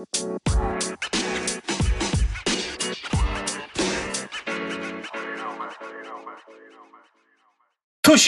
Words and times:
Tuş 0.00 0.08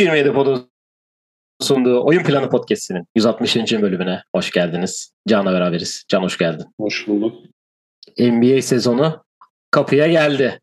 27 0.00 0.32
Pod'un 0.32 0.70
sunduğu 1.60 2.04
Oyun 2.04 2.22
Planı 2.22 2.50
Podcast'inin 2.50 3.04
160. 3.14 3.56
bölümüne 3.56 4.22
hoş 4.34 4.50
geldiniz. 4.50 5.12
Can'la 5.28 5.52
beraberiz. 5.52 6.04
Can 6.08 6.22
hoş 6.22 6.38
geldin. 6.38 6.66
Hoş 6.80 7.08
bulduk. 7.08 7.44
NBA 8.18 8.62
sezonu 8.62 9.24
kapıya 9.70 10.06
geldi. 10.06 10.60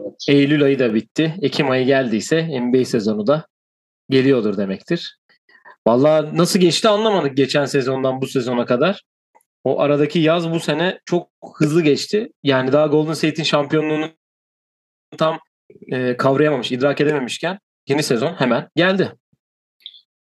Evet. 0.00 0.14
Eylül 0.28 0.62
ayı 0.62 0.78
da 0.78 0.94
bitti. 0.94 1.34
Ekim 1.42 1.70
ayı 1.70 1.86
geldiyse 1.86 2.60
NBA 2.60 2.84
sezonu 2.84 3.26
da 3.26 3.46
geliyordur 4.10 4.56
demektir. 4.56 5.18
Vallahi 5.86 6.36
nasıl 6.36 6.60
geçti 6.60 6.88
anlamadık 6.88 7.36
geçen 7.36 7.64
sezondan 7.64 8.20
bu 8.20 8.26
sezona 8.26 8.66
kadar. 8.66 9.04
O 9.64 9.80
aradaki 9.80 10.18
yaz 10.18 10.50
bu 10.50 10.60
sene 10.60 11.00
çok 11.04 11.30
hızlı 11.58 11.82
geçti. 11.82 12.32
Yani 12.42 12.72
daha 12.72 12.86
Golden 12.86 13.12
State'in 13.12 13.44
şampiyonluğunu 13.44 14.10
tam 15.18 15.38
e, 15.92 16.16
kavrayamamış, 16.16 16.72
idrak 16.72 17.00
edememişken 17.00 17.58
yeni 17.88 18.02
sezon 18.02 18.32
hemen 18.32 18.68
geldi. 18.76 19.12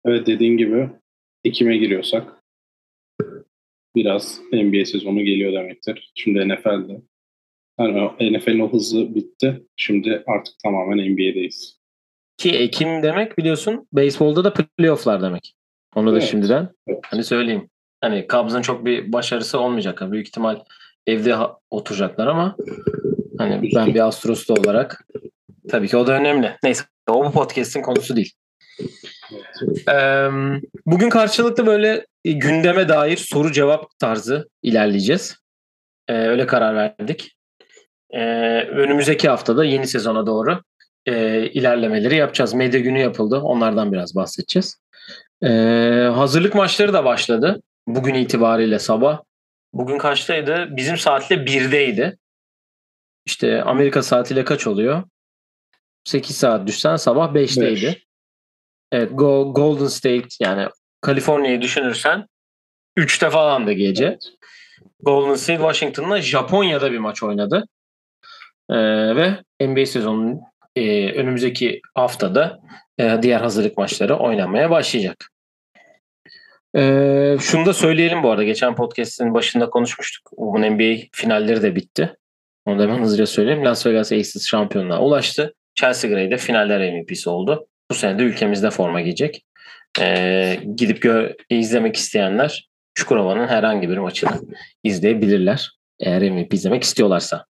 Evet 0.06 0.28
dediğin 0.28 0.58
gibi 0.58 0.90
Ekim'e 1.44 1.78
giriyorsak 1.78 2.42
biraz 3.96 4.42
NBA 4.54 4.86
sezonu 4.86 5.24
geliyor 5.24 5.54
demektir. 5.54 6.12
Şimdi 6.16 6.50
NFL'de. 6.50 7.02
Yani 7.80 8.38
NFL'in 8.38 8.60
o 8.60 8.74
hızı 8.74 9.16
bitti. 9.16 9.64
Şimdi 9.76 10.24
artık 10.28 10.60
tamamen 10.64 10.98
NBA'deyiz. 10.98 11.82
Ki 12.38 12.52
Ekim 12.52 13.04
demek 13.04 13.38
biliyorsun 13.38 13.88
beyzbolda 13.94 14.44
da 14.44 14.54
playofflar 14.54 15.22
demek. 15.22 15.56
Onu 15.96 16.12
da 16.12 16.18
Evet. 16.18 16.30
şimdiden 16.32 16.70
Evet. 16.88 17.00
hani 17.06 17.24
söyleyeyim. 17.24 17.70
Hani 18.02 18.26
Cubs'ın 18.30 18.62
çok 18.62 18.86
bir 18.86 19.14
başarısı 19.14 19.60
olmayacak. 19.60 20.12
Büyük 20.12 20.28
ihtimal 20.28 20.60
evde 21.08 21.36
oturacaklar 21.70 22.28
ama 22.28 22.56
hani 23.38 23.72
ben 23.76 23.94
bir 23.94 24.08
Astros'ta 24.08 24.54
olarak 24.54 25.08
tabii 25.70 25.88
ki 25.88 25.98
o 25.98 26.08
da 26.08 26.14
önemli. 26.14 26.58
Neyse 26.64 26.84
o 27.10 27.26
bu 27.26 27.32
podcast'in 27.32 27.82
konusu 27.82 28.16
değil. 28.16 28.34
Bugün 30.86 31.10
karşılıklı 31.10 31.66
böyle 31.66 32.06
gündeme 32.24 32.90
dair 32.90 33.18
soru 33.18 33.52
cevap 33.52 34.00
tarzı 34.00 34.50
ilerleyeceğiz. 34.64 35.38
Öyle 36.10 36.48
karar 36.48 36.76
verdik. 36.76 37.36
Ee, 38.10 38.62
önümüzdeki 38.62 39.30
haftada 39.30 39.66
yeni 39.66 39.88
sezona 39.88 40.26
doğru 40.26 40.62
ilerlemeleri 41.54 42.16
yapacağız. 42.16 42.54
Medya 42.54 42.80
günü 42.80 43.00
yapıldı. 43.00 43.40
Onlardan 43.40 43.92
biraz 43.92 44.16
bahsedeceğiz. 44.16 44.82
Hazırlık 46.16 46.56
maçları 46.56 46.94
da 46.94 47.06
başladı. 47.06 47.62
Bugün 47.88 48.14
itibariyle 48.14 48.80
sabah. 48.80 49.22
Bugün 49.74 49.98
kaçtaydı? 49.98 50.68
Bizim 50.72 50.98
saatle 50.98 51.36
1'deydi. 51.36 52.18
İşte 53.26 53.64
Amerika 53.64 54.04
saatiyle 54.04 54.44
kaç 54.46 54.68
oluyor? 54.68 55.04
8 56.04 56.38
saat 56.38 56.68
düşsen 56.68 56.96
sabah 56.96 57.34
5'teydi. 57.34 57.86
Beş. 57.86 58.06
Evet 58.92 59.12
Go- 59.12 59.54
Golden 59.54 59.88
State 59.88 60.28
yani 60.40 60.68
Kaliforniya'yı 61.02 61.62
düşünürsen 61.62 62.26
3'te 62.98 63.30
falan 63.30 63.68
da 63.68 63.74
gece. 63.74 64.06
Evet. 64.06 64.32
Golden 65.00 65.36
State 65.36 65.60
Washington'la 65.60 66.22
Japonya'da 66.22 66.92
bir 66.92 66.98
maç 67.00 67.24
oynadı. 67.24 67.68
Ee, 68.70 68.76
ve 69.16 69.44
NBA 69.62 69.86
sezonunun 69.86 70.42
e, 70.76 71.12
önümüzdeki 71.14 71.82
haftada 71.96 72.60
e, 72.98 73.20
diğer 73.22 73.42
hazırlık 73.42 73.78
maçları 73.78 74.16
oynanmaya 74.18 74.70
başlayacak. 74.70 75.30
Ee, 76.76 77.38
şunu 77.42 77.66
da 77.66 77.74
söyleyelim 77.74 78.24
bu 78.24 78.30
arada. 78.32 78.44
Geçen 78.44 78.76
podcast'in 78.76 79.34
başında 79.34 79.70
konuşmuştuk. 79.70 80.32
Bugün 80.38 80.62
NBA 80.76 81.02
finalleri 81.12 81.62
de 81.62 81.76
bitti. 81.76 82.16
Onu 82.66 82.80
da 82.80 82.84
hemen 82.84 83.00
hızlıca 83.02 83.26
söyleyeyim. 83.26 83.66
Las 83.66 83.86
Vegas 83.86 84.12
Aces 84.12 84.48
şampiyonluğa 84.48 85.02
ulaştı. 85.02 85.54
Chelsea 85.76 86.10
Gray 86.12 86.32
de 86.32 86.38
finaller 86.38 86.94
MVP'si 86.94 87.30
oldu. 87.30 87.68
Bu 87.92 87.96
sene 87.96 88.20
de 88.20 88.24
ülkemizde 88.24 88.70
forma 88.70 89.02
giyecek. 89.02 89.46
Ee, 90.00 90.60
gidip 90.76 91.04
gö- 91.06 91.36
izlemek 91.50 91.96
isteyenler 91.96 92.70
Çukurova'nın 92.94 93.48
herhangi 93.48 93.90
bir 93.90 93.98
maçını 93.98 94.32
izleyebilirler. 94.84 95.72
Eğer 96.00 96.32
MVP 96.32 96.54
izlemek 96.54 96.84
istiyorlarsa. 96.84 97.46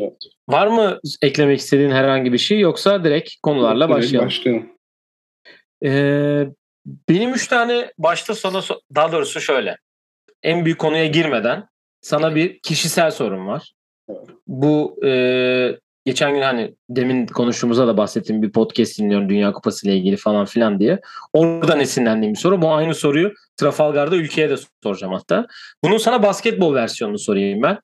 Evet. 0.00 0.12
Var 0.48 0.66
mı 0.66 0.98
eklemek 1.22 1.58
istediğin 1.58 1.90
herhangi 1.90 2.32
bir 2.32 2.38
şey 2.38 2.60
yoksa 2.60 3.04
direkt 3.04 3.30
konularla 3.42 3.88
Direkt 3.88 3.98
başlayalım. 3.98 4.26
başlayalım. 4.28 4.68
Ee, 5.84 6.46
benim 6.86 7.34
üç 7.34 7.48
tane 7.48 7.92
başta 7.98 8.34
sana 8.34 8.60
daha 8.94 9.12
doğrusu 9.12 9.40
şöyle. 9.40 9.76
En 10.42 10.64
büyük 10.64 10.78
konuya 10.78 11.06
girmeden 11.06 11.68
sana 12.00 12.34
bir 12.34 12.58
kişisel 12.58 13.10
sorum 13.10 13.46
var. 13.46 13.72
Bu 14.46 15.04
e, 15.06 15.10
geçen 16.04 16.34
gün 16.34 16.42
hani 16.42 16.74
demin 16.90 17.26
konuştuğumuzda 17.26 17.86
da 17.86 17.96
bahsettiğim 17.96 18.42
bir 18.42 18.52
podcast 18.52 18.98
dinliyorum 18.98 19.28
Dünya 19.28 19.52
Kupası 19.52 19.86
ile 19.86 19.96
ilgili 19.96 20.16
falan 20.16 20.44
filan 20.44 20.80
diye. 20.80 21.00
Oradan 21.32 21.80
esinlendiğim 21.80 22.34
bir 22.34 22.38
soru. 22.38 22.62
Bu 22.62 22.72
aynı 22.72 22.94
soruyu 22.94 23.34
Trafalgar'da 23.56 24.16
ülkeye 24.16 24.50
de 24.50 24.56
soracağım 24.82 25.12
hatta. 25.12 25.46
Bunun 25.84 25.98
sana 25.98 26.22
basketbol 26.22 26.74
versiyonunu 26.74 27.18
sorayım 27.18 27.62
ben. 27.62 27.78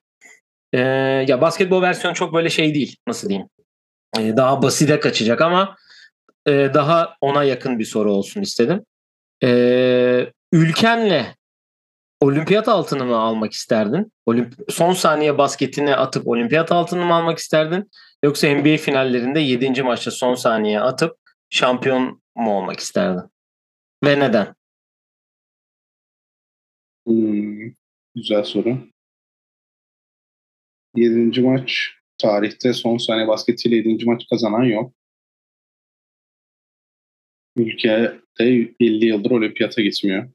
Ee, 0.72 0.81
ya 1.28 1.41
basketbol 1.41 1.83
versiyonu 1.83 2.15
çok 2.15 2.34
böyle 2.34 2.50
şey 2.50 2.75
değil. 2.75 2.97
Nasıl 3.06 3.28
diyeyim? 3.28 3.49
Ee, 4.19 4.37
daha 4.37 4.62
basite 4.62 5.00
kaçacak 5.00 5.41
ama 5.41 5.77
e, 6.47 6.53
daha 6.75 7.16
ona 7.21 7.44
yakın 7.44 7.78
bir 7.78 7.84
soru 7.84 8.12
olsun 8.12 8.41
istedim. 8.41 8.84
Ee, 9.43 10.33
ülkenle 10.53 11.37
olimpiyat 12.21 12.69
altını 12.69 13.05
mı 13.05 13.17
almak 13.17 13.53
isterdin? 13.53 14.12
Olimp- 14.27 14.73
son 14.73 14.93
saniye 14.93 15.39
basketini 15.39 15.97
atıp 15.97 16.28
olimpiyat 16.28 16.73
altını 16.73 17.05
mı 17.05 17.15
almak 17.15 17.39
isterdin? 17.39 17.91
Yoksa 18.25 18.49
NBA 18.49 18.77
finallerinde 18.77 19.41
7. 19.41 19.83
maçta 19.83 20.11
son 20.11 20.34
saniye 20.34 20.81
atıp 20.81 21.17
şampiyon 21.51 22.23
mu 22.37 22.59
olmak 22.59 22.81
isterdin? 22.81 23.31
Ve 24.05 24.21
neden? 24.21 24.55
Hmm, 27.07 27.72
güzel 28.15 28.45
soru. 28.45 28.78
Yedinci 30.97 31.41
maç 31.43 31.91
tarihte 32.19 32.72
son 32.72 32.97
saniye 32.99 33.28
basketiyle 33.28 33.77
yedinci 33.77 34.07
maç 34.07 34.22
kazanan 34.31 34.62
yok. 34.62 34.93
Ülkede 37.56 38.21
50 38.41 39.05
yıldır 39.06 39.31
olimpiyata 39.31 39.83
gitmiyor. 39.83 40.31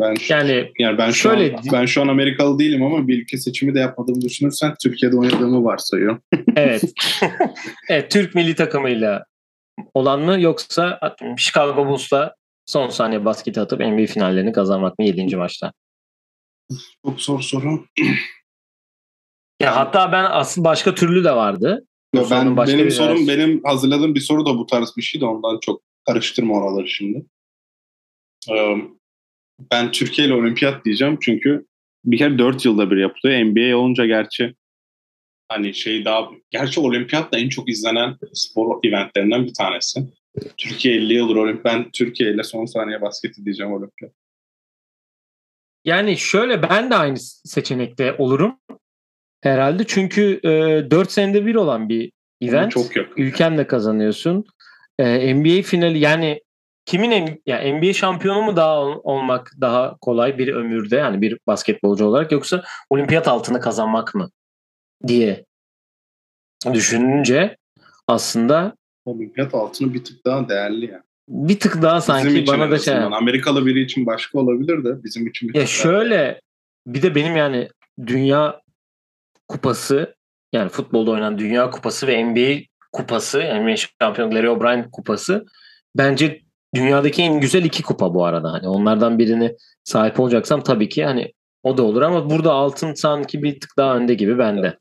Ben 0.00 0.14
şu, 0.14 0.32
Yani 0.32 0.72
yani 0.78 0.98
ben 0.98 1.10
şu 1.10 1.14
şöyle- 1.28 1.56
an, 1.56 1.64
ben 1.72 1.86
şu 1.86 2.02
an 2.02 2.08
Amerikalı 2.08 2.58
değilim 2.58 2.82
ama 2.82 3.08
bir 3.08 3.22
ülke 3.22 3.36
seçimi 3.38 3.74
de 3.74 3.78
yapmadığımı 3.80 4.20
düşünürsen 4.20 4.74
Türkiye'de 4.82 5.16
oynadığımı 5.16 5.64
varsayıyorum. 5.64 6.22
evet. 6.56 6.82
evet 7.88 8.10
Türk 8.10 8.34
milli 8.34 8.54
takımıyla 8.54 9.24
olan 9.94 10.20
mı 10.20 10.40
yoksa 10.40 11.00
Chicago 11.38 11.86
Bulls'la 11.86 12.34
son 12.66 12.88
saniye 12.88 13.24
basketi 13.24 13.60
atıp 13.60 13.80
NBA 13.80 14.06
finallerini 14.06 14.52
kazanmak 14.52 14.98
mı 14.98 15.04
7. 15.04 15.36
maçta? 15.36 15.72
Çok 17.06 17.20
zor 17.20 17.40
soru. 17.40 17.86
Ya 19.60 19.76
hatta 19.76 20.12
ben 20.12 20.24
aslında 20.24 20.68
başka 20.68 20.94
türlü 20.94 21.24
de 21.24 21.32
vardı. 21.36 21.86
Sorunun 22.14 22.30
ben 22.30 22.56
başka 22.56 22.78
benim 22.78 22.90
sorum 22.90 23.18
versiyonu. 23.18 23.38
benim 23.38 23.64
hazırladığım 23.64 24.14
bir 24.14 24.20
soru 24.20 24.46
da 24.46 24.58
bu 24.58 24.66
tarz 24.66 24.96
bir 24.96 25.02
şey 25.02 25.20
de 25.20 25.24
ondan 25.24 25.58
çok 25.60 25.82
karıştırma 26.06 26.54
oraları 26.54 26.88
şimdi. 26.88 27.26
Ee, 28.50 28.76
Ben 29.70 29.92
Türkiye 29.92 30.26
ile 30.26 30.34
olimpiyat 30.34 30.84
diyeceğim 30.84 31.18
çünkü 31.20 31.66
bir 32.04 32.18
kere 32.18 32.38
4 32.38 32.64
yılda 32.64 32.90
bir 32.90 32.96
yapılıyor. 32.96 33.44
NBA 33.44 33.76
olunca 33.76 34.06
gerçi 34.06 34.54
hani 35.48 35.74
şey 35.74 36.04
daha 36.04 36.28
gerçi 36.50 36.80
olimpiyat 36.80 37.32
da 37.32 37.38
en 37.38 37.48
çok 37.48 37.68
izlenen 37.68 38.16
spor 38.34 38.78
eventlerinden 38.84 39.46
bir 39.46 39.54
tanesi. 39.54 40.00
Türkiye 40.56 40.94
50 40.94 41.14
yıldır 41.14 41.36
olimpiyat. 41.36 41.64
Ben 41.64 41.90
Türkiye 41.90 42.34
ile 42.34 42.42
son 42.42 42.66
saniye 42.66 43.02
basketi 43.02 43.44
diyeceğim 43.44 43.72
olimpiyat. 43.72 44.12
Yani 45.84 46.16
şöyle 46.16 46.62
ben 46.62 46.90
de 46.90 46.94
aynı 46.94 47.16
seçenekte 47.44 48.12
olurum. 48.12 48.58
Herhalde 49.42 49.84
çünkü 49.86 50.40
e, 50.44 50.48
4 50.90 51.10
senede 51.12 51.46
bir 51.46 51.54
olan 51.54 51.88
bir 51.88 52.12
event. 52.40 52.72
Çok 52.72 52.96
yakın. 52.96 53.22
Ülkenle 53.22 53.66
kazanıyorsun. 53.66 54.44
E, 54.98 55.34
NBA 55.34 55.62
finali 55.62 55.98
yani 55.98 56.40
kimin 56.86 57.10
M- 57.10 57.38
ya 57.46 57.74
NBA 57.74 57.92
şampiyonu 57.92 58.42
mu 58.42 58.56
daha 58.56 58.80
ol- 58.80 59.00
olmak 59.02 59.52
daha 59.60 59.96
kolay 60.00 60.38
bir 60.38 60.48
ömürde 60.48 60.96
yani 60.96 61.20
bir 61.20 61.38
basketbolcu 61.46 62.06
olarak 62.06 62.32
yoksa 62.32 62.64
olimpiyat 62.90 63.28
altını 63.28 63.60
kazanmak 63.60 64.14
mı 64.14 64.30
diye 65.06 65.44
düşününce 66.72 67.56
aslında 68.08 68.76
Olimpiyat 69.04 69.54
altını 69.54 69.94
bir 69.94 70.04
tık 70.04 70.26
daha 70.26 70.48
değerli 70.48 70.90
yani. 70.90 71.02
bir 71.28 71.60
tık 71.60 71.82
daha 71.82 71.96
Bizim 71.96 72.14
sanki 72.14 72.38
için 72.40 72.46
bana 72.54 72.70
da 72.70 72.78
şey. 72.78 72.94
Amerikalı 72.94 73.66
biri 73.66 73.80
için 73.82 74.06
başka 74.06 74.38
olabilir 74.38 74.84
de 74.84 75.04
bizim 75.04 75.26
için 75.26 75.48
bir 75.48 75.54
Ya 75.54 75.66
şöyle 75.66 76.40
bir 76.86 77.02
de 77.02 77.14
benim 77.14 77.36
yani 77.36 77.68
dünya 78.06 78.61
kupası 79.52 80.14
yani 80.52 80.68
futbolda 80.68 81.10
oynanan 81.10 81.38
dünya 81.38 81.70
kupası 81.70 82.06
ve 82.06 82.24
NBA 82.24 82.62
kupası 82.92 83.40
yani 83.40 83.64
NBA 83.64 83.76
şampiyonu 84.02 84.34
Larry 84.34 84.48
O'Brien 84.50 84.90
kupası 84.90 85.44
bence 85.96 86.40
dünyadaki 86.74 87.22
en 87.22 87.40
güzel 87.40 87.64
iki 87.64 87.82
kupa 87.82 88.14
bu 88.14 88.24
arada. 88.24 88.52
Hani 88.52 88.68
onlardan 88.68 89.18
birini 89.18 89.56
sahip 89.84 90.20
olacaksam 90.20 90.62
tabii 90.62 90.88
ki 90.88 91.04
hani 91.04 91.32
O 91.62 91.76
da 91.76 91.82
olur 91.82 92.02
ama 92.02 92.30
burada 92.30 92.52
altın 92.52 92.94
sanki 92.94 93.42
bir 93.42 93.60
tık 93.60 93.76
daha 93.76 93.96
önde 93.96 94.14
gibi 94.14 94.38
bende. 94.38 94.78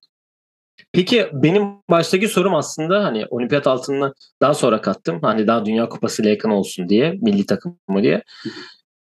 Peki 0.93 1.29
benim 1.33 1.63
baştaki 1.89 2.27
sorum 2.27 2.55
aslında 2.55 3.03
hani 3.03 3.25
olimpiyat 3.29 3.67
altınını 3.67 4.13
daha 4.41 4.53
sonra 4.53 4.81
kattım. 4.81 5.19
Hani 5.21 5.47
daha 5.47 5.65
Dünya 5.65 5.89
Kupası 5.89 6.21
ile 6.21 6.29
yakın 6.29 6.49
olsun 6.49 6.89
diye 6.89 7.11
milli 7.21 7.45
takımı 7.45 8.03
diye. 8.03 8.23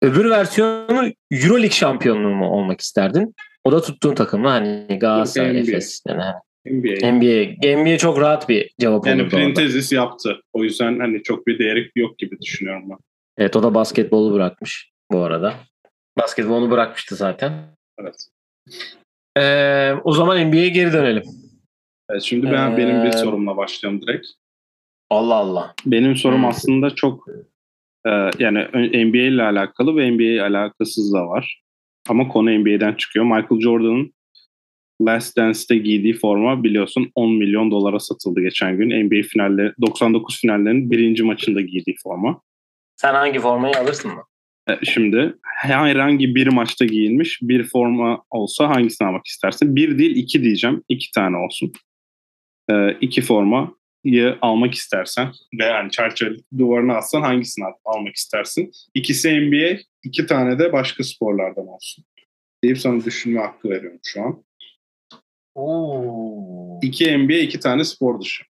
Öbür 0.01 0.29
versiyonu 0.29 1.11
Euroleague 1.31 1.69
şampiyonluğu 1.69 2.35
mu 2.35 2.49
olmak 2.49 2.81
isterdin? 2.81 3.35
O 3.63 3.71
da 3.71 3.81
tuttuğun 3.81 4.15
takım 4.15 4.41
mı? 4.41 4.47
Hani 4.49 4.99
Galatasaray, 4.99 5.51
NBA. 5.53 5.59
Efes. 5.59 6.01
Yani 6.07 6.21
NBA. 6.65 7.11
NBA. 7.11 7.81
NBA 7.83 7.97
çok 7.97 8.19
rahat 8.21 8.49
bir 8.49 8.71
cevap 8.79 9.07
Yani 9.07 9.21
olurdu 9.21 9.35
orada. 9.35 9.45
Printezis 9.45 9.91
yaptı. 9.91 10.41
O 10.53 10.63
yüzden 10.63 10.99
hani 10.99 11.23
çok 11.23 11.47
bir 11.47 11.59
değeri 11.59 11.91
yok 11.95 12.17
gibi 12.19 12.39
düşünüyorum 12.41 12.89
ben. 12.89 12.97
Evet 13.37 13.55
o 13.55 13.63
da 13.63 13.73
basketbolu 13.73 14.33
bırakmış 14.33 14.91
bu 15.11 15.19
arada. 15.19 15.53
Basketbolu 16.17 16.71
bırakmıştı 16.71 17.15
zaten. 17.15 17.53
Evet. 17.99 18.15
Ee, 19.37 19.93
o 20.03 20.11
zaman 20.11 20.47
NBA'ye 20.47 20.69
geri 20.69 20.93
dönelim. 20.93 21.23
Evet, 22.09 22.21
şimdi 22.21 22.51
ben 22.51 22.77
benim 22.77 23.03
bir 23.03 23.07
Ee, 23.09 23.11
sorumla 23.17 23.57
başlayalım 23.57 24.01
direkt. 24.01 24.27
Allah 25.09 25.35
Allah. 25.35 25.73
Benim 25.85 26.15
sorum 26.15 26.37
Hmm. 26.37 26.45
aslında 26.45 26.89
çok 26.89 27.25
e, 28.07 28.09
yani 28.39 28.67
NBA 29.05 29.17
ile 29.17 29.43
alakalı 29.43 29.95
ve 29.97 30.11
NBA 30.11 30.43
alakasız 30.45 31.13
da 31.13 31.27
var. 31.27 31.61
Ama 32.09 32.27
konu 32.27 32.59
NBA'den 32.59 32.93
çıkıyor. 32.93 33.25
Michael 33.25 33.61
Jordan'ın 33.61 34.13
Last 35.01 35.37
Dance'te 35.37 35.77
giydiği 35.77 36.13
forma 36.13 36.63
biliyorsun 36.63 37.11
10 37.15 37.33
milyon 37.33 37.71
dolara 37.71 37.99
satıldı 37.99 38.41
geçen 38.41 38.77
gün. 38.77 39.05
NBA 39.05 39.27
finalleri 39.27 39.73
99 39.81 40.41
finallerinin 40.41 40.91
birinci 40.91 41.23
maçında 41.23 41.61
giydiği 41.61 41.95
forma. 42.03 42.41
Sen 42.95 43.13
hangi 43.13 43.39
formayı 43.39 43.77
alırsın 43.77 44.11
mı? 44.11 44.23
E, 44.69 44.85
Şimdi 44.85 45.35
herhangi 45.43 46.35
bir 46.35 46.47
maçta 46.47 46.85
giyilmiş 46.85 47.39
bir 47.41 47.63
forma 47.63 48.23
olsa 48.31 48.69
hangisini 48.69 49.07
almak 49.07 49.25
istersin? 49.25 49.75
Bir 49.75 49.97
değil 49.97 50.15
iki 50.15 50.43
diyeceğim. 50.43 50.83
İki 50.89 51.11
tane 51.11 51.37
olsun. 51.37 51.71
E, 52.71 52.97
iki 53.01 53.21
formayı 53.21 53.67
almak 54.41 54.73
istersen 54.73 55.31
ve 55.59 55.65
yani 55.65 55.91
çerçeve 55.91 56.35
duvarına 56.57 56.95
assan 56.95 57.21
hangisini 57.21 57.65
al- 57.65 57.73
almak 57.95 58.15
istersin? 58.15 58.71
İkisi 58.93 59.29
NBA, 59.41 59.79
iki 60.03 60.25
tane 60.25 60.59
de 60.59 60.73
başka 60.73 61.03
sporlardan 61.03 61.67
olsun. 61.67 62.05
Deyip 62.63 62.79
sana 62.79 63.05
düşünme 63.05 63.39
hakkı 63.41 63.69
veriyorum 63.69 63.99
şu 64.05 64.21
an. 64.23 64.43
Oo. 65.55 66.79
İki 66.81 67.17
NBA, 67.17 67.33
iki 67.33 67.59
tane 67.59 67.83
spor 67.83 68.21
dışı. 68.21 68.43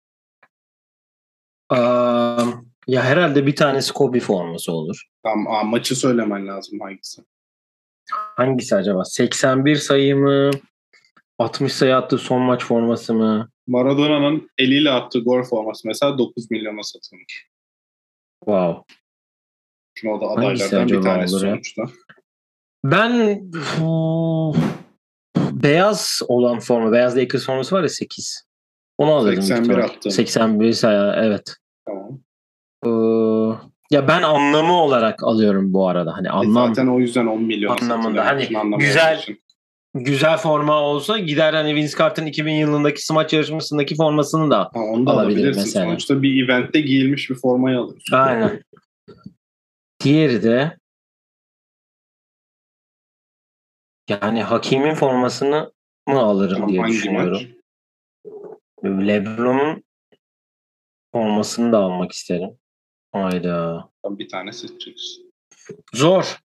ya 2.88 3.04
herhalde 3.04 3.48
bir 3.48 3.56
tanesi 3.56 3.94
Kobe 3.94 4.20
forması 4.20 4.72
olur. 4.72 5.04
Tamam, 5.24 5.54
aa, 5.54 5.64
maçı 5.64 5.96
söylemen 5.96 6.48
lazım 6.48 6.80
hangisi. 6.80 7.22
Hangisi 8.12 8.76
acaba? 8.76 9.06
81 9.06 9.76
sayı 9.76 10.16
mı? 10.16 10.52
60 11.42 11.74
sayı 11.74 11.96
attığı 11.96 12.18
son 12.18 12.42
maç 12.42 12.66
forması 12.66 13.14
mı? 13.14 13.50
Maradona'nın 13.68 14.50
eliyle 14.58 14.92
attığı 14.92 15.20
gol 15.20 15.44
forması 15.44 15.88
mesela 15.88 16.18
9 16.18 16.52
milyona 16.52 16.84
satılmış. 16.84 17.48
Wow. 18.40 18.96
Şimdi 19.94 20.14
o 20.14 20.22
da 20.22 20.28
adaylardan 20.28 20.88
bir 20.88 21.02
tanesi 21.02 21.34
ya? 21.34 21.40
sonuçta. 21.40 21.84
Ben 22.84 23.42
beyaz 25.52 26.22
olan 26.28 26.60
forma, 26.60 26.92
beyaz 26.92 27.18
Lakers 27.18 27.46
forması 27.46 27.76
var 27.76 27.84
ya 27.84 27.90
8. 27.90 28.48
Onu 28.98 29.12
alırdım. 29.12 29.32
büyük 29.32 29.44
81 29.44 29.74
ihtimal. 29.74 29.90
attım. 29.90 30.12
81 30.12 30.74
sayı 30.74 31.14
evet. 31.16 31.56
Tamam. 31.86 32.20
Ee, 32.86 32.90
ya 33.92 34.08
ben 34.08 34.22
anlamı 34.22 34.74
olarak 34.74 35.24
alıyorum 35.24 35.74
bu 35.74 35.88
arada. 35.88 36.14
Hani 36.18 36.30
anlam 36.30 36.76
Zaten 36.76 36.88
o 36.88 37.00
yüzden 37.00 37.26
10 37.28 37.42
milyon 37.44 37.78
Anlamında. 37.82 38.26
Hani 38.26 38.58
anlamı 38.58 38.82
güzel- 38.82 39.18
için. 39.18 39.42
Güzel 39.94 40.38
forma 40.38 40.82
olsa 40.82 41.20
gider 41.20 41.54
hani 41.54 41.76
Vince 41.76 41.98
Carter'ın 41.98 42.28
2000 42.28 42.54
yılındaki 42.54 43.06
smaç 43.06 43.34
yarışmasındaki 43.34 43.96
formasını 43.96 44.52
da 44.52 44.60
Ha, 44.60 44.80
onu 44.80 45.06
da 45.06 45.12
alabilir 45.12 45.56
mesela. 45.56 45.86
Sonuçta 45.86 46.22
bir 46.22 46.46
eventte 46.46 46.82
giyilmiş 46.82 47.30
bir 47.30 47.36
formayı 47.36 47.78
alıyorsun. 47.78 48.16
Aynen. 48.16 48.64
Diğeri 50.04 50.44
de 50.44 50.78
yani 54.10 54.44
Hakim'in 54.44 54.94
formasını 54.94 55.72
mı 56.08 56.20
alırım 56.20 56.54
Tamam, 56.54 56.70
diye 56.70 56.84
düşünüyorum. 56.84 57.42
maç? 58.84 59.08
LeBron'un 59.08 59.84
formasını 61.12 61.72
da 61.72 61.78
almak 61.78 62.12
isterim. 62.12 62.50
Hayda. 63.12 63.90
Tam 64.04 64.20
bir 64.20 64.30
tane 64.30 64.52
seçeceksin. 64.52 65.32
Zor. 65.94 66.38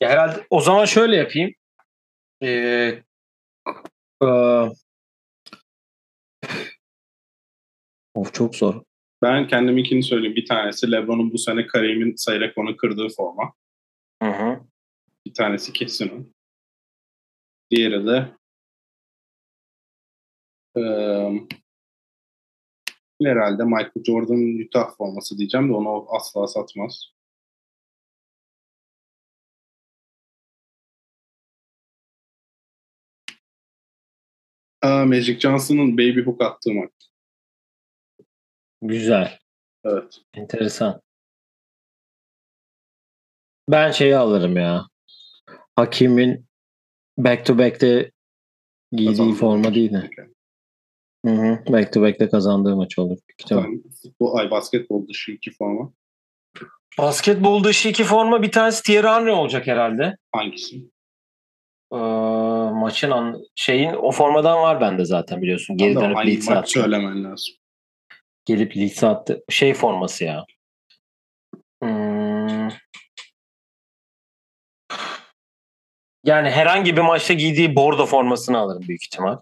Ya 0.00 0.08
herhalde 0.08 0.46
o 0.50 0.60
zaman 0.60 0.84
şöyle 0.84 1.16
yapayım. 1.16 1.52
E, 2.42 3.02
of 8.14 8.34
çok 8.34 8.56
zor. 8.56 8.82
Ben 9.22 9.48
kendiminkini 9.48 10.02
söyleyeyim. 10.02 10.36
Bir 10.36 10.46
tanesi 10.46 10.92
LeBron'un 10.92 11.32
bu 11.32 11.38
sene 11.38 11.66
Kareem'in 11.66 12.16
sayı 12.16 12.40
rekorunu 12.40 12.76
kırdığı 12.76 13.08
forma. 13.16 13.52
Hı 14.22 14.28
hı. 14.28 14.60
Bir 15.26 15.34
tanesi 15.34 15.72
kesin 15.72 16.08
o. 16.08 16.26
Diğeri 17.70 18.06
de 18.06 18.28
eee, 20.76 21.46
herhalde 23.22 23.64
Michael 23.64 24.04
Jordan'ın 24.06 24.64
Utah 24.64 24.96
forması 24.96 25.38
diyeceğim 25.38 25.68
de 25.68 25.72
onu 25.72 26.06
asla 26.08 26.46
satmaz. 26.46 27.13
Aa, 34.84 35.04
Magic 35.06 35.40
Johnson'ın 35.40 35.98
Baby 35.98 36.20
Hook 36.20 36.42
attığı 36.42 36.72
maç. 36.72 36.90
Güzel. 38.82 39.38
Evet. 39.84 40.20
Enteresan. 40.34 41.00
Ben 43.70 43.90
şeyi 43.90 44.16
alırım 44.16 44.56
ya. 44.56 44.86
Hakim'in 45.76 46.46
back 47.18 47.46
to 47.46 47.58
back'te 47.58 48.10
giydiği 48.92 49.08
Kazandı. 49.08 49.34
forma 49.34 49.74
değil 49.74 49.92
mi? 49.92 50.10
Hı 51.26 51.30
hı. 51.30 51.72
Back 51.72 51.92
to 51.92 52.02
back'te 52.02 52.28
kazandığı 52.28 52.76
maç 52.76 52.98
olur. 52.98 53.18
Tamam. 53.48 53.82
Futbol, 54.02 54.36
ay 54.36 54.50
basketbol 54.50 55.08
dışı 55.08 55.32
iki 55.32 55.50
forma. 55.50 55.92
Basketbol 56.98 57.64
dışı 57.64 57.88
iki 57.88 58.04
forma 58.04 58.42
bir 58.42 58.52
tanesi 58.52 58.82
Thierry 58.82 59.06
Henry 59.08 59.30
olacak 59.30 59.66
herhalde. 59.66 60.16
Hangisi? 60.32 60.90
Ee, 61.94 61.96
maçın 62.74 63.10
an, 63.10 63.42
şeyin 63.54 63.92
o 63.92 64.10
formadan 64.10 64.62
var 64.62 64.80
bende 64.80 65.04
zaten 65.04 65.42
biliyorsun. 65.42 65.76
Geri 65.76 65.94
Tamam, 65.94 66.06
dönüp 66.08 66.16
hangi 66.16 66.30
Leeds'e 66.30 66.54
attı. 66.54 66.70
söylemen 66.70 67.24
lazım. 67.24 67.54
Gelip 68.44 68.76
Leeds'e 68.76 69.06
attı. 69.06 69.44
Şey 69.48 69.74
forması 69.74 70.24
ya. 70.24 70.44
Hmm. 71.82 72.68
Yani 76.24 76.50
herhangi 76.50 76.96
bir 76.96 77.00
maçta 77.02 77.34
giydiği 77.34 77.76
bordo 77.76 78.06
formasını 78.06 78.58
alırım 78.58 78.82
büyük 78.88 79.04
ihtimal. 79.04 79.36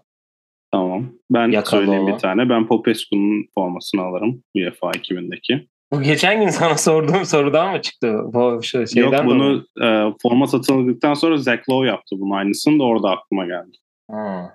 Tamam. 0.71 1.11
Ben 1.31 1.51
Yakalı 1.51 1.69
söyleyeyim 1.79 2.03
olan. 2.03 2.13
bir 2.13 2.19
tane. 2.19 2.49
Ben 2.49 2.67
Popescu'nun 2.67 3.47
formasını 3.55 4.01
alırım. 4.01 4.43
UEFA 4.55 4.91
2000'deki. 4.91 5.67
Bu 5.93 6.01
geçen 6.01 6.41
gün 6.41 6.49
sana 6.49 6.77
sorduğum 6.77 7.25
sorudan 7.25 7.71
mı 7.71 7.81
çıktı? 7.81 8.19
Bu 8.23 8.59
şu 8.63 8.87
şeyden 8.87 9.11
Yok 9.11 9.25
mi? 9.25 9.29
bunu 9.29 9.67
e, 9.81 10.15
forma 10.21 10.47
satıldıktan 10.47 11.13
sonra 11.13 11.37
Zach 11.37 11.69
Lowe 11.69 11.87
yaptı 11.87 12.15
bunun 12.19 12.35
aynısını 12.35 12.79
da 12.79 12.83
orada 12.83 13.09
aklıma 13.09 13.45
geldi. 13.45 13.77
Hı. 14.11 14.49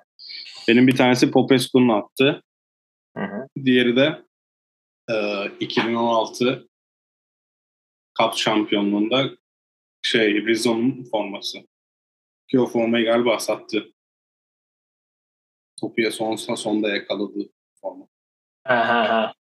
Benim 0.69 0.87
bir 0.87 0.97
tanesi 0.97 1.31
Popescu'nun 1.31 1.89
attı. 1.89 2.43
Hı 3.17 3.25
hı. 3.25 3.49
Diğeri 3.65 3.97
de 3.97 4.23
e, 5.11 5.47
2016 5.61 6.69
Cup 8.21 8.35
şampiyonluğunda 8.35 9.31
şey 10.03 10.47
Rizzo'nun 10.47 11.05
forması. 11.11 11.59
Ki 12.51 12.61
o 12.61 12.67
formayı 12.67 13.05
galiba 13.05 13.39
sattı. 13.39 13.93
Topuya 15.81 16.11
sonsa 16.11 16.57
sonda 16.57 16.89
yakaladı 16.89 17.51
forma. 17.81 18.07
Ha, 18.65 18.89
ha, 18.89 19.09
ha. 19.09 19.35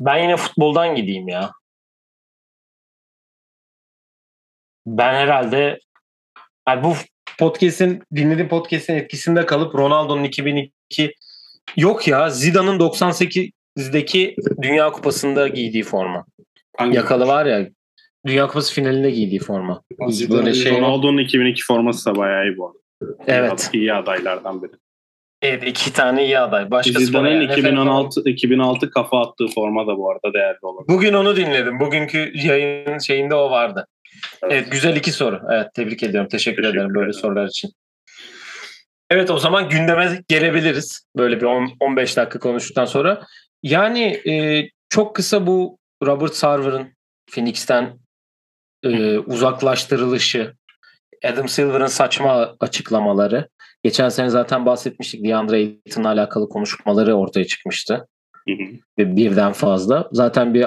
Ben 0.00 0.22
yine 0.22 0.36
futboldan 0.36 0.94
gideyim 0.94 1.28
ya. 1.28 1.50
Ben 4.86 5.14
herhalde 5.14 5.80
yani 6.68 6.84
bu 6.84 6.94
podcast'in 7.38 8.02
dinlediğim 8.14 8.48
podcast'in 8.48 8.94
etkisinde 8.94 9.46
kalıp 9.46 9.74
Ronaldo'nun 9.74 10.24
2002 10.24 11.14
yok 11.76 12.08
ya 12.08 12.30
Zidane'ın 12.30 12.78
98'deki 12.78 14.36
Dünya 14.62 14.92
Kupası'nda 14.92 15.48
giydiği 15.48 15.82
forma. 15.82 16.24
Hangi 16.76 16.96
Yakalı 16.96 17.26
var 17.26 17.46
ya 17.46 17.68
Dünya 18.26 18.46
Kupası 18.46 18.74
finalinde 18.74 19.10
giydiği 19.10 19.40
forma. 19.40 19.82
Zidane'ın 20.08 20.46
Böyle 20.46 20.54
şey 20.54 20.80
Ronaldo'nun 20.80 21.18
2002 21.18 21.64
forması 21.64 22.10
da 22.10 22.16
bayağı 22.16 22.44
iyi 22.44 22.56
bu 22.56 22.66
arada. 22.66 22.78
Evet. 23.26 23.70
İyi 23.72 23.94
adaylardan 23.94 24.62
biri. 24.62 24.72
Evet 25.42 25.62
iki 25.66 25.92
tane 25.92 26.24
iyi 26.24 26.38
aday. 26.38 26.70
Başka 26.70 27.00
Zidane'ın 27.00 27.46
spor 27.46 27.50
yani. 27.50 27.60
2016 27.60 28.20
2006 28.24 28.90
kafa 28.90 29.20
attığı 29.20 29.46
forma 29.46 29.86
da 29.86 29.96
bu 29.96 30.10
arada 30.10 30.32
değerli 30.32 30.58
olur. 30.62 30.84
Bugün 30.88 31.12
onu 31.12 31.36
dinledim. 31.36 31.80
Bugünkü 31.80 32.32
yayın 32.34 32.98
şeyinde 32.98 33.34
o 33.34 33.50
vardı. 33.50 33.86
Evet. 34.42 34.52
evet 34.52 34.72
güzel 34.72 34.96
iki 34.96 35.12
soru. 35.12 35.40
Evet 35.50 35.66
tebrik 35.74 36.02
ediyorum. 36.02 36.28
Teşekkür, 36.28 36.62
Teşekkür 36.62 36.78
ederim 36.78 36.94
böyle 36.94 37.12
sorular 37.12 37.46
için. 37.46 37.70
Evet 39.10 39.30
o 39.30 39.38
zaman 39.38 39.68
gündeme 39.68 40.22
gelebiliriz. 40.28 41.06
Böyle 41.16 41.36
bir 41.36 41.46
10, 41.46 41.72
15 41.80 42.16
dakika 42.16 42.38
konuştuktan 42.38 42.84
sonra. 42.84 43.26
Yani 43.62 44.02
e, 44.30 44.64
çok 44.88 45.16
kısa 45.16 45.46
bu 45.46 45.78
Robert 46.02 46.34
Sarver'ın 46.34 46.88
Phoenix'ten 47.30 47.98
e, 48.82 49.18
uzaklaştırılışı, 49.18 50.54
Adam 51.24 51.48
Silver'ın 51.48 51.86
saçma 51.86 52.56
açıklamaları. 52.60 53.48
Geçen 53.82 54.08
sene 54.08 54.30
zaten 54.30 54.66
bahsetmiştik. 54.66 55.24
DeAndre 55.24 55.56
Ayton'la 55.56 56.08
alakalı 56.08 56.48
konuşmaları 56.48 57.14
ortaya 57.14 57.44
çıkmıştı. 57.44 58.08
Hı 58.48 58.52
hı. 58.52 59.16
Birden 59.16 59.52
fazla. 59.52 60.08
Zaten 60.12 60.54
bir 60.54 60.66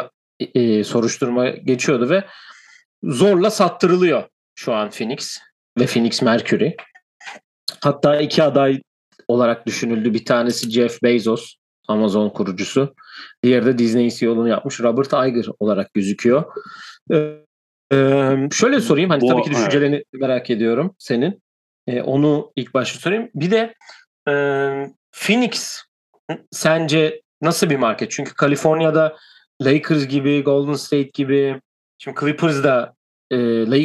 e, 0.56 0.84
soruşturma 0.84 1.50
geçiyordu 1.50 2.10
ve 2.10 2.24
zorla 3.04 3.50
sattırılıyor 3.50 4.24
şu 4.56 4.74
an 4.74 4.90
Phoenix 4.90 5.40
ve 5.80 5.86
Phoenix 5.86 6.22
Mercury. 6.22 6.72
Hatta 7.82 8.22
iki 8.22 8.44
aday 8.44 8.82
olarak 9.28 9.68
düşünüldü. 9.68 10.14
Bir 10.14 10.26
tanesi 10.26 10.72
Jeff 10.72 11.04
Bezos, 11.04 11.56
Amazon 11.88 12.30
kurucusu. 12.30 12.96
Diğeri 13.44 13.66
de 13.66 13.78
Disney 13.78 14.12
CEO'luğunu 14.12 14.48
yapmış 14.48 14.80
Robert 14.80 15.14
Iger 15.14 15.46
olarak 15.60 15.94
gözüküyor. 15.94 16.44
Ee, 17.12 18.48
şöyle 18.52 18.82
sorayım. 18.82 19.10
Hani 19.10 19.22
Bu, 19.22 19.28
tabii 19.28 19.42
ki 19.42 19.52
düşüncelerini 19.52 19.96
evet. 19.96 20.06
merak 20.14 20.50
ediyorum 20.50 20.96
senin. 21.00 21.43
Ee, 21.88 22.02
onu 22.02 22.52
ilk 22.56 22.74
başta 22.74 23.00
sorayım. 23.00 23.30
Bir 23.36 23.52
de 23.52 23.74
e, 24.30 24.34
Phoenix 25.12 25.82
sence 26.52 27.22
nasıl 27.42 27.70
bir 27.70 27.76
market? 27.76 28.12
Çünkü 28.12 28.34
Kaliforniya'da 28.34 29.18
Lakers 29.62 30.08
gibi, 30.08 30.44
Golden 30.44 30.74
State 30.74 31.10
gibi, 31.14 31.62
şimdi 31.98 32.20
Clippers 32.20 32.64
da 32.64 32.94
e, 33.32 33.38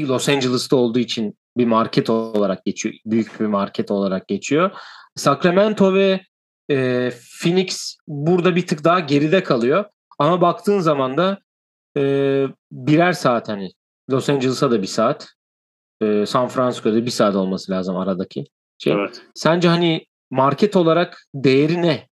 Los 0.09 0.29
Angeles'ta 0.29 0.77
olduğu 0.77 0.99
için 0.99 1.39
bir 1.57 1.67
market 1.67 2.11
olarak 2.11 2.65
geçiyor. 2.65 2.95
Büyük 3.07 3.41
bir 3.41 3.47
market 3.47 3.91
olarak 3.91 4.29
geçiyor. 4.29 4.71
Sacramento 5.17 5.95
ve 5.95 6.21
e, 6.71 7.11
Phoenix 7.43 7.97
burada 8.09 8.57
bir 8.57 8.67
tık 8.67 8.85
daha 8.85 9.01
geride 9.01 9.43
kalıyor. 9.43 9.85
Ama 10.19 10.41
baktığın 10.41 10.81
zaman 10.81 11.17
da 11.17 11.39
e, 11.97 12.03
birer 12.73 13.13
saat 13.13 13.49
hani 13.49 13.71
Los 14.11 14.29
Angeles'a 14.29 14.71
da 14.71 14.83
bir 14.83 14.87
saat. 14.87 15.29
E, 16.03 16.27
San 16.27 16.49
Francisco'da 16.49 17.07
bir 17.07 17.11
saat 17.11 17.35
olması 17.35 17.73
lazım 17.73 17.97
aradaki. 17.97 18.45
Şey. 18.79 18.93
Evet. 18.93 19.23
Sence 19.35 19.69
hani 19.69 20.07
market 20.31 20.77
olarak 20.77 21.27
değeri 21.35 21.83
ne? 21.83 22.09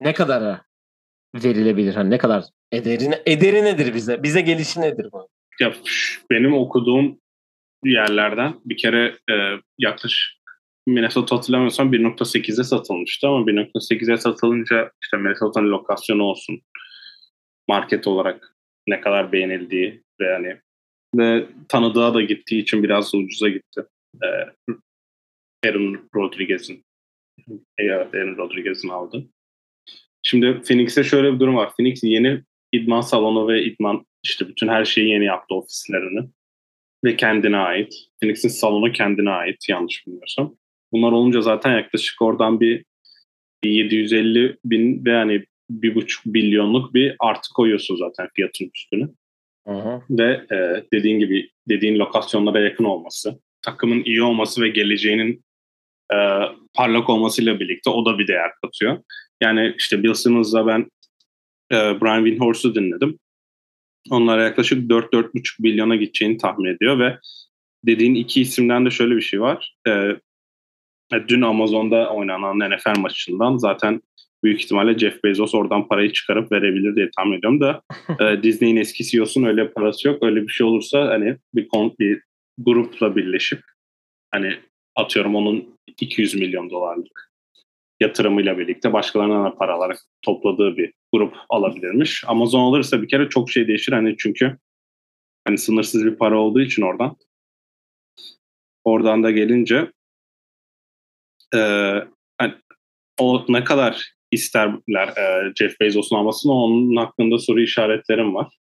Ne 0.00 0.14
kadar 0.14 0.60
verilebilir? 1.34 1.94
Hani 1.94 2.10
ne 2.10 2.18
kadar 2.18 2.44
ederi, 2.72 3.22
ederi 3.26 3.64
nedir 3.64 3.94
bize? 3.94 4.22
Bize 4.22 4.40
gelişi 4.40 4.80
nedir 4.80 5.08
bu? 5.12 5.28
Ya 5.60 5.72
benim 6.30 6.54
okuduğum 6.54 7.18
yerlerden 7.84 8.54
bir 8.64 8.76
kere 8.76 9.16
e, 9.30 9.34
yaklaşık 9.78 10.44
Minnesota 10.86 11.36
hatırlamıyorsam 11.36 11.92
1.8'e 11.92 12.64
satılmıştı 12.64 13.28
ama 13.28 13.46
1.8'e 13.46 14.16
satılınca 14.16 14.90
işte 15.02 15.16
Minnesota'nın 15.16 15.70
lokasyonu 15.70 16.22
olsun 16.22 16.60
market 17.68 18.06
olarak 18.06 18.56
ne 18.86 19.00
kadar 19.00 19.32
beğenildiği 19.32 20.02
ve 20.20 20.24
yani 20.24 20.60
ve 21.18 21.46
tanıdığa 21.68 22.14
da 22.14 22.22
gittiği 22.22 22.62
için 22.62 22.82
biraz 22.82 23.14
ucuza 23.14 23.48
gitti. 23.48 23.80
Ee, 24.22 24.26
Aaron 25.68 26.08
Rodriguez'in 26.14 26.84
evet, 27.78 28.14
Aaron 28.14 28.36
Rodriguez'in 28.36 28.88
aldı. 28.88 29.26
Şimdi 30.22 30.60
Phoenix'te 30.68 31.04
şöyle 31.04 31.34
bir 31.34 31.40
durum 31.40 31.56
var. 31.56 31.72
Phoenix 31.76 32.04
yeni 32.04 32.42
idman 32.72 33.00
salonu 33.00 33.48
ve 33.48 33.64
idman 33.64 34.06
işte 34.22 34.48
bütün 34.48 34.68
her 34.68 34.84
şeyi 34.84 35.08
yeni 35.08 35.24
yaptı 35.24 35.54
ofislerini. 35.54 36.28
Ve 37.04 37.16
kendine 37.16 37.56
ait. 37.56 37.94
Phoenix'in 38.20 38.48
salonu 38.48 38.92
kendine 38.92 39.30
ait 39.30 39.68
yanlış 39.68 40.06
bilmiyorsam. 40.06 40.56
Bunlar 40.92 41.12
olunca 41.12 41.40
zaten 41.40 41.76
yaklaşık 41.76 42.22
oradan 42.22 42.60
bir 42.60 42.84
750 43.64 44.56
bin 44.64 45.04
ve 45.04 45.10
yani 45.10 45.44
bir 45.70 45.94
buçuk 45.94 46.26
milyonluk 46.26 46.94
bir 46.94 47.16
artı 47.18 47.52
koyuyorsun 47.54 47.96
zaten 47.96 48.28
fiyatın 48.34 48.70
üstüne. 48.74 49.08
Hı 49.66 50.02
Ve 50.10 50.46
e, 50.52 50.84
dediğin 50.92 51.18
gibi 51.18 51.50
dediğin 51.68 51.98
lokasyonlara 51.98 52.60
yakın 52.60 52.84
olması, 52.84 53.40
takımın 53.62 54.04
iyi 54.04 54.22
olması 54.22 54.62
ve 54.62 54.68
geleceğinin 54.68 55.44
e, 56.12 56.16
parlak 56.74 57.10
olmasıyla 57.10 57.60
birlikte 57.60 57.90
o 57.90 58.06
da 58.06 58.18
bir 58.18 58.28
değer 58.28 58.50
katıyor. 58.62 58.98
Yani 59.40 59.74
işte 59.78 60.02
Bill 60.02 60.14
Simmons'la 60.14 60.66
ben 60.66 60.80
e, 61.72 61.76
Brian 61.76 62.24
Windhorst'u 62.24 62.74
dinledim. 62.74 63.18
Onlara 64.10 64.42
yaklaşık 64.42 64.90
4-4,5 64.90 65.62
milyona 65.62 65.96
gideceğini 65.96 66.38
tahmin 66.38 66.74
ediyor 66.74 66.98
ve 66.98 67.18
dediğin 67.86 68.14
iki 68.14 68.40
isimden 68.40 68.86
de 68.86 68.90
şöyle 68.90 69.16
bir 69.16 69.20
şey 69.20 69.40
var. 69.40 69.76
E, 69.86 69.90
e 71.12 71.28
dün 71.28 71.42
Amazon'da 71.42 72.10
oynanan 72.10 72.70
NFL 72.70 72.98
maçından 72.98 73.56
zaten 73.56 74.02
büyük 74.44 74.62
ihtimalle 74.62 74.98
Jeff 74.98 75.24
Bezos 75.24 75.54
oradan 75.54 75.88
parayı 75.88 76.12
çıkarıp 76.12 76.52
verebilir 76.52 76.96
diye 76.96 77.10
tahmin 77.16 77.38
ediyorum 77.38 77.60
da 77.60 77.82
e, 78.20 78.42
Disney'in 78.42 78.76
eski 78.76 79.04
CEO'sunun 79.04 79.46
öyle 79.46 79.72
parası 79.72 80.08
yok. 80.08 80.22
Öyle 80.22 80.42
bir 80.42 80.52
şey 80.52 80.66
olursa 80.66 81.08
hani 81.08 81.36
bir, 81.54 81.68
bir 82.00 82.22
grupla 82.58 83.16
birleşip 83.16 83.60
hani 84.30 84.56
atıyorum 84.96 85.34
onun 85.34 85.78
200 85.86 86.34
milyon 86.34 86.70
dolarlık 86.70 87.30
yatırımıyla 88.00 88.58
birlikte 88.58 88.92
başkalarına 88.92 89.44
da 89.44 89.54
para 89.54 89.74
alarak 89.74 89.98
topladığı 90.22 90.76
bir 90.76 90.92
grup 91.12 91.34
alabilirmiş. 91.48 92.24
Amazon 92.26 92.60
alırsa 92.60 93.02
bir 93.02 93.08
kere 93.08 93.28
çok 93.28 93.50
şey 93.50 93.68
değişir 93.68 93.92
hani 93.92 94.16
çünkü 94.18 94.58
hani 95.46 95.58
sınırsız 95.58 96.04
bir 96.04 96.16
para 96.16 96.38
olduğu 96.38 96.60
için 96.60 96.82
oradan 96.82 97.16
oradan 98.84 99.22
da 99.22 99.30
gelince 99.30 99.92
e, 101.54 101.58
hani 102.38 102.54
o 103.20 103.44
ne 103.48 103.64
kadar 103.64 104.13
isterler 104.34 105.08
e, 105.08 105.52
Jeff 105.54 105.80
Bezos'un 105.80 106.16
almasını 106.16 106.52
onun 106.52 106.96
hakkında 106.96 107.38
soru 107.38 107.60
işaretlerim 107.60 108.34
var. 108.34 108.58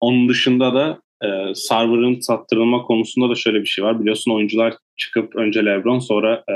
Onun 0.00 0.28
dışında 0.28 0.74
da 0.74 1.02
e, 1.24 1.54
server'ın 1.54 2.20
sattırılma 2.20 2.82
konusunda 2.82 3.30
da 3.30 3.34
şöyle 3.34 3.60
bir 3.60 3.66
şey 3.66 3.84
var. 3.84 4.00
Biliyorsun 4.00 4.34
oyuncular 4.34 4.74
çıkıp 4.96 5.36
önce 5.36 5.64
LeBron 5.64 5.98
sonra 5.98 6.44
e, 6.48 6.54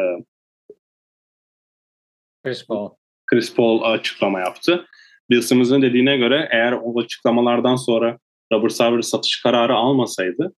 Chris 2.45 2.67
Paul. 2.67 2.91
Chris 3.27 3.55
Paul 3.55 3.83
açıklama 3.83 4.41
yaptı. 4.41 4.87
Bill 5.31 5.41
Simmons'ın 5.41 5.83
dediğine 5.83 6.17
göre 6.17 6.49
eğer 6.53 6.73
o 6.73 7.00
açıklamalardan 7.00 7.77
sonra 7.77 8.19
Robert 8.53 8.73
Sarver 8.73 9.03
satış 9.03 9.43
kararı 9.43 9.75
almasaydı 9.75 10.55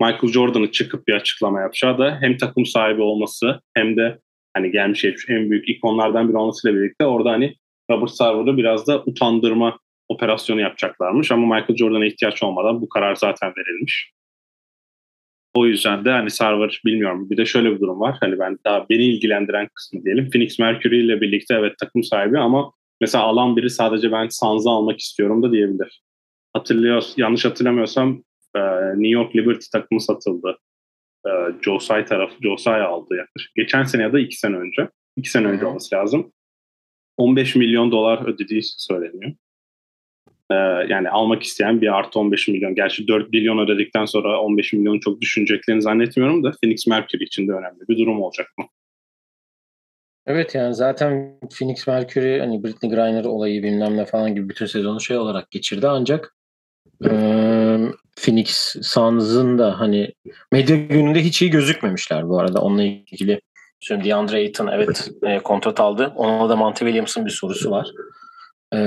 Michael 0.00 0.32
Jordan'ı 0.32 0.70
çıkıp 0.70 1.08
bir 1.08 1.12
açıklama 1.12 1.60
yapacağı 1.60 1.98
da 1.98 2.18
hem 2.20 2.36
takım 2.36 2.66
sahibi 2.66 3.02
olması 3.02 3.60
hem 3.74 3.96
de 3.96 4.18
hani 4.54 4.70
gelmiş 4.70 5.02
geçmiş 5.02 5.30
en 5.30 5.50
büyük 5.50 5.68
ikonlardan 5.68 6.28
biri 6.28 6.36
olmasıyla 6.36 6.78
birlikte 6.78 7.06
orada 7.06 7.30
hani 7.30 7.54
Robert 7.90 8.10
Sarver'ı 8.10 8.56
biraz 8.56 8.86
da 8.86 9.02
utandırma 9.06 9.78
operasyonu 10.08 10.60
yapacaklarmış 10.60 11.32
ama 11.32 11.54
Michael 11.54 11.76
Jordan'a 11.76 12.06
ihtiyaç 12.06 12.42
olmadan 12.42 12.80
bu 12.80 12.88
karar 12.88 13.14
zaten 13.14 13.52
verilmiş. 13.58 14.12
O 15.54 15.66
yüzden 15.66 16.04
de 16.04 16.10
hani 16.10 16.30
Sarver 16.30 16.80
bilmiyorum. 16.84 17.30
Bir 17.30 17.36
de 17.36 17.46
şöyle 17.46 17.70
bir 17.70 17.80
durum 17.80 18.00
var. 18.00 18.16
Hani 18.20 18.38
ben 18.38 18.58
daha 18.64 18.88
beni 18.90 19.04
ilgilendiren 19.04 19.68
kısmı 19.74 20.04
diyelim. 20.04 20.30
Phoenix 20.30 20.58
Mercury 20.58 21.04
ile 21.04 21.20
birlikte 21.20 21.54
evet 21.54 21.78
takım 21.78 22.02
sahibi 22.02 22.38
ama 22.38 22.72
mesela 23.00 23.24
alan 23.24 23.56
biri 23.56 23.70
sadece 23.70 24.12
ben 24.12 24.28
Suns'ı 24.28 24.70
almak 24.70 25.00
istiyorum 25.00 25.42
da 25.42 25.52
diyebilir. 25.52 26.02
Hatırlıyor, 26.52 27.02
yanlış 27.16 27.44
hatırlamıyorsam 27.44 28.22
New 28.94 29.08
York 29.08 29.36
Liberty 29.36 29.66
takımı 29.72 30.00
satıldı. 30.00 30.58
Joe 31.62 31.78
Tsai 31.78 32.04
tarafı 32.04 32.34
Joe 32.42 32.56
Tsai 32.56 32.82
aldı 32.82 33.16
yaklaşık. 33.16 33.54
Geçen 33.54 33.84
sene 33.84 34.02
ya 34.02 34.12
da 34.12 34.20
iki 34.20 34.36
sene 34.36 34.56
önce. 34.56 34.88
iki 35.16 35.30
sene 35.30 35.46
önce 35.46 35.66
olması 35.66 35.94
lazım. 35.94 36.32
15 37.16 37.56
milyon 37.56 37.92
dolar 37.92 38.26
ödediği 38.26 38.62
söyleniyor. 38.62 39.32
Ee, 40.50 40.54
yani 40.88 41.10
almak 41.10 41.42
isteyen 41.42 41.80
bir 41.80 41.98
artı 41.98 42.18
15 42.18 42.48
milyon. 42.48 42.74
Gerçi 42.74 43.08
4 43.08 43.32
milyon 43.32 43.58
ödedikten 43.58 44.04
sonra 44.04 44.40
15 44.40 44.72
milyonu 44.72 45.00
çok 45.00 45.20
düşüneceklerini 45.20 45.82
zannetmiyorum 45.82 46.44
da 46.44 46.52
Phoenix 46.62 46.86
Mercury 46.86 47.24
için 47.24 47.48
de 47.48 47.52
önemli 47.52 47.88
bir 47.88 47.98
durum 47.98 48.22
olacak 48.22 48.48
mı? 48.58 48.64
Evet 50.26 50.54
yani 50.54 50.74
zaten 50.74 51.38
Phoenix 51.58 51.86
Mercury 51.86 52.40
hani 52.40 52.64
Britney 52.64 52.90
Griner 52.90 53.24
olayı 53.24 53.62
bilmem 53.62 53.96
ne 53.96 54.04
falan 54.04 54.34
gibi 54.34 54.48
bütün 54.48 54.66
sezonu 54.66 55.00
şey 55.00 55.16
olarak 55.16 55.50
geçirdi 55.50 55.88
ancak 55.88 56.36
e, 57.04 57.10
Phoenix 58.16 58.76
Suns'ın 58.82 59.58
da 59.58 59.80
hani 59.80 60.12
medya 60.52 60.76
gününde 60.76 61.22
hiç 61.24 61.42
iyi 61.42 61.50
gözükmemişler 61.50 62.28
bu 62.28 62.40
arada. 62.40 62.60
Onunla 62.60 62.82
ilgili 62.82 63.40
şimdi 63.80 64.04
DeAndre 64.04 64.36
Ayton 64.36 64.66
evet 64.66 65.10
e, 65.22 65.38
kontrat 65.38 65.80
aldı. 65.80 66.12
Ona 66.16 66.48
da 66.48 66.56
Monty 66.56 66.84
Williams'ın 66.84 67.26
bir 67.26 67.30
sorusu 67.30 67.70
var. 67.70 67.88
E, 68.74 68.78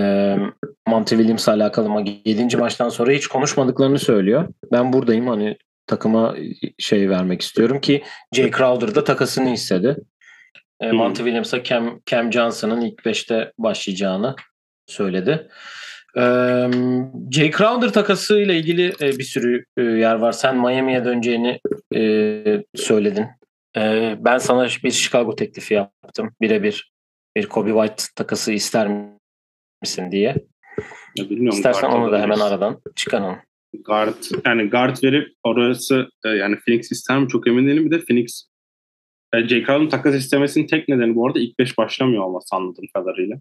Monty 0.88 1.16
Williams'la 1.16 1.54
alakalı 1.54 2.06
7. 2.26 2.58
maçtan 2.58 2.90
sonra 2.90 3.12
hiç 3.12 3.28
konuşmadıklarını 3.28 4.00
söylüyor. 4.00 4.48
Ben 4.72 4.94
buradayım 4.94 5.28
hani 5.28 5.58
takıma 5.88 6.36
şey 6.78 7.10
vermek 7.10 7.42
istiyorum 7.42 7.82
ki 7.82 8.04
Jay 8.34 8.52
Crowder 8.52 8.96
da 8.96 9.04
takasını 9.04 9.50
istedi. 9.50 9.98
E, 10.80 10.92
Monty 10.92 11.22
Williams'a 11.24 11.64
Cam, 11.64 12.00
Cam 12.06 12.34
Johnson'ın 12.34 12.82
ilk 12.82 13.00
5'te 13.00 13.54
başlayacağını 13.58 14.36
söyledi. 14.88 15.50
Ee, 16.18 16.70
Jay 17.32 17.52
Crowder 17.52 17.94
takası 17.94 18.40
ile 18.40 18.58
ilgili 18.58 18.94
e, 19.02 19.18
bir 19.18 19.24
sürü 19.24 19.66
e, 19.78 19.82
yer 19.82 20.16
var. 20.16 20.32
Sen 20.32 20.58
Miami'ye 20.58 21.06
döneceğini 21.06 21.60
e, 21.96 22.64
söyledin. 22.76 23.26
E, 23.78 24.16
ben 24.20 24.38
sana 24.38 24.68
bir 24.84 24.92
Chicago 24.92 25.36
teklifi 25.36 25.74
yaptım. 25.74 26.32
Birebir 26.42 26.92
bir 27.36 27.46
Kobe 27.46 27.72
White 27.72 28.04
takası 28.16 28.54
ister 28.54 28.92
misin 29.82 30.12
diye. 30.12 30.36
Ya 31.18 31.30
bilmiyorum. 31.30 31.58
İstersen 31.58 31.90
onu 31.90 32.12
da 32.12 32.22
hemen 32.22 32.40
aradan 32.40 32.82
çıkaralım. 32.96 33.38
Guard, 33.86 34.24
yani 34.46 34.70
guard 34.70 35.04
verip 35.04 35.34
orası 35.44 36.10
e, 36.26 36.30
yani 36.30 36.56
Phoenix 36.66 36.92
ister 36.92 37.20
mi 37.20 37.28
çok 37.28 37.48
emin 37.48 37.68
değilim. 37.68 37.86
Bir 37.86 37.92
de 37.92 38.06
Phoenix 38.06 38.48
e, 39.34 39.48
J. 39.48 39.66
Crowder'ın 39.66 39.90
takas 39.90 40.16
istemesinin 40.16 40.68
tek 40.68 40.88
nedeni 40.88 41.16
bu 41.16 41.28
arada 41.28 41.40
ilk 41.40 41.60
beş 41.60 41.78
başlamıyor 41.78 42.24
olması 42.24 42.56
anladığım 42.56 42.86
kadarıyla. 42.94 43.38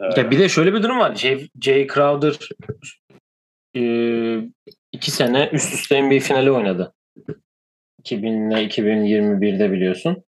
Ya 0.00 0.30
bir 0.30 0.38
de 0.38 0.48
şöyle 0.48 0.74
bir 0.74 0.82
durum 0.82 0.98
var. 0.98 1.14
Jay, 1.14 1.48
Jay 1.60 1.86
Crowder 1.86 2.38
e, 3.76 3.82
iki 4.92 5.10
sene 5.10 5.50
üst 5.52 5.74
üste 5.74 6.02
NBA 6.02 6.20
finali 6.20 6.50
oynadı. 6.50 6.94
2000 7.98 8.50
ile 8.50 8.64
2021'de 8.64 9.72
biliyorsun. 9.72 10.24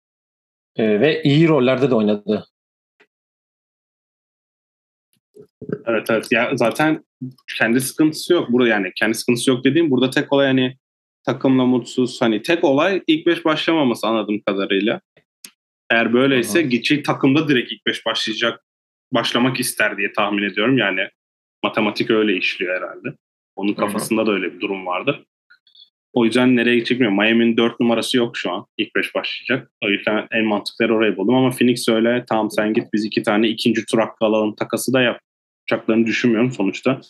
E, 0.76 1.00
ve 1.00 1.22
iyi 1.22 1.48
rollerde 1.48 1.90
de 1.90 1.94
oynadı. 1.94 2.46
Evet 5.86 6.06
evet. 6.10 6.26
Ya 6.30 6.50
zaten 6.54 7.04
kendi 7.58 7.80
sıkıntısı 7.80 8.32
yok. 8.32 8.52
Burada 8.52 8.68
yani 8.68 8.92
kendi 8.96 9.14
sıkıntısı 9.14 9.50
yok 9.50 9.64
dediğim 9.64 9.90
burada 9.90 10.10
tek 10.10 10.32
olay 10.32 10.46
hani 10.46 10.76
takımla 11.24 11.64
mutsuz. 11.66 12.20
Hani 12.22 12.42
tek 12.42 12.64
olay 12.64 13.02
ilk 13.06 13.26
beş 13.26 13.44
başlamaması 13.44 14.06
anladığım 14.06 14.40
kadarıyla. 14.40 15.00
Eğer 15.90 16.12
böyleyse 16.12 16.62
gidecek 16.62 17.04
takımda 17.04 17.48
direkt 17.48 17.72
ilk 17.72 17.86
beş 17.86 18.06
başlayacak 18.06 18.64
başlamak 19.12 19.60
ister 19.60 19.96
diye 19.96 20.12
tahmin 20.12 20.42
ediyorum. 20.42 20.78
Yani 20.78 21.08
matematik 21.62 22.10
öyle 22.10 22.36
işliyor 22.36 22.76
herhalde. 22.76 23.08
Onun 23.56 23.74
kafasında 23.74 24.26
da 24.26 24.32
öyle 24.32 24.54
bir 24.54 24.60
durum 24.60 24.86
vardı. 24.86 25.24
O 26.12 26.24
yüzden 26.24 26.56
nereye 26.56 26.74
gidecek 26.74 27.00
bilmiyorum. 27.00 27.18
Miami'nin 27.18 27.56
4 27.56 27.80
numarası 27.80 28.16
yok 28.16 28.36
şu 28.36 28.50
an. 28.52 28.66
İlk 28.78 28.94
5 28.94 29.14
başlayacak. 29.14 29.70
O 29.84 29.88
yüzden 29.88 30.26
en 30.32 30.44
mantıklı 30.44 30.84
yer 30.84 30.90
orayı 30.90 31.16
buldum. 31.16 31.34
Ama 31.34 31.50
Phoenix 31.50 31.88
öyle 31.88 32.24
tamam 32.28 32.50
sen 32.50 32.72
git 32.72 32.92
biz 32.92 33.04
iki 33.04 33.22
tane 33.22 33.48
ikinci 33.48 33.86
tur 33.86 33.98
hakkı 33.98 34.24
alalım 34.24 34.54
takası 34.54 34.92
da 34.92 35.00
yapacaklarını 35.02 36.06
düşünmüyorum 36.06 36.52
sonuçta. 36.52 37.00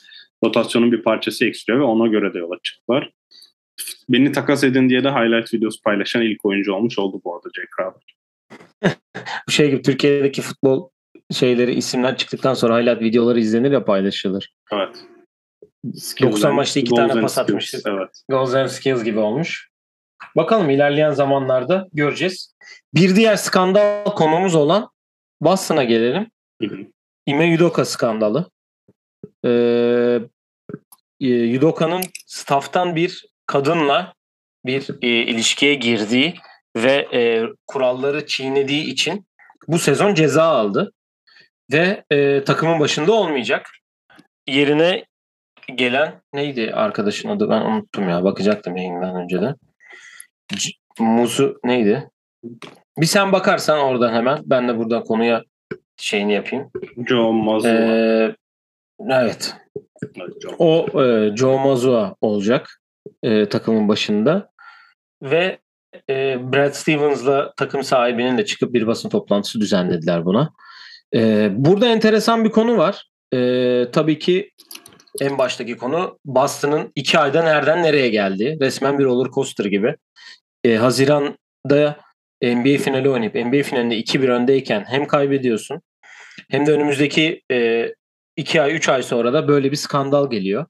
Rotasyonun 0.44 0.92
bir 0.92 1.02
parçası 1.02 1.46
eksiliyor 1.46 1.80
ve 1.80 1.84
ona 1.84 2.06
göre 2.06 2.34
de 2.34 2.38
yola 2.38 2.56
çıktılar. 2.62 3.10
Beni 4.08 4.32
takas 4.32 4.64
edin 4.64 4.88
diye 4.88 5.04
de 5.04 5.10
highlight 5.10 5.54
videosu 5.54 5.82
paylaşan 5.82 6.22
ilk 6.22 6.44
oyuncu 6.44 6.72
olmuş 6.72 6.98
oldu 6.98 7.20
bu 7.24 7.34
arada 7.34 7.48
Jay 7.56 7.66
Crowder. 7.76 8.16
Bu 9.48 9.52
şey 9.52 9.70
gibi 9.70 9.82
Türkiye'deki 9.82 10.42
futbol 10.42 10.88
şeyleri 11.32 11.74
isimler 11.74 12.16
çıktıktan 12.16 12.54
sonra 12.54 12.78
highlight 12.78 13.02
videoları 13.02 13.40
izlenir 13.40 13.72
ya 13.72 13.84
paylaşılır. 13.84 14.52
Evet. 14.72 15.04
90 16.22 16.54
maçta 16.54 16.80
iki 16.80 16.94
tane 16.94 17.20
pas 17.20 17.32
skills, 17.32 17.38
atmıştı. 17.38 17.80
Evet. 17.86 18.22
Goals 18.28 18.54
and 18.54 18.68
Skills 18.68 19.04
gibi 19.04 19.18
olmuş. 19.18 19.68
Bakalım 20.36 20.70
ilerleyen 20.70 21.10
zamanlarda 21.10 21.88
göreceğiz. 21.92 22.54
Bir 22.94 23.16
diğer 23.16 23.36
skandal 23.36 24.04
konumuz 24.04 24.54
olan 24.54 24.90
Boston'a 25.40 25.84
gelelim. 25.84 26.30
Hı 26.62 26.68
hı. 26.68 26.78
Ime 27.26 27.46
Yudoka 27.46 27.84
skandalı. 27.84 28.50
Ee, 29.44 30.20
e, 31.20 31.26
Yudoka'nın 31.26 32.02
staff'tan 32.26 32.96
bir 32.96 33.26
kadınla 33.46 34.14
bir 34.66 34.90
e, 35.02 35.08
ilişkiye 35.08 35.74
girdiği 35.74 36.34
ve 36.76 37.08
e, 37.12 37.42
kuralları 37.66 38.26
çiğnediği 38.26 38.84
için 38.84 39.26
bu 39.68 39.78
sezon 39.78 40.14
ceza 40.14 40.44
aldı. 40.44 40.92
Ve 41.72 42.04
e, 42.10 42.44
takımın 42.44 42.80
başında 42.80 43.12
olmayacak. 43.12 43.70
Yerine 44.48 45.04
gelen 45.74 46.20
neydi 46.32 46.72
arkadaşın 46.74 47.28
adı 47.28 47.50
ben 47.50 47.60
unuttum 47.60 48.08
ya 48.08 48.24
bakacaktım 48.24 48.76
yayından 48.76 49.16
önce 49.16 49.40
de. 49.40 49.54
C- 50.54 50.72
Musu 50.98 51.60
neydi? 51.64 52.10
Bir 52.98 53.06
sen 53.06 53.32
bakarsan 53.32 53.78
oradan 53.78 54.12
hemen 54.12 54.38
ben 54.44 54.68
de 54.68 54.78
buradan 54.78 55.04
konuya 55.04 55.44
şeyini 55.96 56.32
yapayım. 56.32 56.70
Joe 57.08 57.32
Mazzulla. 57.32 57.72
Ee, 57.72 58.36
evet 59.10 59.56
o 60.58 61.02
e, 61.02 61.36
Joe 61.36 61.58
Mazua 61.58 62.14
olacak 62.20 62.80
e, 63.22 63.48
takımın 63.48 63.88
başında 63.88 64.50
ve 65.22 65.58
e, 66.10 66.38
Brad 66.52 66.72
Stevens'la 66.72 67.52
takım 67.56 67.82
sahibinin 67.82 68.38
de 68.38 68.44
çıkıp 68.44 68.72
bir 68.72 68.86
basın 68.86 69.08
toplantısı 69.08 69.60
düzenlediler 69.60 70.24
buna. 70.24 70.52
E, 71.14 71.48
burada 71.52 71.86
enteresan 71.86 72.44
bir 72.44 72.50
konu 72.50 72.76
var. 72.76 73.04
E, 73.34 73.90
tabii 73.92 74.18
ki 74.18 74.50
en 75.20 75.38
baştaki 75.38 75.76
konu 75.76 76.18
Boston'ın 76.24 76.92
iki 76.94 77.18
ayda 77.18 77.42
nereden 77.42 77.82
nereye 77.82 78.08
geldi. 78.08 78.58
Resmen 78.60 78.98
bir 78.98 79.04
roller 79.04 79.30
coaster 79.30 79.64
gibi. 79.64 79.96
E, 80.64 80.76
Haziran'da 80.76 81.96
NBA 82.42 82.78
finali 82.78 83.10
oynayıp 83.10 83.34
NBA 83.34 83.62
finalinde 83.62 83.98
2-1 83.98 84.28
öndeyken 84.28 84.84
hem 84.88 85.06
kaybediyorsun 85.06 85.80
hem 86.50 86.66
de 86.66 86.72
önümüzdeki 86.72 87.42
e, 87.52 87.88
2 88.36 88.62
ay 88.62 88.74
3 88.74 88.88
ay 88.88 89.02
sonra 89.02 89.32
da 89.32 89.48
böyle 89.48 89.70
bir 89.70 89.76
skandal 89.76 90.30
geliyor. 90.30 90.66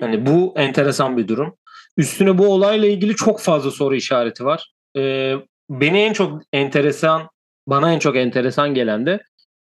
Hani 0.00 0.26
bu 0.26 0.54
enteresan 0.56 1.16
bir 1.16 1.28
durum. 1.28 1.56
Üstüne 1.96 2.38
bu 2.38 2.46
olayla 2.46 2.88
ilgili 2.88 3.16
çok 3.16 3.40
fazla 3.40 3.70
soru 3.70 3.94
işareti 3.94 4.44
var. 4.44 4.72
E, 4.96 5.34
beni 5.70 5.98
en 5.98 6.12
çok 6.12 6.42
enteresan, 6.52 7.28
bana 7.66 7.92
en 7.92 7.98
çok 7.98 8.16
enteresan 8.16 8.74
gelen 8.74 9.06
de 9.06 9.20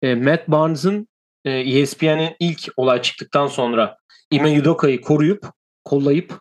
e, 0.05 0.15
Matt 0.15 0.49
Barnes'ın 0.49 1.09
e, 1.45 1.51
ESPN'in 1.51 2.37
ilk 2.41 2.69
olay 2.77 3.03
çıktıktan 3.03 3.47
sonra 3.47 3.97
Ime 4.31 4.61
Udoka'yı 4.61 5.01
koruyup, 5.01 5.47
kollayıp 5.85 6.39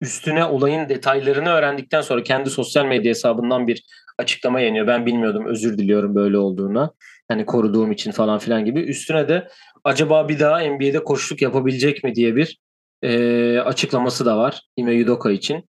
üstüne 0.00 0.44
olayın 0.44 0.88
detaylarını 0.88 1.48
öğrendikten 1.48 2.00
sonra 2.00 2.22
kendi 2.22 2.50
sosyal 2.50 2.86
medya 2.86 3.10
hesabından 3.10 3.66
bir 3.66 3.84
açıklama 4.18 4.60
yayınlıyor. 4.60 4.86
Ben 4.86 5.06
bilmiyordum 5.06 5.46
özür 5.46 5.78
diliyorum 5.78 6.14
böyle 6.14 6.38
olduğuna. 6.38 6.92
Hani 7.28 7.46
koruduğum 7.46 7.92
için 7.92 8.12
falan 8.12 8.38
filan 8.38 8.64
gibi. 8.64 8.80
Üstüne 8.80 9.28
de 9.28 9.48
acaba 9.84 10.28
bir 10.28 10.40
daha 10.40 10.60
NBA'de 10.60 11.04
koçluk 11.04 11.42
yapabilecek 11.42 12.04
mi 12.04 12.14
diye 12.14 12.36
bir 12.36 12.58
e, 13.02 13.58
açıklaması 13.58 14.26
da 14.26 14.38
var 14.38 14.62
Ime 14.76 15.04
Udoka 15.04 15.30
için. 15.30 15.68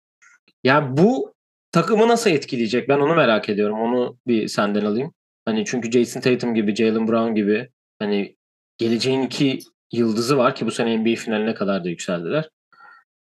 Yani 0.64 0.96
bu 0.96 1.34
takımı 1.72 2.08
nasıl 2.08 2.30
etkileyecek? 2.30 2.88
Ben 2.88 2.98
onu 2.98 3.14
merak 3.14 3.48
ediyorum. 3.48 3.80
Onu 3.80 4.18
bir 4.26 4.48
senden 4.48 4.84
alayım. 4.84 5.12
Hani 5.44 5.64
çünkü 5.64 5.90
Jason 5.90 6.20
Tatum 6.20 6.54
gibi, 6.54 6.74
Jalen 6.74 7.08
Brown 7.08 7.34
gibi 7.34 7.68
hani 7.98 8.36
geleceğin 8.78 9.22
iki 9.22 9.58
yıldızı 9.92 10.38
var 10.38 10.54
ki 10.54 10.66
bu 10.66 10.70
sene 10.70 10.98
NBA 10.98 11.14
finaline 11.14 11.54
kadar 11.54 11.84
da 11.84 11.88
yükseldiler. 11.88 12.50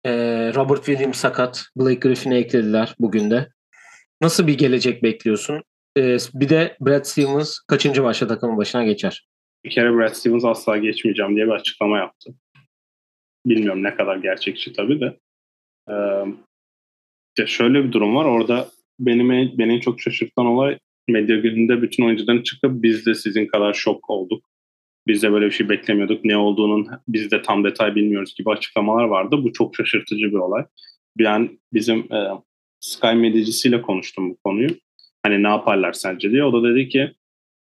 Ee, 0.05 0.51
Robert 0.55 0.85
Williams 0.85 1.17
sakat. 1.17 1.65
Blake 1.75 1.99
Griffin'i 1.99 2.35
eklediler 2.35 2.95
bugün 2.99 3.31
de. 3.31 3.49
Nasıl 4.21 4.47
bir 4.47 4.57
gelecek 4.57 5.03
bekliyorsun? 5.03 5.63
Ee, 5.97 6.17
bir 6.33 6.49
de 6.49 6.77
Brad 6.81 7.03
Stevens 7.03 7.59
kaçıncı 7.59 8.03
maçta 8.03 8.27
takımın 8.27 8.57
başına 8.57 8.83
geçer? 8.83 9.27
Bir 9.63 9.69
kere 9.69 9.93
Brad 9.93 10.13
Stevens 10.13 10.45
asla 10.45 10.77
geçmeyeceğim 10.77 11.35
diye 11.35 11.45
bir 11.45 11.51
açıklama 11.51 11.97
yaptı. 11.97 12.33
Bilmiyorum 13.45 13.83
ne 13.83 13.95
kadar 13.95 14.17
gerçekçi 14.17 14.73
tabii 14.73 15.01
de. 15.01 15.19
Ee, 15.89 16.25
işte 17.37 17.47
şöyle 17.47 17.83
bir 17.83 17.91
durum 17.91 18.15
var. 18.15 18.25
Orada 18.25 18.67
benim 18.99 19.31
en, 19.31 19.57
beni 19.57 19.75
en 19.75 19.79
çok 19.79 20.01
şaşırtan 20.01 20.45
olay 20.45 20.79
medya 21.09 21.37
gününde 21.37 21.81
bütün 21.81 22.03
oyuncuların 22.05 22.43
çıkıp 22.43 22.71
biz 22.83 23.05
de 23.05 23.15
sizin 23.15 23.47
kadar 23.47 23.73
şok 23.73 24.09
olduk. 24.09 24.49
Biz 25.07 25.23
de 25.23 25.31
böyle 25.31 25.45
bir 25.45 25.51
şey 25.51 25.69
beklemiyorduk. 25.69 26.25
Ne 26.25 26.37
olduğunun 26.37 26.87
biz 27.07 27.31
de 27.31 27.41
tam 27.41 27.63
detay 27.63 27.95
bilmiyoruz 27.95 28.35
gibi 28.35 28.49
açıklamalar 28.49 29.03
vardı. 29.03 29.43
Bu 29.43 29.53
çok 29.53 29.75
şaşırtıcı 29.75 30.25
bir 30.25 30.37
olay. 30.37 30.65
Ben 31.17 31.59
bizim 31.73 32.13
e, 32.13 32.27
Sky 32.79 33.13
medyacısıyla 33.13 33.81
konuştum 33.81 34.29
bu 34.29 34.37
konuyu. 34.43 34.69
Hani 35.23 35.43
ne 35.43 35.47
yaparlar 35.47 35.93
sence 35.93 36.31
diye. 36.31 36.43
O 36.43 36.53
da 36.53 36.69
dedi 36.69 36.89
ki 36.89 37.11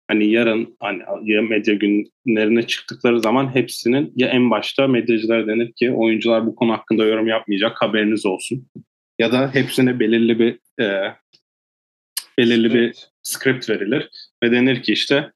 hani 0.08 0.32
yarın 0.32 0.78
hani 0.80 1.04
ya 1.24 1.42
medya 1.42 1.74
günlerine 1.74 2.68
çıktıkları 2.68 3.22
zaman 3.22 3.56
hepsinin 3.56 4.14
ya 4.16 4.28
en 4.28 4.52
başta 4.52 4.88
medyacılar 4.88 5.48
denir 5.48 5.72
ki 5.74 5.92
oyuncular 5.92 6.46
bu 6.46 6.56
konu 6.56 6.72
hakkında 6.72 7.06
yorum 7.06 7.28
yapmayacak 7.28 7.82
haberiniz 7.82 8.26
olsun. 8.26 8.68
Ya 9.20 9.32
da 9.32 9.54
hepsine 9.54 10.00
belirli 10.00 10.40
bir 10.40 10.84
e, 10.84 11.16
belirli 12.38 12.74
bir 12.74 13.10
script 13.26 13.70
verilir 13.70 14.10
ve 14.44 14.52
denir 14.52 14.84
ki 14.84 14.94
işte 14.94 15.32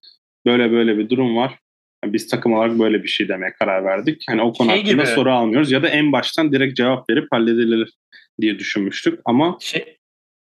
böyle 0.45 0.71
böyle 0.71 0.97
bir 0.97 1.09
durum 1.09 1.35
var. 1.37 1.59
Biz 2.05 2.27
takım 2.27 2.53
olarak 2.53 2.79
böyle 2.79 3.03
bir 3.03 3.07
şey 3.07 3.27
demeye 3.27 3.53
karar 3.59 3.85
verdik. 3.85 4.23
Hani 4.29 4.41
o 4.41 4.53
konu 4.53 4.69
Şey 4.69 4.77
hakkında 4.77 5.03
gibi. 5.03 5.11
soru 5.11 5.31
almıyoruz 5.31 5.71
ya 5.71 5.83
da 5.83 5.87
en 5.87 6.11
baştan 6.11 6.51
direkt 6.51 6.77
cevap 6.77 7.09
verip 7.09 7.27
halledilir 7.31 7.93
diye 8.41 8.59
düşünmüştük 8.59 9.19
ama 9.25 9.57
Şey, 9.61 9.97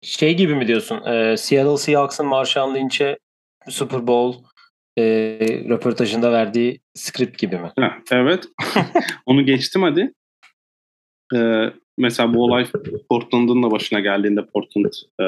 şey 0.02 0.36
gibi 0.36 0.54
mi 0.54 0.68
diyorsun? 0.68 1.00
Ee, 1.06 1.36
Seattle 1.36 1.76
Seahawks'ın 1.76 2.26
Marshawn 2.26 2.74
Lynch'e 2.74 3.18
Super 3.68 4.06
Bowl 4.06 4.38
e, 4.98 5.02
röportajında 5.68 6.32
verdiği 6.32 6.80
script 6.94 7.38
gibi 7.38 7.56
mi? 7.58 7.72
Ha, 7.78 7.98
evet. 8.12 8.44
Onu 9.26 9.46
geçtim 9.46 9.82
hadi. 9.82 10.12
Ee, 11.34 11.72
mesela 11.98 12.34
bu 12.34 12.44
olay 12.44 12.66
Portland'ın 13.08 13.62
da 13.62 13.70
başına 13.70 14.00
geldiğinde 14.00 14.46
Portland 14.46 14.92
e, 15.20 15.24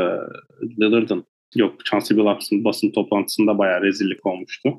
Lillard'ın 0.80 1.24
yok 1.58 1.84
Chauncey 1.84 2.16
Billups'ın 2.16 2.64
basın 2.64 2.90
toplantısında 2.90 3.58
bayağı 3.58 3.82
rezillik 3.82 4.26
olmuştu. 4.26 4.78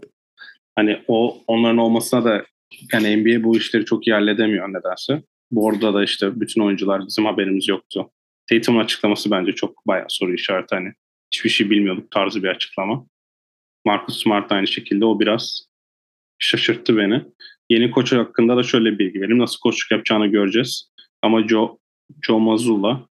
Hani 0.75 0.99
o 1.07 1.43
onların 1.47 1.77
olmasına 1.77 2.25
da 2.25 2.45
yani 2.93 3.17
NBA 3.17 3.43
bu 3.43 3.57
işleri 3.57 3.85
çok 3.85 4.07
iyi 4.07 4.13
halledemiyor 4.13 4.69
nedense. 4.69 5.23
Bu 5.51 5.69
arada 5.69 5.93
da 5.93 6.03
işte 6.03 6.41
bütün 6.41 6.61
oyuncular 6.61 7.07
bizim 7.07 7.25
haberimiz 7.25 7.67
yoktu. 7.67 8.09
Tatum'un 8.49 8.79
açıklaması 8.79 9.31
bence 9.31 9.51
çok 9.51 9.87
bayağı 9.87 10.05
soru 10.09 10.33
işareti 10.33 10.75
hani 10.75 10.93
hiçbir 11.31 11.49
şey 11.49 11.69
bilmiyorduk 11.69 12.11
tarzı 12.11 12.43
bir 12.43 12.47
açıklama. 12.47 13.07
Marcus 13.85 14.23
Smart 14.23 14.51
aynı 14.51 14.67
şekilde 14.67 15.05
o 15.05 15.19
biraz 15.19 15.67
şaşırttı 16.39 16.97
beni. 16.97 17.23
Yeni 17.69 17.91
koç 17.91 18.11
hakkında 18.11 18.57
da 18.57 18.63
şöyle 18.63 18.91
bir 18.91 18.99
bilgi 18.99 19.21
vereyim. 19.21 19.39
Nasıl 19.39 19.59
koçluk 19.59 19.91
yapacağını 19.91 20.27
göreceğiz. 20.27 20.91
Ama 21.21 21.47
Joe, 21.47 21.77
Joe 22.21 22.39
Mazzulla 22.39 23.07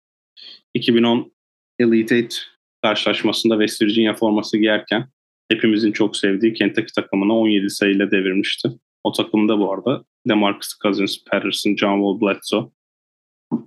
2010 0.75 1.33
Elite 1.79 2.17
Eight 2.17 2.50
karşılaşmasında 2.83 3.55
West 3.55 3.83
Virginia 3.83 4.15
forması 4.15 4.59
giyerken 4.59 5.09
hepimizin 5.49 5.93
çok 5.93 6.17
sevdiği 6.17 6.53
Kentucky 6.53 6.93
takımını 6.95 7.39
17 7.39 7.71
sayıyla 7.71 8.11
devirmişti. 8.11 8.69
O 9.05 9.13
takımda 9.13 9.59
bu 9.59 9.73
arada 9.73 10.05
DeMarcus 10.29 10.79
Cousins, 10.83 11.25
Patterson, 11.31 11.77
John 11.77 11.97
Wall, 11.97 12.21
Bledsoe 12.21 12.71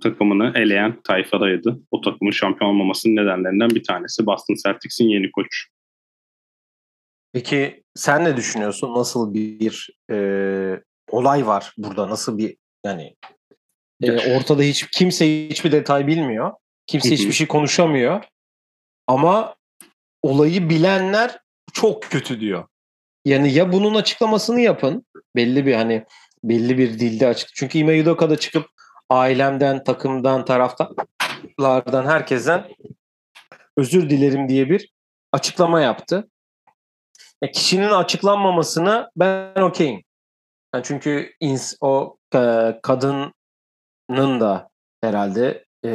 takımını 0.00 0.52
eleyen 0.54 1.02
tayfadaydı. 1.02 1.80
O 1.90 2.00
takımın 2.00 2.30
şampiyon 2.30 2.70
olmamasının 2.70 3.16
nedenlerinden 3.16 3.70
bir 3.70 3.84
tanesi 3.84 4.26
Boston 4.26 4.54
Celtics'in 4.64 5.08
yeni 5.08 5.32
koçu. 5.32 5.68
Peki 7.32 7.82
sen 7.94 8.24
ne 8.24 8.36
düşünüyorsun? 8.36 8.94
Nasıl 8.94 9.34
bir 9.34 9.90
e, 10.10 10.16
olay 11.10 11.46
var 11.46 11.72
burada? 11.78 12.08
Nasıl 12.10 12.38
bir 12.38 12.56
yani 12.84 13.16
e, 14.02 14.36
ortada 14.36 14.62
hiç 14.62 14.86
kimse 14.90 15.48
hiçbir 15.48 15.72
detay 15.72 16.06
bilmiyor. 16.06 16.52
Kimse 16.86 17.10
hiçbir 17.10 17.32
şey 17.32 17.46
konuşamıyor. 17.46 18.24
Ama 19.06 19.54
olayı 20.22 20.68
bilenler 20.68 21.38
çok 21.72 22.02
kötü 22.02 22.40
diyor. 22.40 22.68
Yani 23.24 23.52
ya 23.52 23.72
bunun 23.72 23.94
açıklamasını 23.94 24.60
yapın. 24.60 25.06
Belli 25.36 25.66
bir 25.66 25.74
hani 25.74 26.04
belli 26.44 26.78
bir 26.78 26.98
dilde 26.98 27.26
açık. 27.26 27.48
Çünkü 27.54 27.78
Ime 27.78 28.02
Udoka'da 28.02 28.36
çıkıp 28.36 28.66
ailemden, 29.10 29.84
takımdan, 29.84 30.44
taraftarlardan, 30.44 32.06
herkesten 32.06 32.68
özür 33.76 34.10
dilerim 34.10 34.48
diye 34.48 34.70
bir 34.70 34.92
açıklama 35.32 35.80
yaptı. 35.80 36.28
Ya 37.42 37.50
kişinin 37.50 37.90
açıklanmamasına 37.90 39.10
ben 39.16 39.60
okeyim. 39.62 40.02
Yani 40.74 40.84
çünkü 40.84 41.32
ins, 41.40 41.74
o 41.80 42.16
e, 42.34 42.78
kadının 42.82 43.32
da 44.40 44.68
herhalde 45.02 45.64
e, 45.84 45.90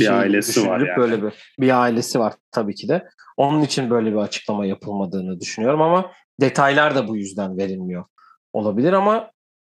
bir 0.00 0.18
ailesi 0.18 0.66
var 0.66 0.80
yani. 0.80 0.96
Böyle 0.96 1.22
bir, 1.22 1.32
bir 1.60 1.80
ailesi 1.82 2.18
var 2.18 2.34
tabii 2.52 2.74
ki 2.74 2.88
de. 2.88 3.08
Onun 3.36 3.62
için 3.62 3.90
böyle 3.90 4.12
bir 4.12 4.16
açıklama 4.16 4.66
yapılmadığını 4.66 5.40
düşünüyorum 5.40 5.82
ama 5.82 6.12
detaylar 6.40 6.94
da 6.94 7.08
bu 7.08 7.16
yüzden 7.16 7.58
verilmiyor 7.58 8.04
olabilir 8.52 8.92
ama 8.92 9.30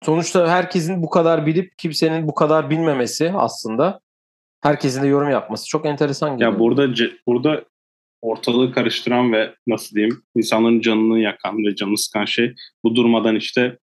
sonuçta 0.03 0.47
herkesin 0.47 1.03
bu 1.03 1.09
kadar 1.09 1.45
bilip 1.45 1.77
kimsenin 1.77 2.27
bu 2.27 2.35
kadar 2.35 2.69
bilmemesi 2.69 3.31
aslında 3.35 3.99
herkesin 4.61 5.03
de 5.03 5.07
yorum 5.07 5.29
yapması 5.29 5.67
çok 5.67 5.85
enteresan 5.85 6.31
geliyor. 6.31 6.53
Ya 6.53 6.59
burada 6.59 6.87
burada 7.27 7.65
ortalığı 8.21 8.71
karıştıran 8.71 9.33
ve 9.33 9.55
nasıl 9.67 9.95
diyeyim 9.95 10.23
insanların 10.35 10.81
canını 10.81 11.19
yakan 11.19 11.57
ve 11.57 11.75
canını 11.75 11.97
sıkan 11.97 12.25
şey 12.25 12.55
bu 12.83 12.95
durmadan 12.95 13.35
işte 13.35 13.77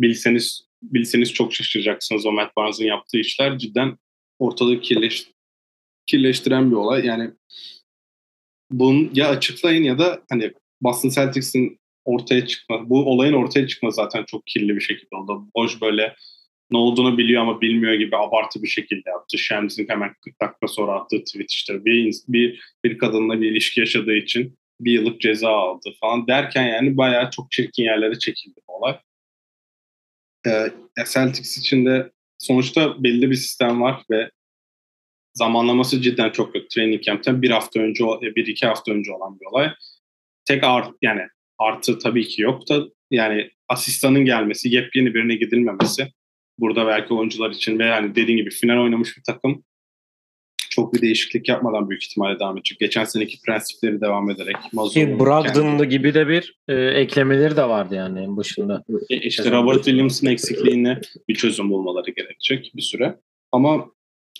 bilseniz 0.00 0.66
bilseniz 0.82 1.32
çok 1.32 1.54
şaşıracaksınız 1.54 2.26
o 2.26 2.32
Matt 2.32 2.56
Barnes'ın 2.56 2.84
yaptığı 2.84 3.18
işler 3.18 3.58
cidden 3.58 3.98
ortalığı 4.38 4.80
kirleş, 4.80 5.30
kirleştiren 6.06 6.70
bir 6.70 6.76
olay. 6.76 7.06
Yani 7.06 7.30
bunu 8.70 9.10
ya 9.14 9.28
açıklayın 9.28 9.82
ya 9.82 9.98
da 9.98 10.22
hani 10.28 10.52
Boston 10.80 11.08
Celtics'in 11.08 11.78
ortaya 12.04 12.46
çıkma, 12.46 12.90
bu 12.90 13.04
olayın 13.04 13.32
ortaya 13.32 13.66
çıkma 13.66 13.90
zaten 13.90 14.24
çok 14.24 14.46
kirli 14.46 14.76
bir 14.76 14.80
şekilde 14.80 15.16
oldu. 15.16 15.48
Boş 15.54 15.80
böyle 15.80 16.16
ne 16.70 16.78
olduğunu 16.78 17.18
biliyor 17.18 17.42
ama 17.42 17.60
bilmiyor 17.60 17.94
gibi 17.94 18.16
abartı 18.16 18.62
bir 18.62 18.68
şekilde 18.68 19.10
yaptı. 19.10 19.38
Shams'in 19.38 19.88
hemen 19.88 20.14
40 20.24 20.40
dakika 20.40 20.68
sonra 20.68 20.92
attığı 20.92 21.24
tweet 21.24 21.50
işte 21.50 21.84
bir, 21.84 22.14
bir, 22.28 22.60
bir 22.84 22.98
kadınla 22.98 23.40
bir 23.40 23.50
ilişki 23.50 23.80
yaşadığı 23.80 24.14
için 24.14 24.58
bir 24.80 24.92
yıllık 24.92 25.20
ceza 25.20 25.50
aldı 25.50 25.90
falan 26.00 26.26
derken 26.26 26.66
yani 26.66 26.96
bayağı 26.96 27.30
çok 27.30 27.50
çirkin 27.50 27.82
yerlere 27.82 28.18
çekildi 28.18 28.60
bu 28.68 28.76
olay. 28.76 28.98
Ee, 30.46 30.70
Celtics 31.12 31.58
için 31.58 31.86
de 31.86 32.12
sonuçta 32.38 33.02
belli 33.02 33.30
bir 33.30 33.36
sistem 33.36 33.82
var 33.82 34.02
ve 34.10 34.30
zamanlaması 35.36 36.02
cidden 36.02 36.30
çok 36.30 36.52
kötü. 36.52 36.68
Training 36.68 37.02
camp'ten 37.02 37.42
bir 37.42 37.50
hafta 37.50 37.80
önce, 37.80 38.04
bir 38.36 38.46
iki 38.46 38.66
hafta 38.66 38.92
önce 38.92 39.12
olan 39.12 39.40
bir 39.40 39.46
olay. 39.46 39.70
Tek 40.44 40.64
art, 40.64 40.94
yani 41.02 41.20
artı 41.58 41.98
tabii 41.98 42.28
ki 42.28 42.42
yok 42.42 42.68
da 42.68 42.84
yani 43.10 43.50
asistanın 43.68 44.24
gelmesi, 44.24 44.68
yepyeni 44.68 45.14
birine 45.14 45.34
gidilmemesi 45.34 46.08
burada 46.58 46.86
belki 46.86 47.14
oyuncular 47.14 47.50
için 47.50 47.78
ve 47.78 47.84
yani 47.84 48.14
dediğim 48.14 48.38
gibi 48.38 48.50
final 48.50 48.82
oynamış 48.82 49.16
bir 49.16 49.22
takım 49.22 49.64
çok 50.70 50.94
bir 50.94 51.02
değişiklik 51.02 51.48
yapmadan 51.48 51.90
büyük 51.90 52.04
ihtimalle 52.04 52.38
devam 52.38 52.56
edecek. 52.56 52.78
Geçen 52.78 53.04
seneki 53.04 53.40
prensipleri 53.46 54.00
devam 54.00 54.30
ederek. 54.30 54.56
Ki 54.90 55.18
Brogdon'da 55.18 55.52
kendi... 55.52 55.88
gibi 55.88 56.14
de 56.14 56.28
bir 56.28 56.58
e, 56.68 56.74
eklemeleri 56.74 57.56
de 57.56 57.62
vardı 57.62 57.94
yani 57.94 58.20
en 58.20 58.36
başında. 58.36 58.84
E, 59.10 59.16
işte 59.16 59.50
Robert 59.50 59.84
Williams'ın 59.84 60.26
eksikliğine 60.26 61.00
bir 61.28 61.34
çözüm 61.34 61.70
bulmaları 61.70 62.10
gerekecek 62.10 62.72
bir 62.74 62.82
süre. 62.82 63.16
Ama 63.52 63.90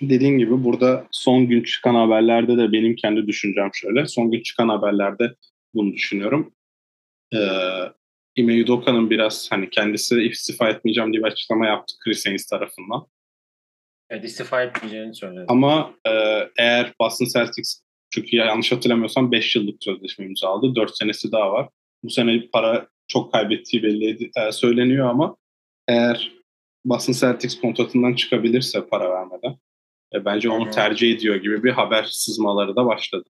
dediğim 0.03 0.39
gibi 0.39 0.65
burada 0.65 1.07
son 1.11 1.47
gün 1.49 1.63
çıkan 1.63 1.95
haberlerde 1.95 2.57
de 2.59 2.73
benim 2.73 2.97
kendi 2.97 3.27
düşüncem 3.27 3.71
şöyle. 3.75 4.07
Son 4.07 4.31
gün 4.31 4.43
çıkan 4.43 4.69
haberlerde 4.69 5.35
bunu 5.75 5.93
düşünüyorum. 5.93 6.53
Ee, 7.35 7.39
Ime 8.37 8.63
Udoka'nın 8.63 9.11
biraz 9.11 9.49
hani 9.51 9.71
kendisi 9.71 10.23
istifa 10.23 10.69
etmeyeceğim 10.69 11.13
diye 11.13 11.23
bir 11.23 11.29
açıklama 11.29 11.67
yaptı 11.67 11.95
Chris 12.05 12.27
Haynes 12.27 12.47
tarafından. 12.47 13.07
Evet 14.11 14.25
istifa 14.25 14.63
etmeyeceğini 14.63 15.15
söyledi. 15.15 15.45
Ama 15.49 15.95
e, 16.07 16.11
eğer 16.59 16.93
Boston 17.01 17.27
Celtics 17.27 17.81
çünkü 18.11 18.37
yanlış 18.37 18.73
hatırlamıyorsam 18.73 19.33
5 19.33 19.57
yıllık 19.57 19.85
sözleşme 19.85 20.25
imzaladı. 20.25 20.75
4 20.75 20.97
senesi 20.97 21.33
daha 21.33 21.53
var. 21.53 21.69
Bu 22.03 22.11
sene 22.11 22.49
para 22.53 22.89
çok 23.09 23.33
kaybettiği 23.33 23.83
belli 23.83 24.31
e, 24.37 24.53
söyleniyor 24.53 25.09
ama 25.09 25.37
eğer 25.89 26.33
Boston 26.85 27.13
Celtics 27.13 27.61
kontratından 27.61 28.15
çıkabilirse 28.15 28.87
para 28.87 29.11
vermeden 29.11 29.57
e, 30.17 30.25
bence 30.25 30.51
onu 30.51 30.71
tercih 30.71 31.15
ediyor 31.15 31.37
gibi 31.37 31.65
bir 31.65 31.73
haber 31.73 32.05
sızmaları 32.05 32.77
da 32.77 32.87
başladı. 32.87 33.29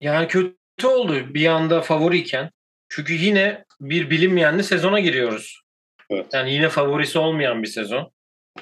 Yani 0.00 0.28
kötü 0.28 0.86
oldu 0.86 1.34
bir 1.34 1.46
anda 1.46 1.80
favoriyken. 1.80 2.50
Çünkü 2.88 3.12
yine 3.12 3.64
bir 3.80 4.10
bilinmeyenli 4.10 4.64
sezona 4.64 5.00
giriyoruz. 5.00 5.60
Evet. 6.10 6.26
Yani 6.32 6.52
yine 6.52 6.68
favorisi 6.68 7.18
olmayan 7.18 7.62
bir 7.62 7.68
sezon. 7.68 8.12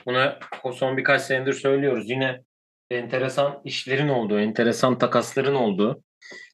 Buna 0.07 0.39
son 0.75 0.97
birkaç 0.97 1.23
senedir 1.23 1.53
söylüyoruz. 1.53 2.11
Yine 2.11 2.43
enteresan 2.91 3.61
işlerin 3.65 4.09
olduğu, 4.09 4.41
enteresan 4.41 4.99
takasların 4.99 5.55
olduğu. 5.55 6.03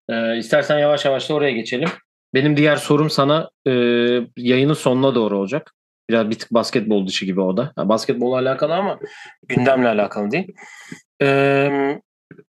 Ee, 0.09 0.39
istersen 0.39 0.79
yavaş 0.79 1.05
yavaş 1.05 1.29
da 1.29 1.35
oraya 1.35 1.53
geçelim. 1.53 1.89
Benim 2.35 2.57
diğer 2.57 2.77
sorum 2.77 3.11
sana 3.11 3.51
e, 3.67 3.71
yayının 4.37 4.75
sonuna 4.75 5.15
doğru 5.15 5.39
olacak. 5.39 5.75
Biraz 6.11 6.31
bir 6.31 6.39
tık 6.39 6.55
basketbol 6.55 7.07
dışı 7.07 7.25
gibi 7.25 7.41
o 7.41 7.57
da. 7.57 7.73
Yani 7.79 7.89
basketbolla 7.89 8.37
alakalı 8.37 8.75
ama 8.75 8.99
gündemle 9.49 9.89
alakalı 9.89 10.31
değil. 10.31 10.55
Ee, 11.23 12.01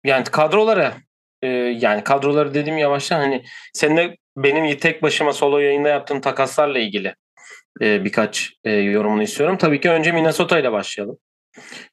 yani 0.05 0.25
kadrolara 0.25 0.95
e, 1.43 1.49
yani 1.81 2.05
kadroları 2.05 2.55
dediğim 2.55 2.79
yavaştan 2.79 3.19
hani 3.19 3.45
seninle 3.75 4.17
benim 4.37 4.79
tek 4.79 5.03
başıma 5.03 5.33
solo 5.33 5.59
yayında 5.59 5.89
yaptığım 5.89 6.21
takaslarla 6.21 6.79
ilgili 6.79 7.15
e, 7.81 8.05
birkaç 8.05 8.53
e, 8.65 8.73
yorumunu 8.73 9.23
istiyorum. 9.23 9.57
Tabii 9.59 9.81
ki 9.81 9.91
önce 9.91 10.13
Minnesota 10.13 10.59
ile 10.59 10.73
başlayalım. 10.73 11.19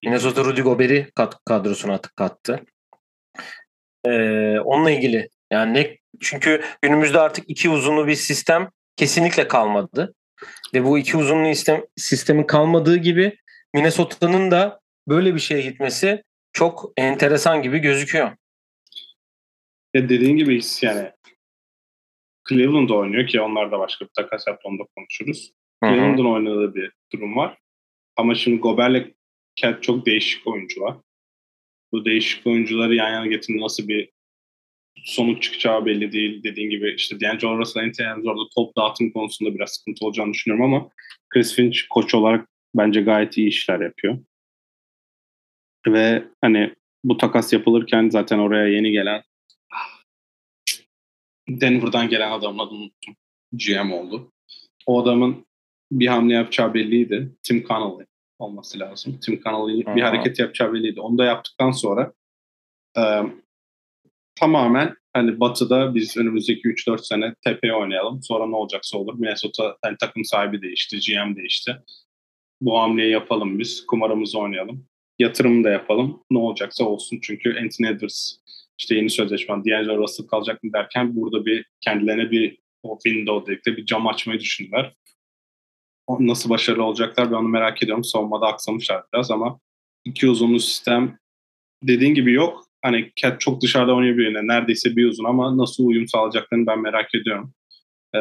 Minnesota 0.03 0.43
Rudy 0.43 0.61
Gobert'i 0.61 1.11
kat, 1.15 1.35
kadrosuna 1.45 1.99
kattı. 2.15 2.61
E, 4.05 4.11
onunla 4.59 4.91
ilgili 4.91 5.29
yani 5.51 5.73
ne 5.73 5.97
çünkü 6.21 6.61
günümüzde 6.81 7.19
artık 7.19 7.45
iki 7.47 7.69
uzunlu 7.69 8.07
bir 8.07 8.15
sistem 8.15 8.69
kesinlikle 8.95 9.47
kalmadı. 9.47 10.13
Ve 10.73 10.83
bu 10.83 10.97
iki 10.97 11.17
uzunlu 11.17 11.47
sistem, 11.47 11.85
sistemin 11.95 12.43
kalmadığı 12.43 12.97
gibi 12.97 13.37
Minnesota'nın 13.73 14.51
da 14.51 14.79
böyle 15.07 15.35
bir 15.35 15.39
şeye 15.39 15.61
gitmesi 15.61 16.23
çok 16.53 16.91
enteresan 16.97 17.61
gibi 17.61 17.79
gözüküyor. 17.79 18.31
Ya 19.93 20.09
dediğin 20.09 20.37
gibi 20.37 20.59
yani 20.81 21.11
Cleveland 22.49 22.89
oynuyor 22.89 23.27
ki 23.27 23.41
onlar 23.41 23.71
da 23.71 23.79
başka 23.79 24.05
bir 24.05 24.11
takas 24.15 24.47
yaptı 24.47 24.67
onu 24.67 24.79
da 24.79 24.83
konuşuruz. 24.95 25.51
Cleveland'ın 25.83 26.25
oynadığı 26.25 26.75
bir 26.75 26.91
durum 27.13 27.35
var. 27.35 27.57
Ama 28.15 28.35
şimdi 28.35 28.57
Gobert'le 28.57 29.13
Cat 29.55 29.83
çok 29.83 30.05
değişik 30.05 30.47
oyuncular. 30.47 30.95
Bu 31.91 32.05
değişik 32.05 32.47
oyuncuları 32.47 32.95
yan 32.95 33.11
yana 33.11 33.27
getirdiğinde 33.27 33.63
nasıl 33.63 33.87
bir 33.87 34.09
sonuç 35.03 35.43
çıkacağı 35.43 35.85
belli 35.85 36.11
değil. 36.11 36.43
Dediğin 36.43 36.69
gibi 36.69 36.93
işte 36.97 37.19
D'Angelo 37.19 37.57
Russell, 37.57 37.83
Anthony 37.83 38.29
orada 38.29 38.49
top 38.55 38.77
dağıtım 38.77 39.11
konusunda 39.11 39.55
biraz 39.55 39.69
sıkıntı 39.71 40.05
olacağını 40.05 40.33
düşünüyorum 40.33 40.73
ama 40.73 40.89
Chris 41.29 41.55
Finch 41.55 41.79
koç 41.89 42.15
olarak 42.15 42.49
bence 42.75 43.01
gayet 43.01 43.37
iyi 43.37 43.47
işler 43.47 43.79
yapıyor. 43.79 44.19
Ve 45.87 46.23
hani 46.41 46.75
bu 47.03 47.17
takas 47.17 47.53
yapılırken 47.53 48.09
zaten 48.09 48.39
oraya 48.39 48.67
yeni 48.67 48.91
gelen 48.91 49.23
Denver'dan 51.49 52.09
gelen 52.09 52.31
adamın 52.31 52.59
adını 52.59 52.77
unuttum. 52.77 53.15
GM 53.53 53.93
oldu. 53.93 54.31
O 54.85 55.01
adamın 55.01 55.45
bir 55.91 56.07
hamle 56.07 56.33
yapacağı 56.33 56.73
belliydi. 56.73 57.31
Tim 57.43 57.63
Connolly 57.67 58.05
olması 58.39 58.79
lazım. 58.79 59.19
Tim 59.25 59.41
Connolly 59.41 59.85
bir 59.95 60.01
hareket 60.01 60.39
yapacağı 60.39 60.73
belliydi. 60.73 61.01
Onu 61.01 61.17
da 61.17 61.25
yaptıktan 61.25 61.71
sonra 61.71 62.13
tamamen 64.39 64.95
hani 65.13 65.39
Batı'da 65.39 65.95
biz 65.95 66.17
önümüzdeki 66.17 66.61
3-4 66.61 67.07
sene 67.07 67.33
tepeye 67.45 67.73
oynayalım. 67.73 68.23
Sonra 68.23 68.45
ne 68.45 68.55
olacaksa 68.55 68.97
olur. 68.97 69.13
Minnesota 69.13 69.77
hani 69.81 69.97
takım 69.99 70.25
sahibi 70.25 70.61
değişti, 70.61 70.99
GM 70.99 71.35
değişti. 71.35 71.77
Bu 72.61 72.79
hamleyi 72.79 73.11
yapalım 73.11 73.59
biz. 73.59 73.85
Kumarımızı 73.85 74.39
oynayalım. 74.39 74.85
Yatırım 75.19 75.63
da 75.63 75.69
yapalım. 75.69 76.23
Ne 76.31 76.37
olacaksa 76.37 76.83
olsun. 76.83 77.19
Çünkü 77.21 77.49
Anthony 77.49 77.89
Edwards 77.89 78.37
işte 78.77 78.95
yeni 78.95 79.09
sözleşmen, 79.09 79.65
D'Angelo 79.65 79.97
Russell 79.97 80.27
kalacak 80.27 80.63
mı 80.63 80.73
derken 80.73 81.15
burada 81.15 81.45
bir 81.45 81.65
kendilerine 81.81 82.31
bir 82.31 82.57
o 82.83 82.99
window 83.03 83.51
dedikleri 83.51 83.77
bir 83.77 83.85
cam 83.85 84.07
açmayı 84.07 84.39
düşündüler. 84.39 84.93
Nasıl 86.19 86.49
başarılı 86.49 86.83
olacaklar 86.83 87.31
ben 87.31 87.35
onu 87.35 87.47
merak 87.47 87.83
ediyorum. 87.83 88.03
Savunmada 88.03 88.47
aksamışlar 88.47 89.03
biraz 89.13 89.31
ama 89.31 89.59
iki 90.05 90.29
uzunlu 90.29 90.59
sistem 90.59 91.19
dediğin 91.83 92.13
gibi 92.13 92.33
yok. 92.33 92.66
Hani 92.81 93.11
Cat 93.15 93.41
çok 93.41 93.61
dışarıda 93.61 93.95
oynayabiliyor 93.95 94.29
yine. 94.29 94.47
Neredeyse 94.47 94.95
bir 94.95 95.05
uzun 95.05 95.23
ama 95.23 95.57
nasıl 95.57 95.85
uyum 95.85 96.07
sağlayacaklarını 96.07 96.67
ben 96.67 96.81
merak 96.81 97.15
ediyorum. 97.15 97.53
Ee, 98.15 98.19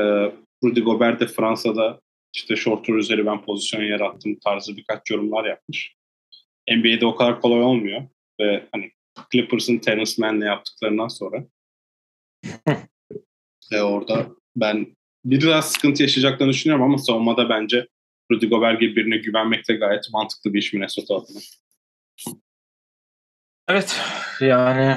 Rudy 0.64 0.80
Gobert 0.80 1.20
de 1.20 1.26
Fransa'da 1.26 2.00
işte 2.34 2.56
shorter 2.56 2.94
üzeri 2.94 3.26
ben 3.26 3.44
pozisyon 3.44 3.82
yarattım 3.82 4.38
tarzı 4.44 4.76
birkaç 4.76 5.10
yorumlar 5.10 5.44
yapmış. 5.44 5.96
NBA'de 6.70 7.06
o 7.06 7.16
kadar 7.16 7.40
kolay 7.40 7.62
olmuyor. 7.62 8.02
Ve 8.40 8.66
hani 8.72 8.92
Clippers'ın 9.32 9.78
Terence 9.78 10.12
Mann'le 10.18 10.46
yaptıklarından 10.46 11.08
sonra 11.08 11.44
ve 13.72 13.82
orada 13.82 14.26
ben 14.56 14.96
biraz 15.24 15.72
sıkıntı 15.72 16.02
yaşayacaklarını 16.02 16.52
düşünüyorum 16.52 16.84
ama 16.84 16.98
savunmada 16.98 17.48
bence 17.48 17.86
Rudy 18.32 18.46
Gobert 18.46 18.80
gibi 18.80 18.96
birine 18.96 19.16
güvenmek 19.16 19.68
de 19.68 19.74
gayet 19.74 20.12
mantıklı 20.12 20.54
bir 20.54 20.58
iş 20.58 20.72
Minnesota 20.72 21.14
adına. 21.14 21.38
Evet 23.68 24.00
yani 24.40 24.96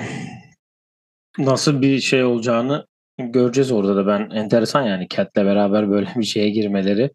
nasıl 1.37 1.81
bir 1.81 1.99
şey 1.99 2.23
olacağını 2.23 2.87
göreceğiz 3.17 3.71
orada 3.71 3.95
da 3.95 4.07
ben 4.07 4.29
enteresan 4.29 4.81
yani 4.83 5.07
Cat'le 5.09 5.35
beraber 5.35 5.91
böyle 5.91 6.09
bir 6.15 6.25
şeye 6.25 6.49
girmeleri 6.49 7.11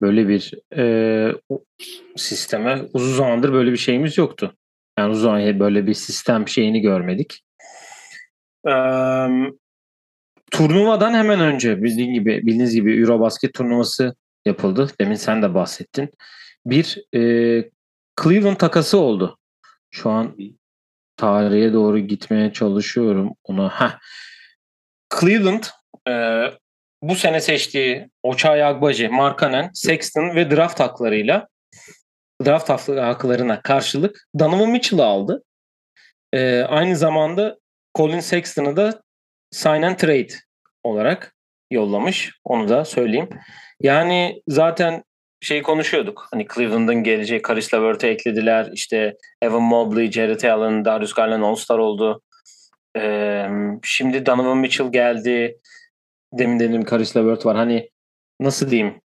böyle 0.00 0.28
bir 0.28 0.52
e, 0.76 1.34
sisteme 2.16 2.82
uzun 2.92 3.16
zamandır 3.16 3.52
böyle 3.52 3.72
bir 3.72 3.76
şeyimiz 3.76 4.18
yoktu. 4.18 4.56
Yani 4.98 5.10
uzun 5.10 5.22
zaman 5.22 5.60
böyle 5.60 5.86
bir 5.86 5.94
sistem 5.94 6.48
şeyini 6.48 6.80
görmedik. 6.80 7.42
Ee, 8.68 9.26
turnuvadan 10.50 11.14
hemen 11.14 11.40
önce 11.40 11.82
bildiğin 11.82 12.14
gibi 12.14 12.40
bildiğiniz 12.46 12.74
gibi 12.74 13.00
Eurobasket 13.00 13.54
turnuvası 13.54 14.14
yapıldı. 14.44 14.88
Demin 15.00 15.14
sen 15.14 15.42
de 15.42 15.54
bahsettin. 15.54 16.10
Bir 16.66 17.04
e, 17.14 17.20
Cleveland 18.22 18.56
takası 18.56 18.98
oldu. 18.98 19.38
Şu 19.90 20.10
an 20.10 20.36
tarihe 21.22 21.72
doğru 21.72 21.98
gitmeye 21.98 22.52
çalışıyorum 22.52 23.34
ona. 23.44 23.80
Heh. 23.80 23.98
Cleveland 25.20 25.64
e, 26.08 26.12
bu 27.02 27.14
sene 27.14 27.40
seçtiği 27.40 28.10
Ochai 28.22 28.64
Agbaji, 28.64 29.08
Markanen, 29.08 29.70
Sexton 29.74 30.36
ve 30.36 30.50
draft 30.50 30.80
haklarıyla 30.80 31.48
draft 32.44 32.68
haklarına 32.88 33.62
karşılık 33.62 34.28
Donovan 34.38 34.70
Mitchell'ı 34.70 35.04
aldı. 35.04 35.42
E, 36.32 36.60
aynı 36.60 36.96
zamanda 36.96 37.58
Colin 37.94 38.20
Sexton'ı 38.20 38.76
da 38.76 39.02
sign 39.50 39.82
and 39.82 39.96
trade 39.96 40.32
olarak 40.82 41.34
yollamış. 41.70 42.30
Onu 42.44 42.68
da 42.68 42.84
söyleyeyim. 42.84 43.28
Yani 43.80 44.42
zaten 44.48 45.04
şey 45.42 45.62
konuşuyorduk. 45.62 46.28
Hani 46.30 46.46
Cleveland'ın 46.54 47.02
geleceği 47.02 47.42
Karis 47.42 47.74
LeVert'e 47.74 48.08
eklediler. 48.08 48.70
İşte 48.72 49.16
Evan 49.42 49.62
Mobley, 49.62 50.10
Jarrett 50.10 50.44
Allen, 50.44 50.84
Darius 50.84 51.12
Garland 51.12 51.42
All-Star 51.42 51.78
oldu. 51.78 52.22
Ee, 52.96 53.46
şimdi 53.82 54.26
Donovan 54.26 54.58
Mitchell 54.58 54.92
geldi. 54.92 55.58
Demin 56.32 56.60
dediğim 56.60 56.84
Karis 56.84 57.16
LeVert 57.16 57.46
var. 57.46 57.56
Hani 57.56 57.90
nasıl 58.40 58.70
diyeyim? 58.70 59.00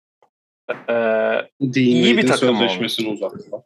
Ee, 0.91 1.41
iyi 1.75 2.17
bir 2.17 2.27
takım 2.27 2.57
sözleşmesini 2.57 3.09
oldu. 3.09 3.15
uzattılar. 3.15 3.61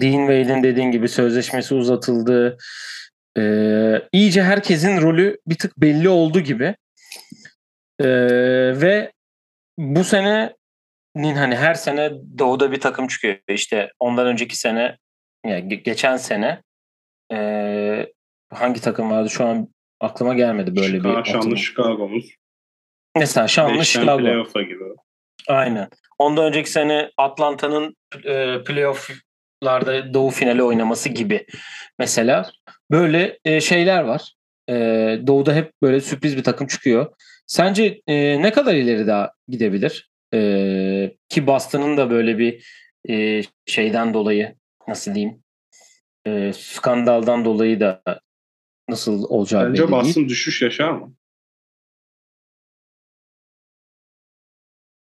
Dean 0.00 0.26
Wade'in 0.26 0.62
dediğin 0.62 0.90
gibi 0.90 1.08
sözleşmesi 1.08 1.74
uzatıldı. 1.74 2.56
Ee, 3.38 4.02
iyice 4.12 4.42
herkesin 4.42 5.00
rolü 5.00 5.38
bir 5.46 5.54
tık 5.54 5.80
belli 5.80 6.08
oldu 6.08 6.40
gibi. 6.40 6.74
Ee, 8.00 8.06
ve 8.80 9.12
bu 9.78 10.04
senenin 11.16 11.34
hani 11.36 11.56
her 11.56 11.74
sene 11.74 12.12
doğuda 12.38 12.72
bir 12.72 12.80
takım 12.80 13.06
çıkıyor. 13.06 13.36
İşte 13.48 13.92
ondan 14.00 14.26
önceki 14.26 14.56
sene 14.56 14.96
yani 15.46 15.82
geçen 15.82 16.16
sene 16.16 16.62
e, 17.32 18.06
hangi 18.52 18.80
takım 18.80 19.10
vardı 19.10 19.30
şu 19.30 19.46
an 19.46 19.68
aklıma 20.00 20.34
gelmedi 20.34 20.76
böyle 20.76 20.96
Chicago, 20.96 21.18
bir. 21.18 21.24
Şanlı 21.24 21.56
Chicago'muz. 21.56 22.36
Mesela 23.16 23.48
Şanlı 23.48 23.84
Chicago. 23.84 24.18
Playoff'a 24.18 24.62
gibi. 24.62 24.84
Aynen. 25.48 25.88
Ondan 26.18 26.44
önceki 26.44 26.70
sene 26.70 27.10
Atlanta'nın 27.16 27.96
e, 28.24 28.64
playoff'larda 28.64 30.14
doğu 30.14 30.30
finali 30.30 30.62
oynaması 30.62 31.08
gibi. 31.08 31.46
Mesela 31.98 32.50
böyle 32.90 33.38
e, 33.44 33.60
şeyler 33.60 34.02
var. 34.02 34.34
E, 34.68 34.74
doğuda 35.26 35.54
hep 35.54 35.72
böyle 35.82 36.00
sürpriz 36.00 36.36
bir 36.36 36.42
takım 36.42 36.66
çıkıyor. 36.66 37.14
Sence 37.46 38.00
e, 38.06 38.42
ne 38.42 38.52
kadar 38.52 38.74
ileri 38.74 39.06
daha 39.06 39.32
gidebilir? 39.48 40.10
E, 40.34 40.38
ki 41.32 41.46
Boston'ın 41.46 41.96
da 41.96 42.10
böyle 42.10 42.38
bir 42.38 42.64
e, 43.08 43.42
şeyden 43.66 44.14
dolayı 44.14 44.54
nasıl 44.88 45.14
diyeyim 45.14 45.42
e, 46.26 46.52
skandaldan 46.52 47.44
dolayı 47.44 47.80
da 47.80 48.02
nasıl 48.88 49.24
olacağı 49.24 49.70
Bence 49.70 49.90
Boston 49.90 50.28
düşüş 50.28 50.62
yaşar 50.62 50.90
mı? 50.90 51.14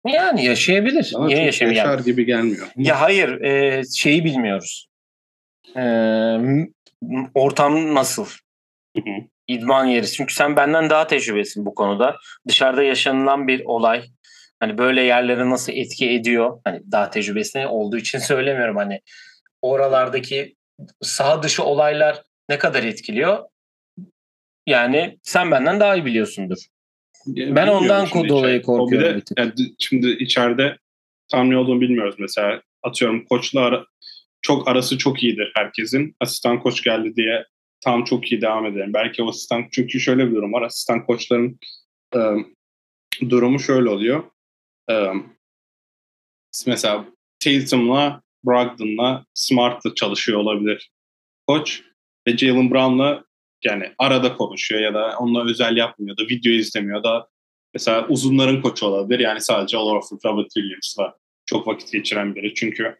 Yani 0.08 0.46
yaşayabilir. 0.46 1.12
Bana 1.16 1.26
Niye 1.26 1.52
çok 1.52 1.68
yaşar 1.68 2.00
gibi 2.00 2.26
gelmiyor. 2.26 2.68
Ya 2.78 3.02
hayır, 3.02 3.42
e, 3.42 3.84
şeyi 3.96 4.26
bilmiyoruz. 4.26 4.90
E, 5.76 5.84
ortam 7.34 7.96
nasıl? 7.96 8.26
Hı 8.96 9.02
hı. 9.02 9.28
İdman 9.48 9.86
yeri. 9.86 10.12
Çünkü 10.12 10.34
sen 10.34 10.56
benden 10.56 10.90
daha 10.90 11.08
tecrübesin 11.08 11.66
bu 11.66 11.76
konuda. 11.76 12.18
Dışarıda 12.48 12.84
yaşanılan 12.84 13.48
bir 13.48 13.66
olay. 13.66 14.04
Hani 14.62 14.78
böyle 14.78 15.02
yerlere 15.02 15.50
nasıl 15.50 15.74
etki 15.74 16.10
ediyor? 16.12 16.62
Hani 16.64 16.82
daha 16.92 17.10
tecrübesine 17.10 17.68
olduğu 17.68 17.98
için 17.98 18.20
söylemiyorum. 18.20 18.76
Hani 18.78 19.02
oralardaki 19.62 20.56
saha 21.02 21.44
dışı 21.44 21.64
olaylar 21.64 22.24
ne 22.50 22.58
kadar 22.58 22.84
etkiliyor? 22.84 23.44
Yani 24.68 25.20
sen 25.24 25.52
benden 25.52 25.80
daha 25.80 25.96
iyi 25.96 26.06
biliyorsundur. 26.06 26.58
Ya, 27.26 27.56
Ben 27.56 27.68
ondan 27.68 28.08
dolayı 28.30 28.62
korkuyorum 28.62 29.18
Bir 29.18 29.22
de, 29.22 29.24
yani 29.38 29.52
şimdi 29.80 30.10
içeride 30.10 30.78
tam 31.32 31.50
ne 31.50 31.58
olduğunu 31.58 31.82
bilmiyoruz 31.82 32.16
mesela. 32.20 32.62
Atıyorum 32.84 33.26
koçla 33.26 33.62
ara- 33.62 33.86
çok 34.42 34.68
arası 34.68 34.98
çok 34.98 35.24
iyidir 35.24 35.52
herkesin. 35.56 36.16
Asistan 36.20 36.60
koç 36.60 36.84
geldi 36.84 37.16
diye 37.16 37.46
tam 37.84 38.04
çok 38.04 38.32
iyi 38.32 38.42
devam 38.42 38.66
edelim. 38.66 38.94
Belki 38.94 39.24
o 39.24 39.30
asistan 39.30 39.66
çünkü 39.72 40.00
şöyle 40.00 40.28
bir 40.28 40.36
durum 40.36 40.54
var. 40.54 40.62
Asistan 40.62 41.06
koçların 41.06 41.60
e, 42.16 42.20
durumu 43.30 43.60
şöyle 43.60 43.90
oluyor. 43.90 44.24
E, 44.90 45.14
mesela 46.68 47.06
Tatum'la 47.40 48.22
Brogdon'la 48.46 49.26
Smart'la 49.34 49.96
çalışıyor 49.96 50.40
olabilir 50.40 50.92
koç 51.48 51.84
ve 52.28 52.38
Jalen 52.38 52.72
Brown'la 52.72 53.24
yani 53.64 53.92
arada 53.98 54.38
konuşuyor 54.38 54.82
ya 54.82 54.94
da 54.94 55.18
onunla 55.20 55.46
özel 55.46 55.78
yapmıyor 55.78 56.18
da 56.18 56.24
video 56.24 56.52
izlemiyor 56.52 57.04
da 57.04 57.28
mesela 57.74 58.08
uzunların 58.08 58.62
koçu 58.62 58.86
olabilir. 58.86 59.20
Yani 59.20 59.42
sadece 59.42 59.78
All 59.78 59.88
Orford, 59.88 60.20
Robert 60.26 60.50
Williams'la 60.54 61.18
çok 61.46 61.68
vakit 61.68 61.92
geçiren 61.92 62.36
biri. 62.36 62.54
Çünkü 62.54 62.98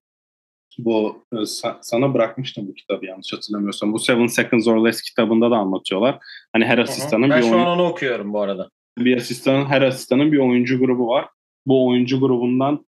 bu 0.78 1.26
e, 1.34 1.36
sa- 1.36 1.78
sana 1.82 2.14
bırakmıştım 2.14 2.68
bu 2.68 2.74
kitabı 2.74 3.06
yanlış 3.06 3.34
hatırlamıyorsam. 3.34 3.94
Bu 3.94 4.00
Seven 4.00 4.28
Seconds 4.28 4.68
or 4.68 4.86
Less 4.86 5.02
kitabında 5.02 5.52
da 5.52 5.56
anlatıyorlar. 5.56 6.18
Hani 6.54 6.66
her 6.66 6.78
asistanın 6.78 7.30
ben 7.30 7.38
bir 7.38 7.44
şu 7.44 7.52
oyun, 7.52 7.66
an 7.66 7.68
onu 7.68 7.88
okuyorum 7.88 8.34
bu 8.34 8.42
arada. 8.42 8.70
bir 8.98 9.18
asistanın 9.18 9.66
her 9.66 9.82
asistanın 9.82 10.32
bir 10.32 10.38
oyuncu 10.38 10.80
grubu 10.80 11.08
var. 11.08 11.28
Bu 11.66 11.88
oyuncu 11.88 12.20
grubundan 12.20 12.86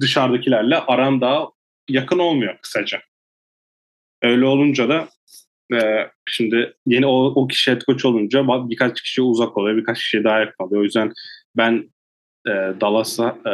dışarıdakilerle 0.00 0.76
aran 0.76 1.20
daha 1.20 1.48
yakın 1.88 2.18
olmuyor 2.18 2.58
kısaca. 2.62 3.00
Öyle 4.22 4.44
olunca 4.44 4.88
da 4.88 5.08
e, 5.74 6.10
şimdi 6.28 6.74
yeni 6.86 7.06
o, 7.06 7.24
o 7.24 7.46
kişi 7.46 7.70
head 7.70 7.80
coach 7.80 8.04
olunca 8.04 8.46
birkaç 8.48 9.02
kişi 9.02 9.22
uzak 9.22 9.58
oluyor, 9.58 9.76
birkaç 9.76 9.98
kişi 9.98 10.24
daha 10.24 10.40
yakın 10.40 10.64
oluyor. 10.64 10.80
O 10.80 10.84
yüzden 10.84 11.12
ben 11.56 11.90
e, 12.46 12.50
Dallas'a 12.80 13.28
e, 13.28 13.50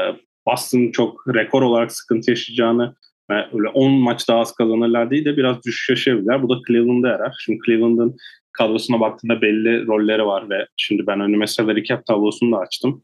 Boston'ın 0.46 0.92
çok 0.92 1.34
rekor 1.34 1.62
olarak 1.62 1.92
sıkıntı 1.92 2.30
yaşayacağını 2.30 2.94
Yani 3.30 3.44
öyle 3.52 3.68
10 3.68 3.92
maç 3.92 4.28
daha 4.28 4.38
az 4.38 4.54
kazanırlar 4.54 5.10
değil 5.10 5.24
de 5.24 5.36
biraz 5.36 5.62
düşüş 5.62 5.88
yaşayabilirler. 5.88 6.42
Bu 6.42 6.48
da 6.48 6.60
Cleveland'a 6.68 7.08
yarar. 7.08 7.34
Şimdi 7.38 7.58
Cleveland'ın 7.66 8.16
kadrosuna 8.52 9.00
baktığında 9.00 9.42
belli 9.42 9.86
rolleri 9.86 10.26
var 10.26 10.50
ve 10.50 10.66
şimdi 10.76 11.06
ben 11.06 11.20
önüme 11.20 11.46
salary 11.46 11.84
cap 11.84 12.06
tablosunu 12.06 12.52
da 12.52 12.58
açtım. 12.58 13.02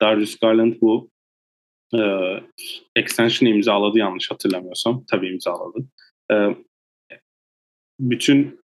Darius 0.00 0.38
Garland 0.38 0.74
bu 0.80 1.10
e, 1.94 2.00
extension 2.96 3.48
imzaladı 3.48 3.98
yanlış 3.98 4.30
hatırlamıyorsam. 4.30 5.04
Tabii 5.10 5.28
imzaladı. 5.28 5.78
E, 6.32 6.36
bütün 8.00 8.60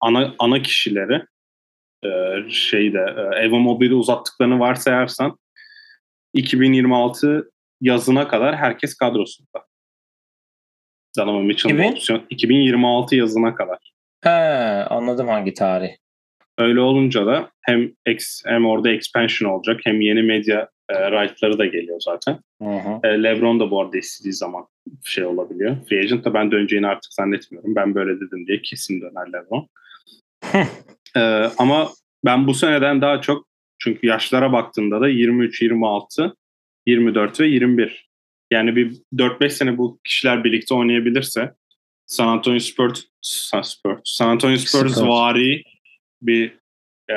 ana 0.00 0.34
ana 0.38 0.62
kişileri 0.62 1.22
e, 2.04 2.10
şeyde 2.50 2.98
e, 2.98 3.44
Evan 3.44 3.60
Mobley'de 3.60 3.94
uzattıklarını 3.94 4.58
varsayarsan 4.58 5.38
2026 6.34 7.50
yazına 7.80 8.28
kadar 8.28 8.56
herkes 8.56 8.94
kadrosunda. 8.94 9.66
Donovan 11.18 11.44
Mitchell'ın 11.44 11.92
opsiyon 11.92 12.26
2026 12.30 13.16
yazına 13.16 13.54
kadar. 13.54 13.92
He, 14.20 14.30
anladım 14.90 15.28
hangi 15.28 15.54
tarih. 15.54 15.90
Öyle 16.60 16.80
olunca 16.80 17.26
da 17.26 17.50
hem 17.62 17.92
ex, 18.06 18.42
hem 18.46 18.66
orada 18.66 18.90
expansion 18.90 19.50
olacak 19.50 19.80
hem 19.84 20.00
yeni 20.00 20.22
medya 20.22 20.68
e, 20.88 21.10
right'ları 21.10 21.58
da 21.58 21.66
geliyor 21.66 22.00
zaten. 22.00 22.38
Hı. 22.62 23.00
E, 23.04 23.22
LeBron 23.22 23.60
da 23.60 23.70
bu 23.70 23.80
arada 23.80 23.98
istediği 23.98 24.32
zaman 24.32 24.66
şey 25.04 25.24
olabiliyor. 25.24 25.76
Free 25.88 26.00
agent 26.00 26.24
da 26.24 26.34
ben 26.34 26.50
döneceğini 26.50 26.86
artık 26.86 27.12
zannetmiyorum. 27.12 27.74
Ben 27.74 27.94
böyle 27.94 28.16
dedim 28.16 28.46
diye 28.46 28.62
kesin 28.62 29.00
döner 29.00 29.32
LeBron. 29.32 29.68
e, 31.16 31.20
ama 31.58 31.90
ben 32.24 32.46
bu 32.46 32.54
seneden 32.54 33.00
daha 33.00 33.20
çok 33.20 33.46
çünkü 33.78 34.06
yaşlara 34.06 34.52
baktığımda 34.52 35.00
da 35.00 35.08
23, 35.08 35.62
26, 35.62 36.34
24 36.86 37.40
ve 37.40 37.46
21. 37.46 38.10
Yani 38.50 38.76
bir 38.76 38.96
4-5 39.14 39.50
sene 39.50 39.78
bu 39.78 40.00
kişiler 40.04 40.44
birlikte 40.44 40.74
oynayabilirse 40.74 41.54
San 42.06 42.28
Antonio 42.28 42.58
Spurs, 42.58 43.02
San, 43.20 43.62
Spurs, 43.62 44.00
San 44.04 44.28
Antonio 44.28 44.56
Spurs 44.56 44.92
Spurs. 44.92 45.08
vari 45.08 45.62
bir 46.22 46.58
e, 47.10 47.16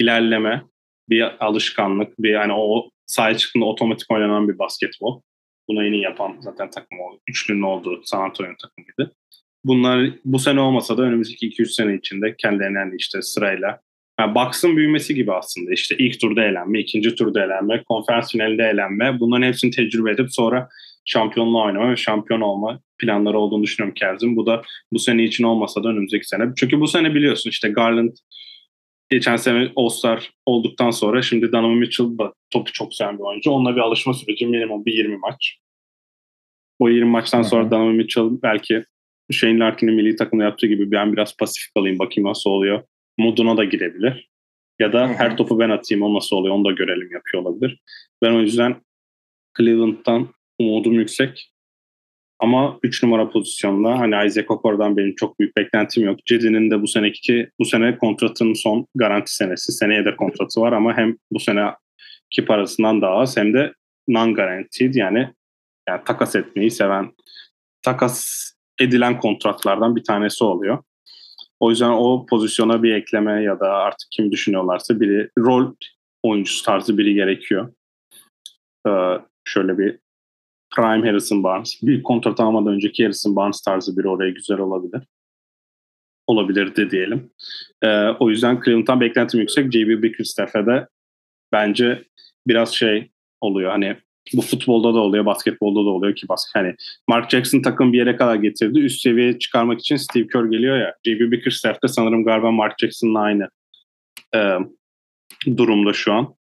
ilerleme, 0.00 0.62
bir 1.08 1.44
alışkanlık, 1.46 2.18
bir 2.18 2.30
yani 2.30 2.52
o 2.52 2.90
sahaya 3.06 3.36
çıktığında 3.36 3.64
otomatik 3.64 4.10
oynanan 4.10 4.48
bir 4.48 4.58
basketbol. 4.58 5.20
Bunu 5.68 5.86
en 5.86 5.92
iyi 5.92 6.02
yapan 6.02 6.36
zaten 6.40 6.70
takım 6.70 7.00
o. 7.00 7.18
Üçlünün 7.28 7.62
olduğu 7.62 8.02
San 8.04 8.20
Antonio 8.20 8.50
takımıydı. 8.62 9.14
Bunlar 9.64 10.10
bu 10.24 10.38
sene 10.38 10.60
olmasa 10.60 10.98
da 10.98 11.02
önümüzdeki 11.02 11.50
2-3 11.50 11.66
sene 11.66 11.94
içinde 11.94 12.36
kendilerine 12.36 12.94
işte 12.98 13.22
sırayla 13.22 13.80
yani 14.20 14.34
Bucks'ın 14.34 14.76
büyümesi 14.76 15.14
gibi 15.14 15.32
aslında. 15.32 15.72
İşte 15.72 15.96
ilk 15.98 16.20
turda 16.20 16.44
elenme, 16.44 16.80
ikinci 16.80 17.14
turda 17.14 17.44
elenme, 17.44 17.82
konferans 17.88 18.32
finalinde 18.32 18.62
elenme. 18.62 19.20
Bunların 19.20 19.46
hepsini 19.46 19.70
tecrübe 19.70 20.10
edip 20.10 20.32
sonra 20.32 20.68
şampiyonluğa 21.04 21.66
oynama 21.66 21.90
ve 21.90 21.96
şampiyon 21.96 22.40
olma 22.40 22.80
planları 22.98 23.38
olduğunu 23.38 23.62
düşünüyorum 23.62 23.94
Cavs'in. 24.00 24.36
Bu 24.36 24.46
da 24.46 24.62
bu 24.92 24.98
sene 24.98 25.24
için 25.24 25.44
olmasa 25.44 25.84
da 25.84 25.88
önümüzdeki 25.88 26.28
sene. 26.28 26.44
Çünkü 26.56 26.80
bu 26.80 26.88
sene 26.88 27.14
biliyorsun 27.14 27.50
işte 27.50 27.68
Garland 27.68 28.12
geçen 29.10 29.36
sene 29.36 29.72
All-Star 29.76 30.30
olduktan 30.46 30.90
sonra 30.90 31.22
şimdi 31.22 31.52
Donovan 31.52 31.76
Mitchell 31.76 32.18
da 32.18 32.32
topu 32.50 32.72
çok 32.72 32.94
seven 32.94 33.18
bir 33.18 33.22
oyuncu. 33.22 33.50
Onunla 33.50 33.76
bir 33.76 33.80
alışma 33.80 34.14
süreci 34.14 34.46
minimum 34.46 34.84
bir 34.84 34.92
20 34.92 35.16
maç. 35.16 35.58
O 36.78 36.88
20 36.88 37.10
maçtan 37.10 37.42
sonra 37.42 37.62
Hı 37.62 37.66
hı. 37.66 37.70
Donovan 37.70 37.94
Mitchell 37.94 38.24
belki 38.42 38.84
Shane 39.30 39.58
Larkin'in 39.58 39.94
milli 39.94 40.16
takımda 40.16 40.44
yaptığı 40.44 40.66
gibi 40.66 40.90
ben 40.90 41.12
biraz 41.12 41.36
pasif 41.36 41.74
kalayım 41.74 41.98
bakayım 41.98 42.30
nasıl 42.30 42.50
oluyor. 42.50 42.82
Moduna 43.18 43.56
da 43.56 43.64
girebilir. 43.64 44.28
Ya 44.78 44.92
da 44.92 45.08
Hı 45.08 45.12
hı. 45.12 45.14
her 45.14 45.36
topu 45.36 45.58
ben 45.58 45.70
atayım 45.70 46.02
o 46.02 46.14
nasıl 46.14 46.36
oluyor 46.36 46.54
onu 46.54 46.64
da 46.64 46.70
görelim 46.70 47.12
yapıyor 47.12 47.42
olabilir. 47.42 47.80
Ben 48.22 48.32
o 48.32 48.40
yüzden 48.40 48.82
Cleveland'dan 49.58 50.28
umudum 50.58 50.92
yüksek. 50.92 51.52
Ama 52.38 52.78
3 52.82 53.02
numara 53.02 53.30
pozisyonda 53.30 53.98
hani 53.98 54.26
Isaac 54.26 54.50
Okor'dan 54.50 54.96
benim 54.96 55.14
çok 55.14 55.38
büyük 55.38 55.56
beklentim 55.56 56.04
yok. 56.04 56.26
Cedi'nin 56.26 56.70
de 56.70 56.82
bu 56.82 56.86
seneki 56.86 57.50
bu 57.60 57.64
sene 57.64 57.98
kontratının 57.98 58.54
son 58.54 58.86
garanti 58.94 59.34
senesi. 59.34 59.72
Seneye 59.72 60.04
de 60.04 60.16
kontratı 60.16 60.60
var 60.60 60.72
ama 60.72 60.96
hem 60.96 61.16
bu 61.32 61.40
seneki 61.40 62.44
parasından 62.46 63.02
daha 63.02 63.14
az 63.14 63.36
hem 63.36 63.54
de 63.54 63.72
non 64.08 64.34
guaranteed 64.34 64.94
yani, 64.94 65.28
yani 65.88 66.04
takas 66.04 66.36
etmeyi 66.36 66.70
seven 66.70 67.12
takas 67.82 68.42
edilen 68.80 69.20
kontratlardan 69.20 69.96
bir 69.96 70.04
tanesi 70.04 70.44
oluyor. 70.44 70.82
O 71.60 71.70
yüzden 71.70 71.90
o 71.90 72.26
pozisyona 72.26 72.82
bir 72.82 72.94
ekleme 72.94 73.42
ya 73.42 73.60
da 73.60 73.72
artık 73.72 74.08
kim 74.10 74.32
düşünüyorlarsa 74.32 75.00
biri 75.00 75.30
rol 75.38 75.74
oyuncusu 76.22 76.64
tarzı 76.64 76.98
biri 76.98 77.14
gerekiyor. 77.14 77.72
Ee, 78.88 78.90
şöyle 79.44 79.78
bir 79.78 79.98
Prime 80.76 81.08
Harrison 81.08 81.42
Barnes. 81.42 81.82
Bir 81.82 82.02
kontrat 82.02 82.40
almadan 82.40 82.74
önceki 82.74 83.02
Harrison 83.02 83.36
Barnes 83.36 83.60
tarzı 83.60 83.96
biri 83.96 84.08
oraya 84.08 84.30
güzel 84.30 84.58
olabilir. 84.58 85.02
Olabilirdi 86.26 86.90
diyelim. 86.90 87.30
Ee, 87.82 88.08
o 88.08 88.30
yüzden 88.30 88.60
Cleveland'dan 88.64 89.00
beklentim 89.00 89.40
yüksek. 89.40 89.72
J.B. 89.72 90.02
Bickerstaff'e 90.02 90.66
de 90.66 90.88
bence 91.52 92.04
biraz 92.46 92.74
şey 92.74 93.10
oluyor. 93.40 93.70
Hani 93.70 93.96
bu 94.32 94.42
futbolda 94.42 94.94
da 94.94 94.98
oluyor, 94.98 95.26
basketbolda 95.26 95.86
da 95.86 95.90
oluyor 95.90 96.14
ki 96.14 96.28
basket 96.28 96.54
hani 96.54 96.74
Mark 97.08 97.30
Jackson 97.30 97.62
takım 97.62 97.92
bir 97.92 97.98
yere 97.98 98.16
kadar 98.16 98.34
getirdi. 98.34 98.78
Üst 98.80 99.02
seviyeye 99.02 99.38
çıkarmak 99.38 99.80
için 99.80 99.96
Steve 99.96 100.26
Kerr 100.26 100.44
geliyor 100.44 100.78
ya. 100.78 100.94
J.B. 101.04 101.30
Bickerstaff 101.30 101.82
de 101.82 101.88
sanırım 101.88 102.24
galiba 102.24 102.50
Mark 102.50 102.78
Jackson'la 102.78 103.20
aynı 103.20 103.48
e, 104.34 104.58
durumda 105.56 105.92
şu 105.92 106.12
an. 106.12 106.34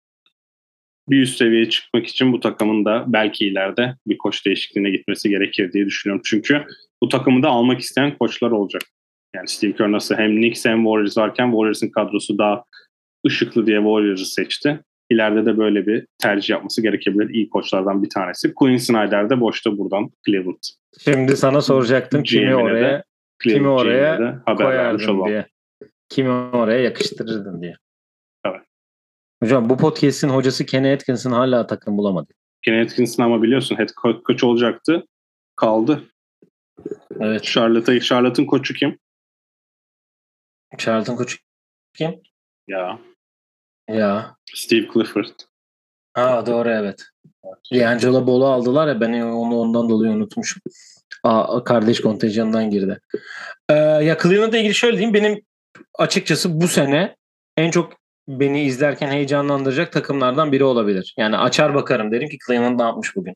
Bir 1.09 1.21
üst 1.21 1.37
seviyeye 1.37 1.69
çıkmak 1.69 2.07
için 2.07 2.33
bu 2.33 2.39
takımın 2.39 2.85
da 2.85 3.05
belki 3.07 3.45
ileride 3.45 3.95
bir 4.07 4.17
koç 4.17 4.45
değişikliğine 4.45 4.89
gitmesi 4.89 5.29
gerekir 5.29 5.73
diye 5.73 5.85
düşünüyorum. 5.85 6.21
Çünkü 6.25 6.65
bu 7.03 7.09
takımı 7.09 7.43
da 7.43 7.49
almak 7.49 7.79
isteyen 7.79 8.17
koçlar 8.17 8.51
olacak. 8.51 8.81
Yani 9.35 9.47
Steve 9.47 9.75
Kerr 9.75 9.91
nasıl 9.91 10.15
hem 10.15 10.35
Knicks 10.35 10.65
hem 10.65 10.83
Warriors 10.83 11.17
varken 11.17 11.51
Warriors'ın 11.51 11.89
kadrosu 11.89 12.37
daha 12.37 12.63
ışıklı 13.27 13.65
diye 13.65 13.77
Warriors'ı 13.77 14.25
seçti. 14.25 14.79
İleride 15.09 15.45
de 15.45 15.57
böyle 15.57 15.87
bir 15.87 16.05
tercih 16.21 16.49
yapması 16.49 16.81
gerekebilir. 16.81 17.29
İyi 17.29 17.49
koçlardan 17.49 18.03
bir 18.03 18.09
tanesi. 18.09 18.53
Quinn 18.53 18.77
Snyder 18.77 19.29
de 19.29 19.39
boşta 19.39 19.77
buradan 19.77 20.09
Cleveland. 20.25 20.63
Şimdi 20.99 21.37
sana 21.37 21.61
soracaktım 21.61 22.23
kimi 22.23 22.41
GM'ine 22.41 22.57
de, 22.57 22.61
oraya 22.63 23.03
kimi 23.39 23.67
oraya 23.67 24.43
koyardın 24.57 25.25
diye. 25.25 25.45
Kimi 26.09 26.29
oraya 26.29 26.79
yakıştırırdın 26.79 27.61
diye. 27.61 27.75
Hocam 29.43 29.69
bu 29.69 29.77
podcast'in 29.77 30.29
hocası 30.29 30.65
Kenny 30.65 30.93
Atkinson 30.93 31.31
hala 31.31 31.67
takım 31.67 31.97
bulamadı. 31.97 32.33
Kenny 32.61 32.81
Atkinson 32.81 33.23
ama 33.23 33.41
biliyorsun 33.43 33.77
head 33.77 33.89
co- 33.89 34.23
koç 34.23 34.43
olacaktı. 34.43 35.05
Kaldı. 35.55 36.03
Evet. 37.19 37.43
Charlotte'ın 37.43 38.45
koçu 38.45 38.73
kim? 38.73 38.99
Charlton 40.77 41.15
koçu 41.15 41.37
kim? 41.93 42.21
Ya 42.67 42.99
Ya. 43.87 44.35
Steve 44.53 44.87
Clifford. 44.93 45.25
Ha 46.13 46.45
doğru 46.45 46.69
evet. 46.69 47.03
D'Angelo 47.73 48.27
Ball'u 48.27 48.45
aldılar 48.45 48.87
ya 48.87 49.01
ben 49.01 49.13
onu 49.21 49.59
ondan 49.59 49.89
dolayı 49.89 50.11
unutmuşum. 50.11 50.61
Aa, 51.23 51.63
kardeş 51.63 52.01
kontenjanından 52.01 52.69
girdi. 52.69 52.99
Ee, 53.69 53.73
ya 53.73 54.17
Cleveland'la 54.23 54.57
ilgili 54.57 54.73
şöyle 54.75 54.97
diyeyim. 54.97 55.13
Benim 55.13 55.41
açıkçası 55.97 56.61
bu 56.61 56.67
sene 56.67 57.15
en 57.57 57.71
çok 57.71 57.93
beni 58.39 58.63
izlerken 58.63 59.11
heyecanlandıracak 59.11 59.91
takımlardan 59.91 60.51
biri 60.51 60.63
olabilir. 60.63 61.13
Yani 61.17 61.37
açar 61.37 61.73
bakarım 61.73 62.11
derim 62.11 62.29
ki 62.29 62.37
Cleveland 62.47 62.79
ne 62.79 62.83
yapmış 62.83 63.15
bugün. 63.15 63.35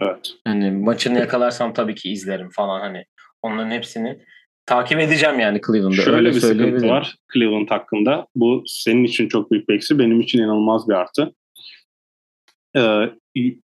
Evet. 0.00 0.34
Hani 0.44 0.70
maçını 0.70 1.18
yakalarsam 1.18 1.72
tabii 1.72 1.94
ki 1.94 2.12
izlerim 2.12 2.50
falan 2.50 2.80
hani. 2.80 3.04
Onların 3.42 3.70
hepsini 3.70 4.18
takip 4.66 5.00
edeceğim 5.00 5.40
yani 5.40 5.60
Cleveland'da. 5.66 6.02
Şöyle 6.02 6.16
Öyle 6.16 6.28
bir 6.28 6.40
sıkıntı 6.40 6.88
var 6.88 7.16
Cleveland 7.34 7.70
hakkında. 7.70 8.26
Bu 8.34 8.62
senin 8.66 9.04
için 9.04 9.28
çok 9.28 9.50
büyük 9.50 9.68
bir 9.68 9.74
eksi. 9.74 9.98
Benim 9.98 10.20
için 10.20 10.38
inanılmaz 10.38 10.88
bir 10.88 10.94
artı. 10.94 11.34
Ee, 12.76 13.10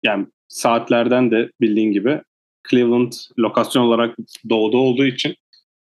yani 0.02 0.26
saatlerden 0.48 1.30
de 1.30 1.50
bildiğin 1.60 1.92
gibi 1.92 2.20
Cleveland 2.70 3.12
lokasyon 3.38 3.82
olarak 3.82 4.16
doğuda 4.50 4.76
olduğu 4.76 5.06
için 5.06 5.34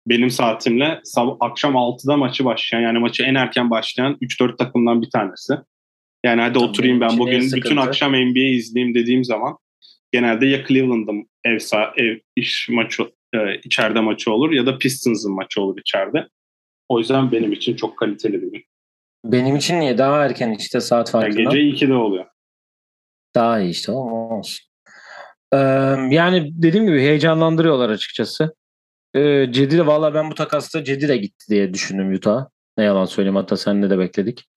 benim 0.08 0.30
saatimle 0.30 1.00
sab- 1.04 1.36
akşam 1.40 1.74
6'da 1.76 2.16
maçı 2.16 2.44
başlayan 2.44 2.80
yani 2.80 2.98
maçı 2.98 3.22
en 3.22 3.34
erken 3.34 3.70
başlayan 3.70 4.16
3-4 4.20 4.56
takımdan 4.58 5.02
bir 5.02 5.10
tanesi. 5.10 5.54
Yani 6.24 6.40
hadi 6.40 6.54
Tabii 6.54 6.64
oturayım 6.64 7.00
ben 7.00 7.18
bugün 7.18 7.36
bütün 7.40 7.48
sıkıntı. 7.48 7.80
akşam 7.80 8.12
NBA 8.12 8.40
izleyeyim 8.40 8.94
dediğim 8.94 9.24
zaman 9.24 9.56
genelde 10.12 10.46
ya 10.46 10.64
Cleveland'ın 10.66 11.28
ev, 11.44 11.56
sa- 11.56 11.92
ev 12.02 12.18
iş 12.36 12.68
maçı 12.68 13.02
e, 13.34 13.38
içeride 13.64 14.00
maçı 14.00 14.32
olur 14.32 14.52
ya 14.52 14.66
da 14.66 14.78
Pistons'ın 14.78 15.32
maçı 15.34 15.60
olur 15.62 15.78
içeride. 15.80 16.28
O 16.88 16.98
yüzden 16.98 17.32
benim 17.32 17.52
için 17.52 17.76
çok 17.76 17.96
kaliteli 17.98 18.42
bir 18.42 18.52
gün. 18.52 18.64
Benim 19.24 19.56
için 19.56 19.80
niye? 19.80 19.98
Daha 19.98 20.24
erken 20.24 20.56
işte 20.58 20.80
saat 20.80 21.14
Yani 21.14 21.22
farkından. 21.22 21.54
gece 21.54 21.86
2'de 21.86 21.94
oluyor. 21.94 22.26
Daha 23.34 23.60
iyi 23.60 23.70
işte 23.70 23.92
olsun. 23.92 24.64
Ee, 25.52 25.56
yani 26.10 26.50
dediğim 26.62 26.86
gibi 26.86 27.00
heyecanlandırıyorlar 27.00 27.90
açıkçası. 27.90 28.54
Ee, 29.18 29.52
Cedi 29.52 29.78
de 29.78 29.86
valla 29.86 30.14
ben 30.14 30.30
bu 30.30 30.34
takasta 30.34 30.84
Cedi 30.84 31.08
de 31.08 31.16
gitti 31.16 31.44
diye 31.48 31.74
düşündüm 31.74 32.12
Utah'a. 32.12 32.48
Ne 32.78 32.84
yalan 32.84 33.04
söyleyeyim 33.04 33.36
hatta 33.36 33.56
seninle 33.56 33.90
de 33.90 33.98
bekledik. 33.98 34.48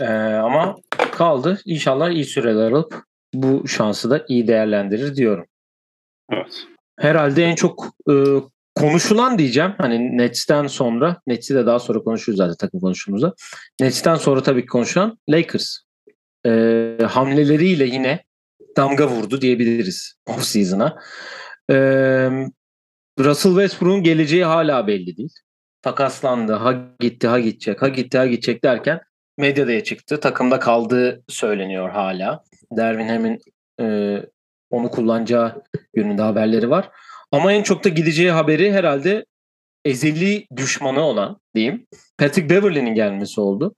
Ee, 0.00 0.04
ama 0.34 0.76
kaldı. 1.12 1.60
İnşallah 1.64 2.10
iyi 2.10 2.24
süreler 2.24 2.72
alıp 2.72 3.02
bu 3.34 3.68
şansı 3.68 4.10
da 4.10 4.24
iyi 4.28 4.48
değerlendirir 4.48 5.16
diyorum. 5.16 5.46
Evet. 6.32 6.64
Herhalde 6.98 7.44
en 7.44 7.54
çok 7.54 7.86
e, 8.10 8.14
konuşulan 8.74 9.38
diyeceğim. 9.38 9.74
Hani 9.78 10.18
Nets'ten 10.18 10.66
sonra, 10.66 11.20
Nets'i 11.26 11.54
de 11.54 11.66
daha 11.66 11.78
sonra 11.78 11.98
konuşuruz 11.98 12.36
zaten 12.36 12.56
takım 12.56 12.80
konuştuğumuzda. 12.80 13.34
Nets'ten 13.80 14.14
sonra 14.16 14.42
tabii 14.42 14.60
ki 14.60 14.66
konuşulan 14.66 15.18
Lakers. 15.28 15.78
E, 16.46 16.50
hamleleriyle 17.10 17.84
yine 17.84 18.24
damga 18.76 19.08
vurdu 19.08 19.40
diyebiliriz 19.40 20.14
off 20.26 20.42
season'a. 20.44 20.98
E, 21.70 21.76
Russell 23.18 23.52
Westbrook'un 23.52 24.02
geleceği 24.02 24.44
hala 24.44 24.86
belli 24.86 25.16
değil. 25.16 25.32
Takaslandı, 25.82 26.52
ha 26.52 26.74
gitti, 27.00 27.28
ha 27.28 27.40
gidecek, 27.40 27.82
ha 27.82 27.88
gitti, 27.88 28.18
ha 28.18 28.26
gidecek 28.26 28.64
derken 28.64 29.00
medyada 29.38 29.84
çıktı. 29.84 30.20
Takımda 30.20 30.58
kaldığı 30.58 31.24
söyleniyor 31.28 31.90
hala. 31.90 32.44
Dervin 32.76 33.08
Ham'in 33.08 33.40
e, 33.80 34.16
onu 34.70 34.90
kullanacağı 34.90 35.62
yönünde 35.96 36.22
haberleri 36.22 36.70
var. 36.70 36.90
Ama 37.32 37.52
en 37.52 37.62
çok 37.62 37.84
da 37.84 37.88
gideceği 37.88 38.30
haberi 38.30 38.72
herhalde 38.72 39.24
ezeli 39.84 40.46
düşmanı 40.56 41.00
olan 41.00 41.40
diyeyim 41.54 41.86
Patrick 42.18 42.50
Beverley'nin 42.50 42.94
gelmesi 42.94 43.40
oldu. 43.40 43.74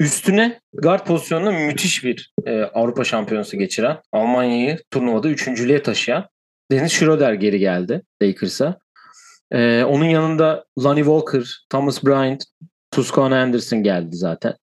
Üstüne 0.00 0.60
guard 0.72 1.06
pozisyonunda 1.06 1.50
müthiş 1.50 2.04
bir 2.04 2.32
e, 2.46 2.62
Avrupa 2.62 3.04
şampiyonası 3.04 3.56
geçiren, 3.56 3.98
Almanya'yı 4.12 4.78
turnuvada 4.90 5.28
üçüncülüğe 5.28 5.82
taşıyan 5.82 6.28
Dennis 6.72 6.92
Schroeder 6.92 7.32
geri 7.32 7.58
geldi 7.58 8.02
Lakers'a. 8.22 8.78
E, 9.50 9.84
onun 9.84 10.04
yanında 10.04 10.64
Lonnie 10.84 11.04
Walker, 11.04 11.66
Thomas 11.70 12.04
Bryant, 12.04 12.44
Tuscano 12.90 13.34
Anderson 13.34 13.82
geldi 13.82 14.16
zaten. 14.16 14.54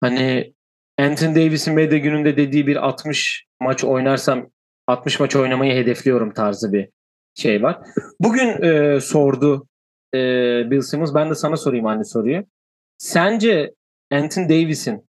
Hani 0.00 0.54
Anthony 0.98 1.34
Davis'in 1.34 1.74
medya 1.74 1.98
gününde 1.98 2.36
dediği 2.36 2.66
bir 2.66 2.76
60 2.76 3.46
maç 3.60 3.84
oynarsam 3.84 4.50
60 4.86 5.20
maç 5.20 5.36
oynamayı 5.36 5.74
hedefliyorum 5.74 6.34
tarzı 6.34 6.72
bir 6.72 6.88
şey 7.34 7.62
var. 7.62 7.78
Bugün 8.20 8.62
e, 8.62 9.00
sordu 9.00 9.66
e, 10.14 10.18
Bill 10.70 10.80
Simmons. 10.80 11.14
Ben 11.14 11.30
de 11.30 11.34
sana 11.34 11.56
sorayım 11.56 11.86
aynı 11.86 12.04
soruyu. 12.04 12.44
Sence 12.98 13.74
Anthony 14.12 14.48
Davis'in 14.48 15.08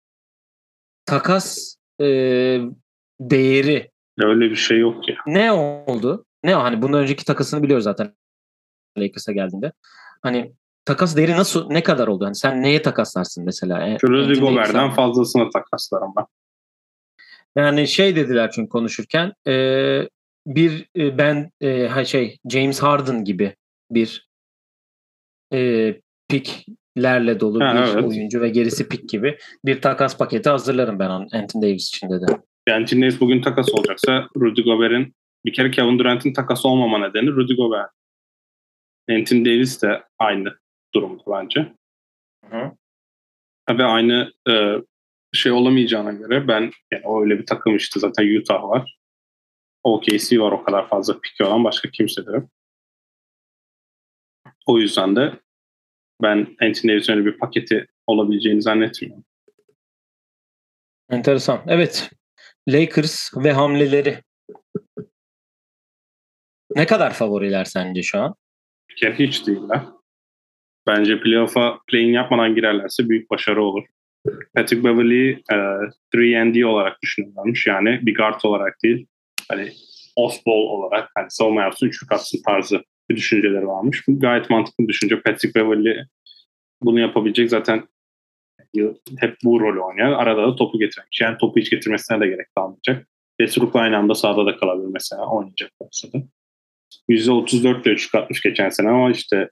takas 1.06 1.76
e, 2.00 2.06
değeri 3.20 3.91
öyle 4.18 4.50
bir 4.50 4.56
şey 4.56 4.78
yok 4.78 5.08
ya. 5.08 5.16
Ne 5.26 5.52
oldu? 5.52 6.24
Ne 6.44 6.54
hani 6.54 6.82
bundan 6.82 7.00
önceki 7.00 7.24
takasını 7.24 7.62
biliyoruz 7.62 7.84
zaten 7.84 8.14
Lakers'a 8.98 9.32
geldiğinde. 9.32 9.72
Hani 10.22 10.52
takas 10.84 11.16
değeri 11.16 11.32
nasıl 11.32 11.70
ne 11.70 11.82
kadar 11.82 12.08
oldu? 12.08 12.24
Hani 12.24 12.34
sen 12.34 12.62
neye 12.62 12.82
takaslarsın 12.82 13.44
mesela? 13.44 13.86
E, 13.86 13.98
Rudy 14.02 14.40
Gobert'den 14.40 14.90
fazlasını 14.90 15.50
takaslarım 15.50 16.12
ben. 16.16 16.24
Yani 17.56 17.88
şey 17.88 18.16
dediler 18.16 18.50
çünkü 18.50 18.68
konuşurken 18.68 19.32
e, 19.46 19.54
bir 20.46 20.86
e, 20.96 21.18
ben 21.18 21.50
e, 21.60 22.04
şey 22.04 22.38
James 22.50 22.82
Harden 22.82 23.24
gibi 23.24 23.56
bir 23.90 24.28
e, 25.52 25.94
piklerle 26.28 27.40
dolu 27.40 27.64
ha, 27.64 27.74
bir 27.74 27.92
evet. 27.92 28.04
oyuncu 28.04 28.40
ve 28.40 28.48
gerisi 28.48 28.88
pik 28.88 29.08
gibi 29.08 29.38
bir 29.64 29.80
takas 29.80 30.18
paketi 30.18 30.50
hazırlarım 30.50 30.98
ben 30.98 31.08
Anthony 31.08 31.62
Davis 31.62 31.88
için 31.88 32.10
dedi. 32.10 32.26
Yani 32.68 32.86
Davis 32.86 33.20
bugün 33.20 33.42
takas 33.42 33.68
olacaksa 33.74 34.28
Rudy 34.36 34.62
Gobert'in 34.62 35.14
bir 35.44 35.52
kere 35.52 35.70
Kevin 35.70 35.98
Durant'in 35.98 36.32
takas 36.32 36.66
olmama 36.66 36.98
nedeni 36.98 37.30
Rudy 37.30 37.54
Gobert. 37.54 37.90
Anthony 39.10 39.44
Davis 39.44 39.82
de 39.82 40.04
aynı 40.18 40.58
durumda 40.94 41.22
bence. 41.26 41.72
Hı. 42.50 42.72
Ve 43.70 43.84
aynı 43.84 44.32
e, 44.48 44.76
şey 45.32 45.52
olamayacağına 45.52 46.12
göre 46.12 46.48
ben 46.48 46.70
yani 46.92 47.20
öyle 47.20 47.38
bir 47.38 47.46
takım 47.46 47.76
işte 47.76 48.00
zaten 48.00 48.36
Utah 48.40 48.62
var. 48.62 48.98
OKC 49.82 50.40
var 50.40 50.52
o 50.52 50.64
kadar 50.64 50.88
fazla 50.88 51.20
piki 51.20 51.44
olan 51.44 51.64
başka 51.64 51.90
kimse 51.90 52.26
de 52.26 52.30
yok. 52.30 52.50
O 54.66 54.78
yüzden 54.78 55.16
de 55.16 55.40
ben 56.22 56.38
Anthony 56.38 56.92
Davis'in 56.92 57.12
öyle 57.12 57.24
bir 57.24 57.38
paketi 57.38 57.86
olabileceğini 58.06 58.62
zannetmiyorum. 58.62 59.24
Enteresan. 61.10 61.62
Evet. 61.66 62.10
Lakers 62.68 63.30
ve 63.36 63.52
hamleleri. 63.52 64.18
Ne 66.76 66.86
kadar 66.86 67.12
favoriler 67.12 67.64
sence 67.64 68.02
şu 68.02 68.18
an? 68.18 68.34
Bir 68.90 68.96
kere 68.96 69.18
hiç 69.18 69.46
değiller. 69.46 69.80
Bence 70.86 71.20
playoff'a 71.20 71.78
play-in 71.86 72.12
yapmadan 72.12 72.54
girerlerse 72.54 73.08
büyük 73.08 73.30
başarı 73.30 73.64
olur. 73.64 73.84
Patrick 74.54 74.84
Beverley 74.84 75.30
e, 75.30 75.56
3 76.14 76.64
olarak 76.64 77.02
düşünüyorlarmış. 77.02 77.66
Yani 77.66 78.00
bir 78.02 78.14
guard 78.14 78.40
olarak 78.44 78.82
değil. 78.84 79.06
Hani 79.48 79.72
off-ball 80.16 80.66
olarak 80.68 81.10
hani 81.14 81.30
savunma 81.30 81.62
yapsın, 81.62 81.86
üçlük 81.86 82.12
atsın 82.12 82.42
tarzı 82.46 82.82
bir 83.10 83.16
düşünceleri 83.16 83.66
varmış. 83.66 84.08
Bu 84.08 84.20
gayet 84.20 84.50
mantıklı 84.50 84.84
bir 84.84 84.88
düşünce. 84.88 85.20
Patrick 85.20 85.60
Beverley 85.60 86.04
bunu 86.82 87.00
yapabilecek 87.00 87.50
zaten 87.50 87.88
hep 89.18 89.36
bu 89.44 89.60
rolü 89.60 89.80
oynuyor. 89.80 90.12
Arada 90.12 90.42
da 90.42 90.56
topu 90.56 90.78
getirmek. 90.78 91.20
Yani 91.20 91.38
topu 91.38 91.60
hiç 91.60 91.70
getirmesine 91.70 92.20
de 92.20 92.26
gerek 92.26 92.46
kalmayacak. 92.54 93.08
Westbrook 93.40 93.76
aynı 93.76 93.96
anda 93.96 94.14
sahada 94.14 94.46
da 94.46 94.56
kalabilir 94.56 94.88
mesela 94.92 95.26
oynayacak 95.26 95.70
olsa 95.78 96.12
da. 96.12 96.22
%34 97.08 97.82
ile 97.82 97.90
üçlük 97.90 98.14
atmış 98.14 98.42
geçen 98.42 98.68
sene 98.68 98.88
ama 98.88 99.10
işte 99.10 99.50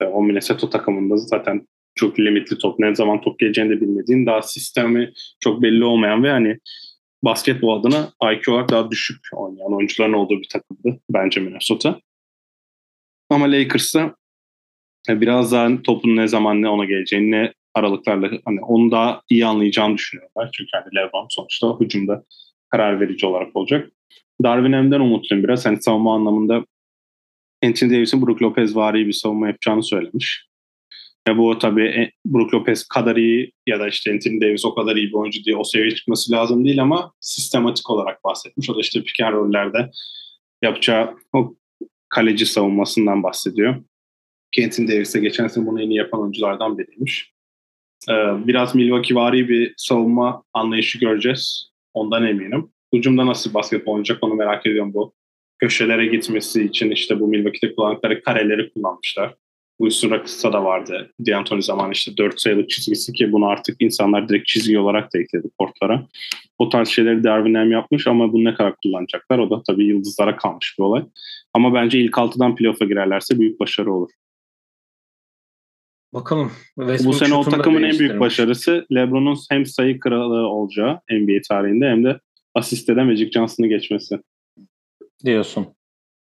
e, 0.00 0.04
o 0.04 0.22
Minnesota 0.22 0.70
takımında 0.70 1.16
zaten 1.16 1.68
çok 1.94 2.20
limitli 2.20 2.58
top. 2.58 2.78
Ne 2.78 2.94
zaman 2.94 3.20
top 3.20 3.38
geleceğini 3.38 3.70
de 3.70 3.80
bilmediğin 3.80 4.26
daha 4.26 4.42
sistemi 4.42 5.12
çok 5.40 5.62
belli 5.62 5.84
olmayan 5.84 6.24
ve 6.24 6.30
hani 6.30 6.58
basketbol 7.22 7.80
adına 7.80 8.12
IQ 8.32 8.52
olarak 8.52 8.70
daha 8.70 8.90
düşük 8.90 9.20
oynayan 9.32 9.74
oyuncuların 9.74 10.12
olduğu 10.12 10.40
bir 10.40 10.48
takımdı 10.48 11.00
bence 11.10 11.40
Minnesota. 11.40 12.00
Ama 13.30 13.52
Lakers'ta 13.52 14.14
e, 15.08 15.20
biraz 15.20 15.52
daha 15.52 15.82
topun 15.82 16.16
ne 16.16 16.28
zaman 16.28 16.62
ne 16.62 16.68
ona 16.68 16.84
geleceğini 16.84 17.30
ne 17.30 17.52
aralıklarla 17.74 18.30
hani 18.44 18.60
onu 18.60 18.90
daha 18.90 19.22
iyi 19.30 19.46
anlayacağını 19.46 19.94
düşünüyorlar. 19.94 20.50
Çünkü 20.52 20.70
hani 20.72 20.94
LeBron 20.96 21.26
sonuçta 21.30 21.80
hücumda 21.80 22.24
karar 22.70 23.00
verici 23.00 23.26
olarak 23.26 23.56
olacak. 23.56 23.90
Darwin 24.42 24.72
Ham'den 24.72 25.00
umutluyum 25.00 25.44
biraz. 25.44 25.66
Hani 25.66 25.82
savunma 25.82 26.14
anlamında 26.14 26.64
Anthony 27.64 27.90
Davis'in 27.90 28.26
Brook 28.26 28.42
Lopez 28.42 28.76
vari 28.76 29.06
bir 29.06 29.12
savunma 29.12 29.46
yapacağını 29.46 29.82
söylemiş. 29.82 30.50
Ve 31.28 31.38
bu 31.38 31.58
tabii 31.58 31.86
e, 31.86 32.12
Brook 32.26 32.54
Lopez 32.54 32.88
kadar 32.88 33.16
iyi 33.16 33.52
ya 33.66 33.80
da 33.80 33.88
işte 33.88 34.12
Anthony 34.12 34.40
Davis 34.40 34.64
o 34.64 34.74
kadar 34.74 34.96
iyi 34.96 35.08
bir 35.08 35.14
oyuncu 35.14 35.44
diye 35.44 35.56
o 35.56 35.64
seviyeye 35.64 35.94
çıkması 35.94 36.32
lazım 36.32 36.64
değil 36.64 36.82
ama 36.82 37.12
sistematik 37.20 37.90
olarak 37.90 38.24
bahsetmiş. 38.24 38.70
O 38.70 38.76
da 38.76 38.80
işte 38.80 39.02
pick 39.02 39.20
and 39.20 39.34
roll'lerde 39.34 39.90
yapacağı 40.62 41.16
o 41.32 41.54
kaleci 42.08 42.46
savunmasından 42.46 43.22
bahsediyor. 43.22 43.84
Ki 44.52 44.64
Anthony 44.64 44.88
Davis 44.88 45.14
de 45.14 45.20
geçen 45.20 45.46
sene 45.46 45.66
bunu 45.66 45.82
en 45.82 45.90
iyi 45.90 45.96
yapan 45.96 46.20
oyunculardan 46.20 46.78
biriymiş. 46.78 47.32
Ee, 48.08 48.12
biraz 48.46 48.74
Milwaukee 48.74 49.48
bir 49.48 49.74
savunma 49.76 50.42
anlayışı 50.52 50.98
göreceğiz. 50.98 51.70
Ondan 51.94 52.26
eminim. 52.26 52.70
Hücumda 52.94 53.26
nasıl 53.26 53.54
basketbol 53.54 53.92
oynayacak 53.92 54.18
onu 54.22 54.34
merak 54.34 54.66
ediyorum 54.66 54.94
bu. 54.94 55.14
Köşelere 55.58 56.06
gitmesi 56.06 56.64
için 56.64 56.90
işte 56.90 57.20
bu 57.20 57.28
Milwaukee'de 57.28 57.74
kullandıkları 57.74 58.22
kareleri 58.22 58.72
kullanmışlar. 58.72 59.34
Bu 59.80 59.86
üstüne 59.86 60.22
kısa 60.22 60.52
da 60.52 60.64
vardı. 60.64 61.12
D'Antoni 61.26 61.62
zaman 61.62 61.90
işte 61.90 62.16
4 62.16 62.40
sayılık 62.40 62.70
çizgisi 62.70 63.12
ki 63.12 63.32
bunu 63.32 63.46
artık 63.46 63.76
insanlar 63.80 64.28
direkt 64.28 64.46
çizgi 64.46 64.78
olarak 64.78 65.14
da 65.14 65.18
ekledi 65.18 65.48
portlara. 65.58 66.06
O 66.58 66.68
tarz 66.68 66.88
şeyleri 66.88 67.24
Darwin 67.24 67.54
Ham 67.54 67.70
yapmış 67.70 68.06
ama 68.06 68.32
bunu 68.32 68.44
ne 68.44 68.54
kadar 68.54 68.74
kullanacaklar 68.82 69.38
o 69.38 69.50
da 69.50 69.62
tabii 69.62 69.86
yıldızlara 69.86 70.36
kalmış 70.36 70.74
bir 70.78 70.84
olay. 70.84 71.04
Ama 71.54 71.74
bence 71.74 71.98
ilk 71.98 72.18
altıdan 72.18 72.56
playoff'a 72.56 72.84
girerlerse 72.84 73.38
büyük 73.38 73.60
başarı 73.60 73.92
olur. 73.92 74.10
Bakalım. 76.14 76.52
Westbrook 76.74 77.14
Bu 77.14 77.18
sene 77.18 77.34
o 77.34 77.44
takımın 77.44 77.82
en 77.82 77.98
büyük 77.98 78.20
başarısı 78.20 78.86
LeBron'un 78.94 79.36
hem 79.50 79.66
sayı 79.66 80.00
kralı 80.00 80.48
olacağı 80.48 81.00
NBA 81.10 81.40
tarihinde 81.48 81.88
hem 81.88 82.04
de 82.04 82.20
asiste 82.54 82.96
de 82.96 83.02
Magic 83.04 83.30
Johnson'ı 83.30 83.66
geçmesi. 83.66 84.18
Diyorsun. 85.24 85.66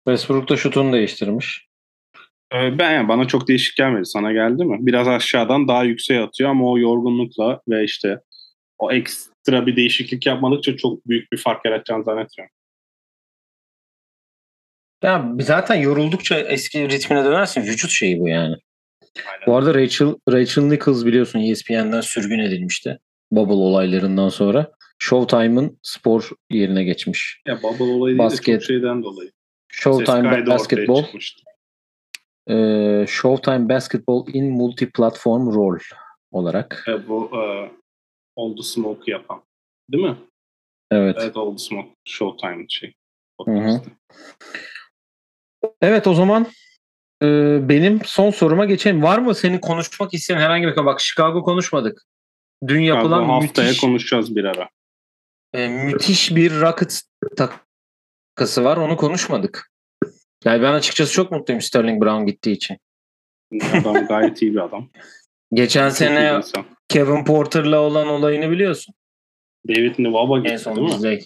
Westbrook 0.08 0.48
da 0.48 0.56
şutunu 0.56 0.92
değiştirmiş. 0.92 1.68
Ee, 2.54 2.78
ben 2.78 2.92
yani 2.92 3.08
bana 3.08 3.26
çok 3.26 3.48
değişik 3.48 3.76
gelmedi. 3.76 4.04
Sana 4.04 4.32
geldi 4.32 4.64
mi? 4.64 4.78
Biraz 4.80 5.08
aşağıdan 5.08 5.68
daha 5.68 5.84
yükseğe 5.84 6.20
atıyor 6.20 6.50
ama 6.50 6.70
o 6.70 6.78
yorgunlukla 6.78 7.60
ve 7.68 7.84
işte 7.84 8.20
o 8.78 8.92
ekstra 8.92 9.66
bir 9.66 9.76
değişiklik 9.76 10.26
yapmadıkça 10.26 10.76
çok 10.76 11.06
büyük 11.06 11.32
bir 11.32 11.36
fark 11.36 11.64
yaratacağını 11.64 12.04
zannetmiyorum. 12.04 12.54
Ya 15.02 15.32
zaten 15.40 15.74
yoruldukça 15.74 16.38
eski 16.38 16.88
ritmine 16.88 17.24
dönersin. 17.24 17.62
Vücut 17.62 17.90
şeyi 17.90 18.20
bu 18.20 18.28
yani. 18.28 18.56
Aynen. 19.16 19.46
Bu 19.46 19.56
arada 19.56 19.74
Rachel, 19.74 20.14
Rachel 20.32 20.62
Nichols 20.62 21.04
biliyorsun 21.04 21.40
ESPN'den 21.40 22.00
sürgün 22.00 22.38
edilmişti. 22.38 22.98
Bubble 23.30 23.52
olaylarından 23.52 24.28
sonra. 24.28 24.72
Showtime'ın 24.98 25.78
spor 25.82 26.30
yerine 26.50 26.84
geçmiş. 26.84 27.42
Ya 27.46 27.62
Bubble 27.62 27.84
olayı 27.84 28.18
Basket, 28.18 28.46
değil 28.46 28.56
de 28.56 28.60
çok 28.60 28.66
şeyden 28.66 29.02
dolayı. 29.02 29.30
Showtime 29.68 30.46
Basketball. 30.46 31.04
Ee, 32.50 33.06
Showtime 33.08 33.68
Basketball 33.68 34.24
in 34.34 34.50
Multi-Platform 34.50 35.54
Role 35.54 35.82
olarak. 36.30 36.84
E, 36.88 37.08
bu 37.08 37.30
e, 37.34 37.70
All 38.36 38.56
the 38.56 38.62
Smoke 38.62 39.10
yapan. 39.10 39.42
Değil 39.92 40.04
mi? 40.04 40.16
Evet. 40.90 41.16
Evet 41.20 41.36
All 41.36 41.52
the 41.52 41.58
Smoke 41.58 41.88
Showtime 42.04 42.64
şey. 42.68 42.94
podcast'te. 43.38 43.90
Evet 45.82 46.06
o 46.06 46.14
zaman 46.14 46.42
e, 46.42 46.67
benim 47.68 48.00
son 48.04 48.30
soruma 48.30 48.64
geçelim. 48.64 49.02
Var 49.02 49.18
mı 49.18 49.34
senin 49.34 49.58
konuşmak 49.58 50.14
isteyen 50.14 50.38
herhangi 50.38 50.66
bir 50.66 50.74
konu? 50.74 50.86
Bak 50.86 51.00
Chicago 51.00 51.42
konuşmadık. 51.42 52.02
Dün 52.68 52.80
yapılan 52.80 53.20
Chicago 53.20 53.32
haftaya 53.32 53.68
müthiş, 53.68 53.80
konuşacağız 53.80 54.36
bir 54.36 54.44
ara. 54.44 54.68
e, 55.54 55.68
müthiş 55.68 56.36
bir 56.36 56.60
Rockets 56.60 57.02
takası 57.36 58.64
var. 58.64 58.76
Onu 58.76 58.96
konuşmadık. 58.96 59.70
Yani 60.44 60.62
ben 60.62 60.72
açıkçası 60.72 61.12
çok 61.12 61.32
mutluyum 61.32 61.62
Sterling 61.62 62.02
Brown 62.04 62.26
gittiği 62.26 62.52
için. 62.52 62.78
Adam 63.72 64.06
gayet 64.08 64.42
iyi 64.42 64.52
bir 64.52 64.64
adam. 64.64 64.88
Geçen 65.52 65.88
Çok 65.88 65.96
sene. 65.96 66.40
Kevin 66.88 67.24
Porter'la 67.24 67.80
olan 67.80 68.08
olayını 68.08 68.50
biliyorsun. 68.50 68.94
David 69.68 69.94
Nwaba 69.98 70.38
En 70.38 70.42
gitti 70.44 70.58
son 70.58 70.76
değil 70.76 71.00
mi? 71.00 71.20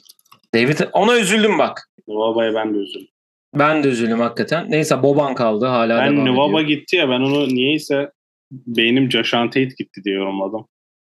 David 0.54 0.78
ona 0.92 1.18
üzüldüm 1.18 1.58
bak. 1.58 1.88
Nwaba'ya 2.08 2.54
ben 2.54 2.74
de 2.74 2.78
üzüldüm. 2.78 3.08
Ben 3.54 3.84
de 3.84 3.88
üzüldüm 3.88 4.20
hakikaten. 4.20 4.70
Neyse 4.70 5.02
Boban 5.02 5.34
kaldı 5.34 5.66
hala 5.66 5.98
Ben 6.00 6.12
devam 6.16 6.26
Nwaba 6.26 6.62
ediyor. 6.62 6.78
gitti 6.78 6.96
ya 6.96 7.08
ben 7.08 7.20
onu 7.20 7.48
niyeyse 7.48 8.12
beynim 8.50 9.10
Joshua 9.10 9.44
Tate 9.44 9.64
gitti 9.64 10.04
diye 10.04 10.14
yorumladım. 10.14 10.66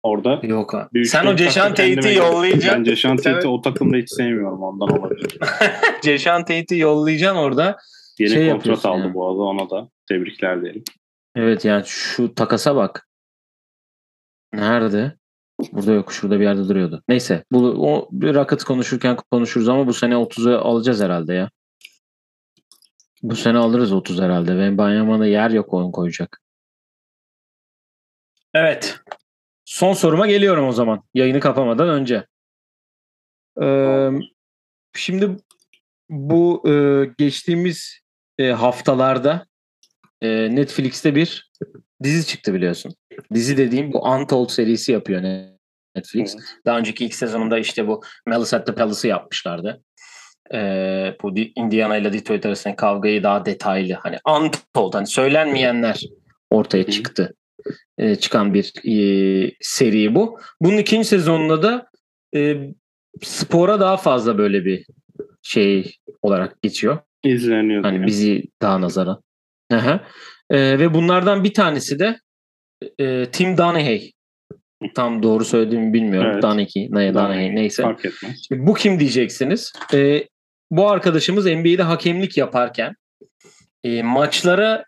Orada. 0.02 0.40
Yok. 0.42 0.74
Bir 0.94 1.04
Sen 1.04 1.22
o 1.26 1.36
kendime 1.36 1.48
Tate'i 1.50 1.94
geldim. 1.94 2.02
Ben 2.10 2.16
yollayacaksın. 2.16 2.84
Joshua 2.84 3.16
Tate'i 3.16 3.32
Evet. 3.32 3.46
o 3.46 3.60
takımda 3.60 3.96
hiç 3.96 4.10
sevmiyorum 4.10 4.62
ondan 4.62 4.88
olabilir. 5.00 5.38
Ceşan 6.02 6.44
Tate'i 6.44 6.78
yollayacaksın 6.78 7.38
orada. 7.38 7.76
Yeni 8.18 8.30
Şey 8.30 8.50
kontrat 8.50 8.86
aldı 8.86 8.98
yani. 9.02 9.14
bu 9.14 9.28
arada 9.28 9.42
ona 9.42 9.70
da. 9.70 9.88
Tebrikler 10.08 10.62
diyelim. 10.62 10.84
Evet 11.36 11.64
yani 11.64 11.82
şu 11.86 12.34
takasa 12.34 12.76
bak. 12.76 13.08
Nerede? 14.52 15.12
Burada 15.72 15.92
yok. 15.92 16.12
Şurada 16.12 16.38
bir 16.40 16.44
yerde 16.44 16.68
duruyordu. 16.68 17.02
Neyse. 17.08 17.44
Bu 17.52 17.58
o 17.92 18.08
bir 18.12 18.34
Rockets 18.34 18.64
konuşurken 18.64 19.16
konuşuruz 19.30 19.68
ama 19.68 19.86
bu 19.86 19.92
sene 19.92 20.14
30'u 20.14 20.58
alacağız 20.58 21.00
herhalde 21.02 21.34
ya. 21.34 21.50
Bu 23.22 23.36
sene 23.36 23.58
alırız 23.58 23.92
30 23.92 24.20
herhalde. 24.20 24.56
Ve 24.56 24.78
Banyama'da 24.78 25.26
yer 25.26 25.50
yok 25.50 25.74
onu 25.74 25.92
koyacak. 25.92 26.42
Evet. 28.54 29.00
Son 29.64 29.92
soruma 29.92 30.26
geliyorum 30.26 30.68
o 30.68 30.72
zaman. 30.72 31.02
Yayını 31.14 31.40
kapamadan 31.40 31.88
önce. 31.88 32.26
Ee, 33.62 34.10
şimdi 34.94 35.36
bu 36.08 36.68
e, 36.68 37.04
geçtiğimiz 37.18 38.00
e, 38.38 38.50
haftalarda 38.50 39.46
e, 40.20 40.56
Netflix'te 40.56 41.14
bir 41.14 41.52
dizi 42.02 42.26
çıktı 42.26 42.54
biliyorsun. 42.54 42.94
Dizi 43.34 43.56
dediğim 43.56 43.92
bu 43.92 44.02
Untold 44.04 44.48
serisi 44.48 44.92
yapıyor 44.92 45.22
Netflix. 45.96 46.36
Daha 46.66 46.78
önceki 46.78 47.04
ilk 47.04 47.14
sezonunda 47.14 47.58
işte 47.58 47.86
bu 47.86 48.02
Malice 48.26 48.56
at 48.56 48.66
the 48.66 48.74
Palace'ı 48.74 49.10
yapmışlardı. 49.10 49.82
Ee, 50.52 51.16
bu 51.22 51.36
Di- 51.36 51.52
Indiana 51.56 51.96
ile 51.96 52.12
Detroit 52.12 52.46
arasındaki 52.46 52.76
kavgayı 52.76 53.22
daha 53.22 53.46
detaylı 53.46 53.94
hani 53.94 54.16
untold 54.28 54.94
hani 54.94 55.06
söylenmeyenler 55.06 56.00
ortaya 56.50 56.84
çıktı. 56.84 57.34
Ee, 57.98 58.16
çıkan 58.16 58.54
bir 58.54 58.72
e, 58.84 59.50
seri 59.60 60.14
bu. 60.14 60.38
Bunun 60.60 60.76
ikinci 60.76 61.08
sezonunda 61.08 61.62
da 61.62 61.86
e, 62.36 62.56
spora 63.22 63.80
daha 63.80 63.96
fazla 63.96 64.38
böyle 64.38 64.64
bir 64.64 64.86
şey 65.42 65.96
olarak 66.22 66.62
geçiyor. 66.62 66.98
İzleniyor. 67.24 67.82
Hani 67.82 67.96
diye. 67.96 68.06
bizi 68.06 68.42
daha 68.62 68.80
nazaran. 68.80 69.22
Aha. 69.72 70.04
Ee, 70.50 70.78
ve 70.78 70.94
bunlardan 70.94 71.44
bir 71.44 71.54
tanesi 71.54 71.98
de 71.98 72.18
e, 72.98 73.26
Tim 73.26 73.58
Donaghy. 73.58 74.10
Tam 74.94 75.22
doğru 75.22 75.44
söylediğimi 75.44 75.92
bilmiyorum. 75.92 76.30
Evet. 76.32 76.42
Donaghy, 76.42 76.88
ne, 76.90 77.14
Donaghy 77.14 77.54
neyse. 77.54 77.82
Fark 77.82 78.04
etmez. 78.04 78.36
Şimdi 78.48 78.66
bu 78.66 78.74
kim 78.74 79.00
diyeceksiniz? 79.00 79.72
Ee, 79.94 80.24
bu 80.72 80.90
arkadaşımız 80.90 81.46
NBA'de 81.46 81.82
hakemlik 81.82 82.36
yaparken 82.36 82.94
e, 83.84 84.02
maçlara 84.02 84.84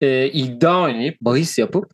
e, 0.00 0.28
iddia 0.28 0.82
oynayıp 0.82 1.20
bahis 1.20 1.58
yapıp 1.58 1.92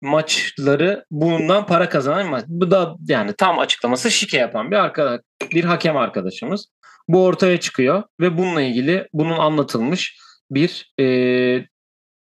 maçları 0.00 1.04
bundan 1.10 1.66
para 1.66 1.88
kazanan 1.88 2.44
bu 2.46 2.70
da 2.70 2.96
yani 3.08 3.32
tam 3.38 3.58
açıklaması 3.58 4.10
şike 4.10 4.38
yapan 4.38 4.70
bir 4.70 4.76
arkadaş 4.76 5.20
bir 5.52 5.64
hakem 5.64 5.96
arkadaşımız. 5.96 6.66
Bu 7.08 7.24
ortaya 7.24 7.60
çıkıyor 7.60 8.02
ve 8.20 8.38
bununla 8.38 8.62
ilgili 8.62 9.08
bunun 9.12 9.38
anlatılmış 9.38 10.18
bir 10.50 10.92
e, 11.00 11.04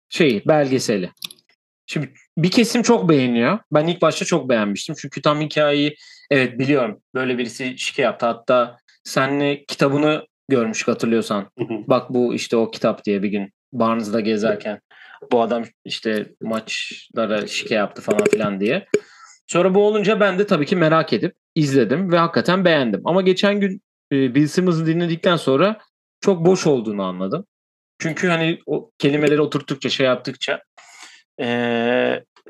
şey 0.09 0.43
belgeseli. 0.47 1.11
Şimdi 1.87 2.13
bir 2.39 2.51
kesim 2.51 2.83
çok 2.83 3.09
beğeniyor. 3.09 3.59
Ben 3.73 3.87
ilk 3.87 4.03
başta 4.03 4.25
çok 4.25 4.49
beğenmiştim. 4.49 4.95
Çünkü 4.99 5.23
tam 5.23 5.41
hikayeyi 5.41 5.97
evet 6.31 6.59
biliyorum. 6.59 7.01
Böyle 7.15 7.39
birisi 7.39 7.79
şike 7.79 8.03
yaptı. 8.03 8.27
Hatta 8.27 8.77
senle 9.05 9.65
kitabını 9.65 10.27
görmüş 10.49 10.89
hatırlıyorsan. 10.89 11.51
Hı 11.59 11.65
hı. 11.65 11.75
Bak 11.87 12.11
bu 12.11 12.35
işte 12.35 12.57
o 12.57 12.71
kitap 12.71 13.05
diye 13.05 13.23
bir 13.23 13.29
gün 13.29 13.53
Barnes'da 13.73 14.21
gezerken 14.21 14.81
bu 15.33 15.43
adam 15.43 15.65
işte 15.85 16.27
maçlara 16.41 17.47
şike 17.47 17.75
yaptı 17.75 18.03
falan 18.03 18.25
filan 18.25 18.61
diye. 18.61 18.87
Sonra 19.47 19.75
bu 19.75 19.87
olunca 19.87 20.21
ben 20.21 20.39
de 20.39 20.47
tabii 20.47 20.67
ki 20.67 20.77
merak 20.77 21.13
edip 21.13 21.35
izledim 21.55 22.13
ve 22.13 22.19
hakikaten 22.19 22.65
beğendim. 22.65 23.01
Ama 23.05 23.23
geçen 23.23 23.61
gün 23.61 23.83
e, 24.13 24.35
Bill 24.35 24.47
Simmons'ı 24.47 24.87
dinledikten 24.87 25.37
sonra 25.37 25.79
çok 26.21 26.47
boş 26.47 26.67
olduğunu 26.67 27.03
anladım. 27.03 27.47
Çünkü 27.99 28.29
hani 28.29 28.59
o 28.67 28.91
kelimeleri 28.99 29.41
oturttukça 29.41 29.89
şey 29.89 30.07
yaptıkça 30.07 30.63
e, 31.41 31.47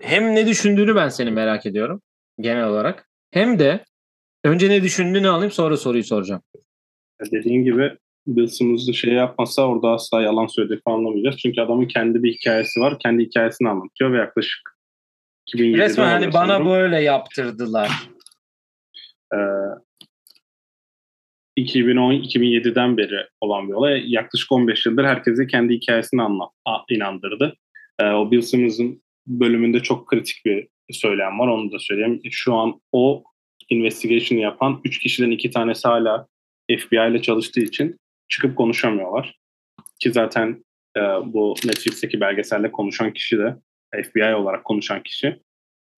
hem 0.01 0.35
ne 0.35 0.47
düşündüğünü 0.47 0.97
ben 0.97 1.09
seni 1.09 1.31
merak 1.31 1.67
ediyorum 1.67 2.03
genel 2.41 2.65
olarak. 2.65 3.09
Hem 3.31 3.59
de 3.59 3.85
önce 4.45 4.70
ne 4.70 4.82
düşündüğünü 4.82 5.28
alayım 5.28 5.53
sonra 5.53 5.76
soruyu 5.76 6.05
soracağım. 6.05 6.43
Dediğin 7.32 7.64
gibi 7.64 7.97
Bill 8.26 8.47
Simmons'ı 8.47 8.95
şey 8.95 9.12
yapmasa 9.12 9.66
orada 9.68 9.88
asla 9.88 10.22
yalan 10.22 10.47
söylediği 10.47 10.80
anlamayacağız. 10.84 11.36
Çünkü 11.38 11.61
adamın 11.61 11.86
kendi 11.86 12.22
bir 12.22 12.32
hikayesi 12.32 12.80
var. 12.80 12.99
Kendi 12.99 13.22
hikayesini 13.24 13.68
anlatıyor 13.68 14.12
ve 14.12 14.16
yaklaşık 14.16 14.61
2007'de 15.55 15.78
Resmen 15.78 16.07
hani 16.07 16.32
bana 16.32 16.47
sanırım. 16.47 16.66
böyle 16.66 17.03
yaptırdılar. 17.03 17.91
Ee, 19.34 19.36
2010-2007'den 21.59 22.97
beri 22.97 23.26
olan 23.41 23.68
bir 23.68 23.72
olay. 23.72 24.12
Yaklaşık 24.12 24.53
15 24.53 24.86
yıldır 24.86 25.05
herkese 25.05 25.47
kendi 25.47 25.74
hikayesini 25.74 26.22
anlat, 26.22 26.51
inandırdı. 26.91 27.57
Ee, 28.01 28.05
o 28.05 28.30
Bill 28.30 28.41
Simmons'ın 28.41 29.03
bölümünde 29.26 29.80
çok 29.80 30.09
kritik 30.09 30.45
bir 30.45 30.68
söylem 30.91 31.38
var. 31.38 31.49
Onu 31.49 31.72
da 31.72 31.78
söyleyeyim. 31.78 32.20
Şu 32.30 32.55
an 32.55 32.80
o 32.93 33.24
investigation'ı 33.71 34.43
yapan 34.43 34.81
3 34.85 34.99
kişiden 34.99 35.31
2 35.31 35.51
tanesi 35.51 35.89
hala 35.89 36.27
FBI 36.79 37.11
ile 37.11 37.23
çalıştığı 37.23 37.61
için 37.61 37.97
çıkıp 38.29 38.57
konuşamıyorlar. 38.57 39.39
Ki 39.99 40.12
zaten 40.12 40.64
e, 40.97 41.01
bu 41.25 41.55
Netflix'teki 41.64 42.21
belgeselle 42.21 42.73
konuşan 42.73 43.12
kişi 43.12 43.39
de 43.39 43.57
FBI 44.05 44.35
olarak 44.35 44.64
konuşan 44.64 45.03
kişi 45.03 45.41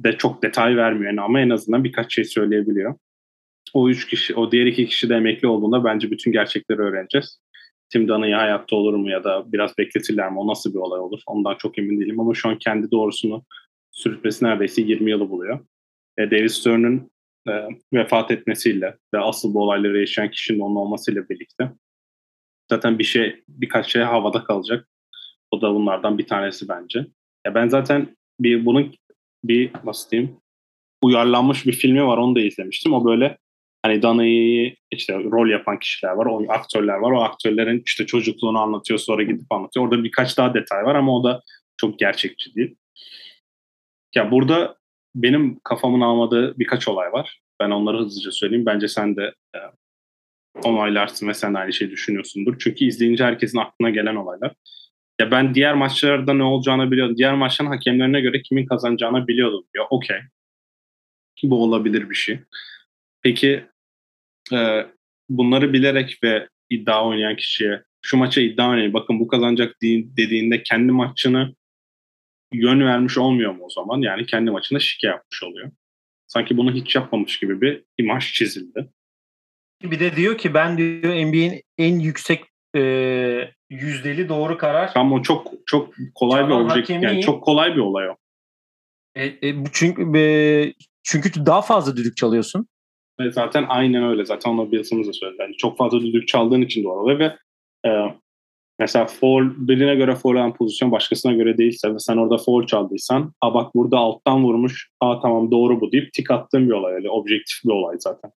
de 0.00 0.18
çok 0.18 0.42
detay 0.42 0.76
vermiyor 0.76 1.10
yani 1.10 1.20
ama 1.20 1.40
en 1.40 1.50
azından 1.50 1.84
birkaç 1.84 2.14
şey 2.14 2.24
söyleyebiliyor. 2.24 2.94
O 3.74 3.88
üç 3.88 4.06
kişi, 4.06 4.34
o 4.34 4.52
diğer 4.52 4.66
iki 4.66 4.86
kişi 4.86 5.08
de 5.08 5.14
emekli 5.14 5.48
olduğunda 5.48 5.84
bence 5.84 6.10
bütün 6.10 6.32
gerçekleri 6.32 6.78
öğreneceğiz. 6.78 7.40
Tim 7.92 8.08
Dunny 8.08 8.32
hayatta 8.32 8.76
olur 8.76 8.94
mu 8.94 9.10
ya 9.10 9.24
da 9.24 9.52
biraz 9.52 9.78
bekletirler 9.78 10.30
mi? 10.30 10.38
O 10.38 10.48
nasıl 10.48 10.74
bir 10.74 10.78
olay 10.78 11.00
olur? 11.00 11.20
Ondan 11.26 11.54
çok 11.54 11.78
emin 11.78 12.00
değilim 12.00 12.20
ama 12.20 12.34
şu 12.34 12.48
an 12.48 12.58
kendi 12.58 12.90
doğrusunu 12.90 13.44
sürütmesi 13.90 14.44
neredeyse 14.44 14.82
20 14.82 15.10
yılı 15.10 15.30
buluyor. 15.30 15.60
E, 16.18 16.30
David 16.30 16.48
Stern'ın 16.48 17.10
e, 17.48 17.52
vefat 17.92 18.30
etmesiyle 18.30 18.96
ve 19.14 19.18
asıl 19.18 19.54
bu 19.54 19.62
olayları 19.62 20.00
yaşayan 20.00 20.30
kişinin 20.30 20.60
onun 20.60 20.76
olmasıyla 20.76 21.28
birlikte 21.28 21.72
zaten 22.72 22.98
bir 22.98 23.04
şey 23.04 23.42
birkaç 23.48 23.92
şey 23.92 24.02
havada 24.02 24.44
kalacak. 24.44 24.88
O 25.50 25.62
da 25.62 25.74
bunlardan 25.74 26.18
bir 26.18 26.26
tanesi 26.26 26.68
bence. 26.68 27.06
Ya 27.46 27.54
ben 27.54 27.68
zaten 27.68 28.16
bir 28.40 28.66
bunun 28.66 28.94
bir 29.44 29.70
nasıl 29.84 30.10
diyeyim 30.10 30.36
uyarlanmış 31.02 31.66
bir 31.66 31.72
filmi 31.72 32.06
var 32.06 32.18
onu 32.18 32.36
da 32.36 32.40
izlemiştim. 32.40 32.92
O 32.92 33.04
böyle 33.04 33.38
hani 33.82 34.02
Dana'yı 34.02 34.76
işte 34.90 35.14
rol 35.14 35.50
yapan 35.50 35.78
kişiler 35.78 36.12
var, 36.12 36.26
o 36.26 36.44
aktörler 36.48 36.94
var. 36.94 37.12
O 37.12 37.22
aktörlerin 37.22 37.82
işte 37.86 38.06
çocukluğunu 38.06 38.58
anlatıyor 38.58 38.98
sonra 38.98 39.22
gidip 39.22 39.52
anlatıyor. 39.52 39.86
Orada 39.86 40.04
birkaç 40.04 40.38
daha 40.38 40.54
detay 40.54 40.84
var 40.84 40.94
ama 40.94 41.16
o 41.16 41.24
da 41.24 41.42
çok 41.76 41.98
gerçekçi 41.98 42.54
değil. 42.54 42.76
Ya 44.14 44.30
burada 44.30 44.76
benim 45.14 45.58
kafamın 45.64 46.00
almadığı 46.00 46.58
birkaç 46.58 46.88
olay 46.88 47.12
var. 47.12 47.40
Ben 47.60 47.70
onları 47.70 47.98
hızlıca 47.98 48.30
söyleyeyim. 48.30 48.66
Bence 48.66 48.88
sen 48.88 49.16
de 49.16 49.34
e, 49.56 49.58
onaylarsın 50.64 51.28
ve 51.28 51.34
sen 51.34 51.54
de 51.54 51.58
aynı 51.58 51.72
şeyi 51.72 51.90
düşünüyorsundur. 51.90 52.56
Çünkü 52.58 52.84
izleyince 52.84 53.24
herkesin 53.24 53.58
aklına 53.58 53.90
gelen 53.90 54.16
olaylar. 54.16 54.54
Ya 55.20 55.30
ben 55.30 55.54
diğer 55.54 55.74
maçlarda 55.74 56.34
ne 56.34 56.42
olacağını 56.42 56.90
biliyordum. 56.90 57.16
Diğer 57.16 57.34
maçların 57.34 57.70
hakemlerine 57.70 58.20
göre 58.20 58.42
kimin 58.42 58.66
kazanacağını 58.66 59.28
biliyordum. 59.28 59.64
Ya 59.76 59.82
okey. 59.90 60.20
Bu 61.42 61.62
olabilir 61.62 62.10
bir 62.10 62.14
şey. 62.14 62.40
Peki 63.22 63.64
e, 64.52 64.86
bunları 65.28 65.72
bilerek 65.72 66.18
ve 66.24 66.48
iddia 66.70 67.06
oynayan 67.06 67.36
kişiye 67.36 67.82
şu 68.02 68.16
maça 68.16 68.40
iddia 68.40 68.70
oynayın 68.70 68.92
bakın 68.92 69.20
bu 69.20 69.28
kazanacak 69.28 69.76
dediğinde 69.82 70.62
kendi 70.62 70.92
maçını 70.92 71.54
yön 72.52 72.80
vermiş 72.86 73.18
olmuyor 73.18 73.52
mu 73.52 73.64
o 73.64 73.70
zaman? 73.70 74.00
Yani 74.00 74.26
kendi 74.26 74.50
maçına 74.50 74.78
şike 74.78 75.06
yapmış 75.06 75.42
oluyor. 75.42 75.70
Sanki 76.26 76.56
bunu 76.56 76.72
hiç 76.72 76.94
yapmamış 76.96 77.38
gibi 77.38 77.60
bir 77.60 77.84
imaj 77.98 78.32
çizildi. 78.32 78.88
Bir 79.82 80.00
de 80.00 80.16
diyor 80.16 80.38
ki 80.38 80.54
ben 80.54 80.78
diyor 80.78 81.14
NBA'in 81.14 81.62
en 81.78 81.98
yüksek 81.98 82.44
e, 82.76 82.80
yüzdeli 83.70 84.28
doğru 84.28 84.58
karar. 84.58 84.90
Ama 84.94 85.22
çok 85.22 85.52
çok 85.66 85.94
kolay 86.14 86.46
bir 86.48 86.52
objektif. 86.52 86.96
hakemi- 86.96 87.04
Yani 87.04 87.22
çok 87.22 87.44
kolay 87.44 87.74
bir 87.74 87.80
olay 87.80 88.08
o. 88.10 88.16
E, 89.14 89.24
e, 89.24 89.54
çünkü 89.72 90.18
e, 90.18 90.24
çünkü 91.02 91.46
daha 91.46 91.62
fazla 91.62 91.96
düdük 91.96 92.16
çalıyorsun. 92.16 92.66
Ve 93.20 93.32
zaten 93.32 93.66
aynen 93.68 94.04
öyle. 94.04 94.24
Zaten 94.24 94.50
onu 94.50 94.72
Bills'ımız 94.72 95.08
da 95.08 95.12
söyledi. 95.12 95.42
Yani 95.42 95.56
çok 95.56 95.78
fazla 95.78 96.00
düdük 96.00 96.28
çaldığın 96.28 96.62
için 96.62 96.84
doğru 96.84 97.00
oluyor 97.00 97.18
ve 97.18 97.36
e, 97.88 97.90
mesela 98.82 99.06
foul, 99.06 99.68
birine 99.68 99.94
göre 99.94 100.14
foul 100.14 100.34
olan 100.34 100.54
pozisyon 100.54 100.92
başkasına 100.92 101.32
göre 101.32 101.58
değilse 101.58 101.94
ve 101.94 101.98
sen 101.98 102.16
orada 102.16 102.38
foul 102.38 102.66
çaldıysan 102.66 103.34
ha 103.40 103.54
bak 103.54 103.74
burada 103.74 103.98
alttan 103.98 104.44
vurmuş 104.44 104.90
ha 105.00 105.20
tamam 105.20 105.50
doğru 105.50 105.80
bu 105.80 105.92
deyip 105.92 106.12
tik 106.12 106.30
attığın 106.30 106.66
bir 106.68 106.72
olay. 106.72 106.94
Öyle 106.94 107.10
objektif 107.10 107.64
bir 107.64 107.70
olay 107.70 107.96
zaten. 107.98 108.30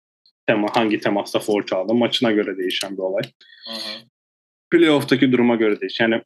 Tema, 0.47 0.67
hangi 0.73 0.99
temasta 0.99 1.39
foul 1.39 1.63
çaldın 1.65 1.97
maçına 1.97 2.31
göre 2.31 2.57
değişen 2.57 2.93
bir 2.93 3.01
olay. 3.01 3.23
Playoff'taki 4.71 5.31
duruma 5.31 5.55
göre 5.55 5.81
değişen. 5.81 6.11
Yani 6.11 6.23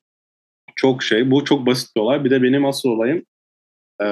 çok 0.76 1.04
şey. 1.04 1.32
Bu 1.32 1.46
çok 1.46 1.66
basit 1.66 1.96
bir 1.96 2.02
olay. 2.02 2.24
Bir 2.24 2.30
de 2.30 2.44
benim 2.44 2.66
asıl 2.66 2.90
olayım 2.90 3.26
e, 4.04 4.08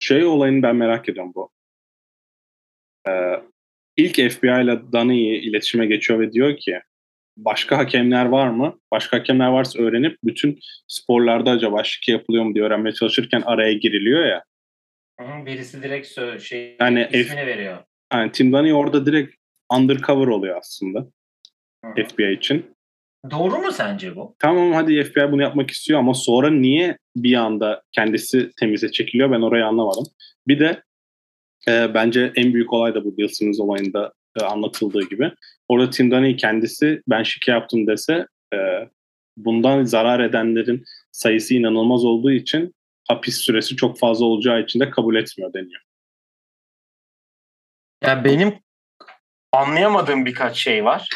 şey 0.00 0.24
olayını 0.24 0.62
ben 0.62 0.76
merak 0.76 1.08
ediyorum 1.08 1.32
bu. 1.34 1.50
E, 3.08 3.12
ilk 3.96 4.32
FBI 4.32 4.46
ile 4.46 4.92
Danny'i 4.92 5.38
iletişime 5.38 5.86
geçiyor 5.86 6.20
ve 6.20 6.32
diyor 6.32 6.56
ki 6.56 6.80
başka 7.38 7.78
hakemler 7.78 8.26
var 8.26 8.48
mı? 8.48 8.78
Başka 8.92 9.18
hakemler 9.18 9.48
varsa 9.48 9.78
öğrenip 9.78 10.18
bütün 10.24 10.58
sporlarda 10.88 11.50
acaba 11.50 11.84
şike 11.84 12.12
yapılıyor 12.12 12.44
mu 12.44 12.54
diye 12.54 12.64
öğrenmeye 12.64 12.92
çalışırken 12.92 13.42
araya 13.46 13.72
giriliyor 13.72 14.26
ya. 14.26 14.44
Birisi 15.46 15.82
direkt 15.82 16.42
şey 16.42 16.76
Yani 16.80 17.08
ismini 17.12 17.46
veriyor. 17.46 17.78
Yani 18.12 18.32
Tim 18.32 18.52
Danny 18.52 18.74
orada 18.74 19.06
direkt 19.06 19.34
undercover 19.72 20.26
oluyor 20.26 20.56
aslında 20.58 21.06
FBI 21.94 22.32
için. 22.32 22.76
Doğru 23.30 23.58
mu 23.58 23.72
sence 23.72 24.16
bu? 24.16 24.36
Tamam 24.38 24.72
hadi 24.72 25.04
FBI 25.04 25.32
bunu 25.32 25.42
yapmak 25.42 25.70
istiyor 25.70 25.98
ama 25.98 26.14
sonra 26.14 26.50
niye 26.50 26.98
bir 27.16 27.34
anda 27.34 27.82
kendisi 27.92 28.50
temize 28.60 28.90
çekiliyor 28.90 29.30
ben 29.30 29.40
orayı 29.40 29.66
anlamadım. 29.66 30.04
Bir 30.48 30.58
de 30.58 30.82
e, 31.68 31.94
bence 31.94 32.32
en 32.36 32.54
büyük 32.54 32.72
olay 32.72 32.94
da 32.94 33.04
bu 33.04 33.16
Bill 33.16 33.28
Simmons 33.28 33.60
olayında 33.60 34.12
e, 34.40 34.44
anlatıldığı 34.44 35.08
gibi. 35.08 35.32
Orada 35.68 35.90
Tim 35.90 36.10
Dunny 36.10 36.36
kendisi 36.36 37.02
ben 37.08 37.22
şike 37.22 37.52
yaptım 37.52 37.86
dese 37.86 38.26
e, 38.54 38.58
bundan 39.36 39.84
zarar 39.84 40.20
edenlerin 40.20 40.84
sayısı 41.12 41.54
inanılmaz 41.54 42.04
olduğu 42.04 42.30
için 42.32 42.74
hapis 43.08 43.36
süresi 43.36 43.76
çok 43.76 43.98
fazla 43.98 44.24
olacağı 44.26 44.62
için 44.62 44.80
de 44.80 44.90
kabul 44.90 45.16
etmiyor 45.16 45.52
deniyor. 45.52 45.80
Ya 48.02 48.24
benim 48.24 48.58
anlayamadığım 49.52 50.26
birkaç 50.26 50.56
şey 50.56 50.84
var. 50.84 51.08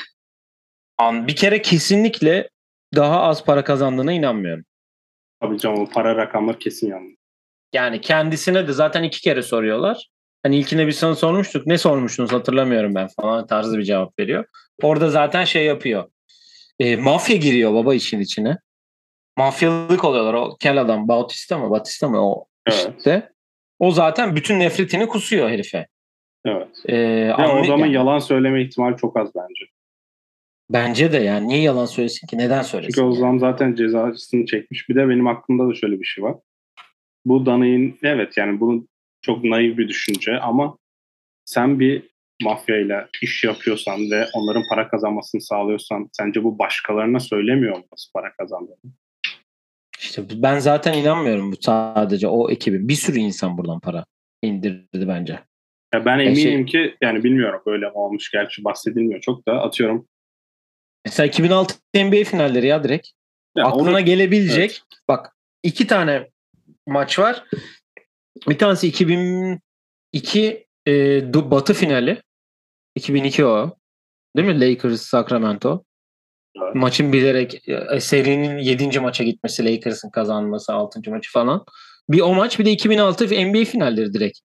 An- 0.99 1.27
Bir 1.27 1.37
kere 1.37 1.63
kesinlikle 1.63 2.49
daha 2.95 3.23
az 3.23 3.45
para 3.45 3.65
kazandığına 3.65 4.13
inanmıyorum. 4.13 4.65
Tabii 5.41 5.59
canım 5.59 5.81
o 5.81 5.89
para 5.89 6.17
rakamlar 6.17 6.61
kesin 6.61 6.89
yanlış. 6.91 7.15
Yani 7.73 8.01
kendisine 8.01 8.69
de 8.69 8.73
zaten 8.73 9.03
iki 9.03 9.21
kere 9.21 9.43
soruyorlar. 9.43 10.09
Hani 10.43 10.57
ilkine 10.57 10.87
bir 10.87 10.93
sana 10.93 11.15
sormuştuk. 11.15 11.67
Ne 11.67 11.79
sormuştunuz 11.79 12.33
hatırlamıyorum 12.33 12.95
ben 12.95 13.09
falan 13.21 13.47
tarzı 13.47 13.79
bir 13.79 13.83
cevap 13.85 14.19
veriyor. 14.19 14.45
Orada 14.83 15.11
zaten 15.11 15.45
şey 15.45 15.65
yapıyor. 15.65 16.05
E, 16.79 16.97
mafya 16.97 17.37
giriyor 17.37 17.75
baba 17.75 17.95
işin 17.95 18.21
içine. 18.21 18.59
Mafyalık 19.39 20.05
oluyorlar. 20.05 20.35
O 20.35 20.57
kel 20.61 20.81
adam 20.81 21.09
Bautista 21.09 21.59
mı? 21.59 21.71
Batista 21.71 22.09
mı? 22.09 22.31
O 22.31 22.47
Evet. 22.67 22.95
işte. 22.99 23.33
O 23.79 23.91
zaten 23.91 24.37
bütün 24.37 24.61
nefretini 24.61 25.09
kusuyor 25.09 25.51
herife. 25.51 25.87
Evet. 26.45 26.69
E, 26.87 26.97
Ya 26.97 27.37
o 27.61 27.65
zaman 27.65 27.79
yani 27.87 27.93
yalan 27.95 28.19
söyleme 28.19 28.63
ihtimali 28.63 28.97
çok 28.97 29.17
az 29.17 29.29
bence. 29.35 29.65
Bence 30.71 31.13
de 31.13 31.19
yani. 31.19 31.49
Niye 31.49 31.63
yalan 31.63 31.87
söylesin 31.87 32.27
ki? 32.27 32.39
Neden 32.39 32.63
söylesin? 32.63 32.93
Çünkü 32.95 33.03
o 33.03 33.11
yani? 33.11 33.19
zaman 33.19 33.39
zaten 33.39 33.75
cezasını 33.75 34.47
çekmiş. 34.47 34.89
Bir 34.89 34.95
de 34.95 35.09
benim 35.09 35.27
aklımda 35.27 35.69
da 35.69 35.75
şöyle 35.75 36.01
bir 36.01 36.05
şey 36.05 36.25
var. 36.25 36.35
Bu 37.25 37.47
Danay'ın 37.47 37.99
evet 38.03 38.37
yani 38.37 38.61
bunun 38.61 38.89
çok 39.23 39.45
naif 39.45 39.79
bir 39.79 39.89
düşünce 39.89 40.39
ama 40.41 40.79
sen 41.45 41.81
bir 41.81 42.13
mafyayla 42.43 43.09
iş 43.23 43.45
yapıyorsan 43.45 44.11
ve 44.11 44.27
onların 44.35 44.63
para 44.71 44.89
kazanmasını 44.89 45.41
sağlıyorsan 45.41 46.09
sence 46.13 46.45
bu 46.45 46.59
başkalarına 46.59 47.21
söylemiyor 47.21 47.77
mu 47.77 47.85
nasıl 47.93 48.11
para 48.15 48.33
kazandığını? 48.33 48.93
İşte 50.01 50.23
ben 50.35 50.59
zaten 50.59 50.93
inanmıyorum 50.93 51.53
bu 51.53 51.57
sadece 51.61 52.29
o 52.29 52.51
ekibin. 52.51 52.89
Bir 52.89 52.95
sürü 52.95 53.19
insan 53.19 53.59
buradan 53.59 53.81
para 53.81 54.05
indirdi 54.43 55.09
bence. 55.09 55.41
Ya 55.95 56.05
ben 56.05 56.19
eminim 56.19 56.37
şey- 56.37 56.67
ki 56.67 56.97
yani 57.01 57.25
bilmiyorum 57.25 57.63
böyle 57.67 57.91
olmuş 57.91 58.31
gerçi 58.31 58.65
bahsedilmiyor 58.65 59.21
çok 59.21 59.49
da 59.49 59.63
atıyorum. 59.63 60.09
Mesela 61.05 61.27
2006 61.27 61.75
NBA 61.95 62.25
finalleri 62.25 62.67
ya 62.67 62.85
direkt. 62.85 63.09
Ya 63.57 63.65
Aklına 63.65 63.91
onu- 63.91 64.05
gelebilecek. 64.05 64.83
Bak 65.09 65.37
iki 65.63 65.87
tane 65.87 66.31
maç 66.87 67.19
var. 67.19 67.45
Bir 68.49 68.59
tanesi 68.59 68.89
2002 68.89 70.67
e, 70.89 71.35
Batı 71.35 71.75
finali. 71.75 72.23
2002 72.95 73.45
o. 73.45 73.77
Değil 74.37 74.49
mi? 74.49 74.61
Lakers 74.61 75.01
Sacramento. 75.03 75.85
Evet. 76.63 76.75
Maçın 76.75 77.13
bilerek 77.13 77.69
e, 77.69 78.01
serinin 78.01 78.59
7. 78.59 79.01
maça 79.01 79.25
gitmesi, 79.25 79.65
Lakers'ın 79.65 80.11
kazanması 80.11 80.73
6. 80.73 81.11
maçı 81.11 81.33
falan. 81.33 81.65
Bir 82.09 82.21
o 82.21 82.35
maç 82.35 82.59
bir 82.59 82.65
de 82.65 82.71
2006 82.71 83.25
NBA 83.25 83.65
finalleri 83.65 84.13
direkt. 84.13 84.39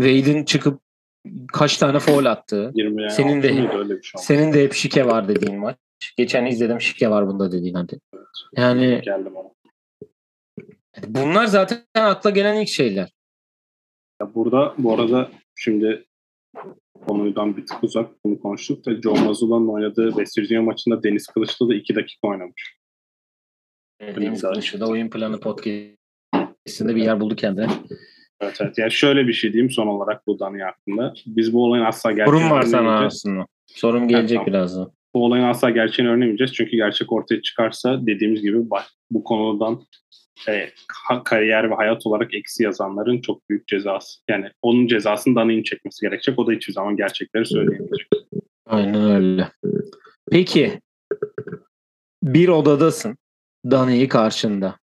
Wade'in 0.00 0.44
çıkıp 0.44 0.80
kaç 1.52 1.76
tane 1.76 1.98
foul 1.98 2.24
attığı. 2.24 2.72
20 2.74 3.02
yani 3.02 3.12
Senin 3.12 3.42
de- 3.42 3.78
öyle 3.78 3.96
bir 3.96 4.02
şey. 4.02 4.22
Senin 4.22 4.52
de 4.52 4.62
hep 4.62 4.72
şike 4.72 5.06
var 5.06 5.28
dediğin 5.28 5.58
maç. 5.58 5.76
Geçen 6.16 6.46
izledim 6.46 6.80
şike 6.80 7.10
var 7.10 7.26
bunda 7.26 7.52
dediğin 7.52 7.74
hadi. 7.74 8.00
Yani 8.56 9.00
geldim 9.04 9.36
ona. 9.36 9.48
bunlar 11.06 11.46
zaten 11.46 11.84
akla 11.94 12.30
gelen 12.30 12.56
ilk 12.56 12.68
şeyler. 12.68 13.10
Ya 14.24 14.30
burada 14.34 14.74
bu 14.78 14.94
arada 14.94 15.30
şimdi 15.54 16.04
konudan 17.06 17.56
bir 17.56 17.66
tık 17.66 17.84
uzak 17.84 18.24
bunu 18.24 18.40
konuştuk 18.40 18.86
da 18.86 19.02
Joe 19.02 19.14
Mazzulla'nın 19.14 19.68
oynadığı 19.68 20.08
West 20.08 20.38
Virginia 20.38 20.62
maçında 20.62 21.02
Deniz 21.02 21.26
Kılıçlı 21.26 21.68
da 21.68 21.74
2 21.74 21.94
dakika 21.94 22.28
oynamış. 22.28 22.76
Deniz 24.00 24.42
Kılıçlı 24.42 24.80
da 24.80 24.88
oyun 24.88 25.10
planı 25.10 25.40
podcast'inde 25.40 26.96
bir 26.96 27.02
yer 27.02 27.20
buldu 27.20 27.36
kendine. 27.36 27.68
Evet 28.40 28.56
evet. 28.60 28.78
Yani 28.78 28.90
şöyle 28.90 29.28
bir 29.28 29.32
şey 29.32 29.52
diyeyim 29.52 29.70
son 29.70 29.86
olarak 29.86 30.26
bu 30.26 30.38
Dani 30.38 30.62
hakkında. 30.62 31.14
Biz 31.26 31.52
bu 31.52 31.64
olayın 31.64 31.84
asla 31.84 32.12
gerçeğini 32.12 32.40
Sorum 32.40 32.50
var 32.50 32.62
sana 32.62 33.06
aslında. 33.06 33.46
Sorum 33.66 34.08
gelecek 34.08 34.38
tamam. 34.38 34.46
birazdan. 34.46 34.92
Bu 35.14 35.24
olayın 35.24 35.44
asla 35.44 35.70
gerçeğini 35.70 36.10
öğrenemeyeceğiz. 36.12 36.52
Çünkü 36.52 36.76
gerçek 36.76 37.12
ortaya 37.12 37.42
çıkarsa 37.42 38.06
dediğimiz 38.06 38.42
gibi 38.42 38.70
bak- 38.70 38.90
bu 39.10 39.24
konudan 39.24 39.82
e, 40.48 40.70
kariyer 41.24 41.70
ve 41.70 41.74
hayat 41.74 42.06
olarak 42.06 42.34
eksi 42.34 42.62
yazanların 42.62 43.20
çok 43.20 43.50
büyük 43.50 43.68
cezası. 43.68 44.20
Yani 44.28 44.50
onun 44.62 44.86
cezasını 44.86 45.34
Dani'nin 45.34 45.62
çekmesi 45.62 46.00
gerekecek. 46.06 46.38
O 46.38 46.46
da 46.46 46.52
hiçbir 46.52 46.72
zaman 46.72 46.96
gerçekleri 46.96 47.46
söyleyemeyecek. 47.46 48.08
Aynen 48.66 49.10
öyle. 49.10 49.48
Peki 50.30 50.80
bir 52.22 52.48
odadasın. 52.48 53.16
Dani'yi 53.70 54.08
karşında. 54.08 54.78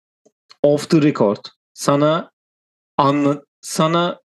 Off 0.62 0.90
the 0.90 1.03
record. 1.03 1.44
Sana 1.74 2.30
anla 2.97 3.42
sana 3.61 4.20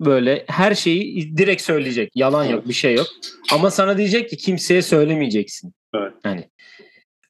böyle 0.00 0.44
her 0.48 0.74
şeyi 0.74 1.36
direkt 1.36 1.62
söyleyecek. 1.62 2.12
Yalan 2.14 2.44
yok, 2.44 2.68
bir 2.68 2.72
şey 2.72 2.94
yok. 2.94 3.06
Ama 3.52 3.70
sana 3.70 3.98
diyecek 3.98 4.30
ki 4.30 4.36
kimseye 4.36 4.82
söylemeyeceksin. 4.82 5.72
Evet. 5.94 6.12
Yani 6.24 6.50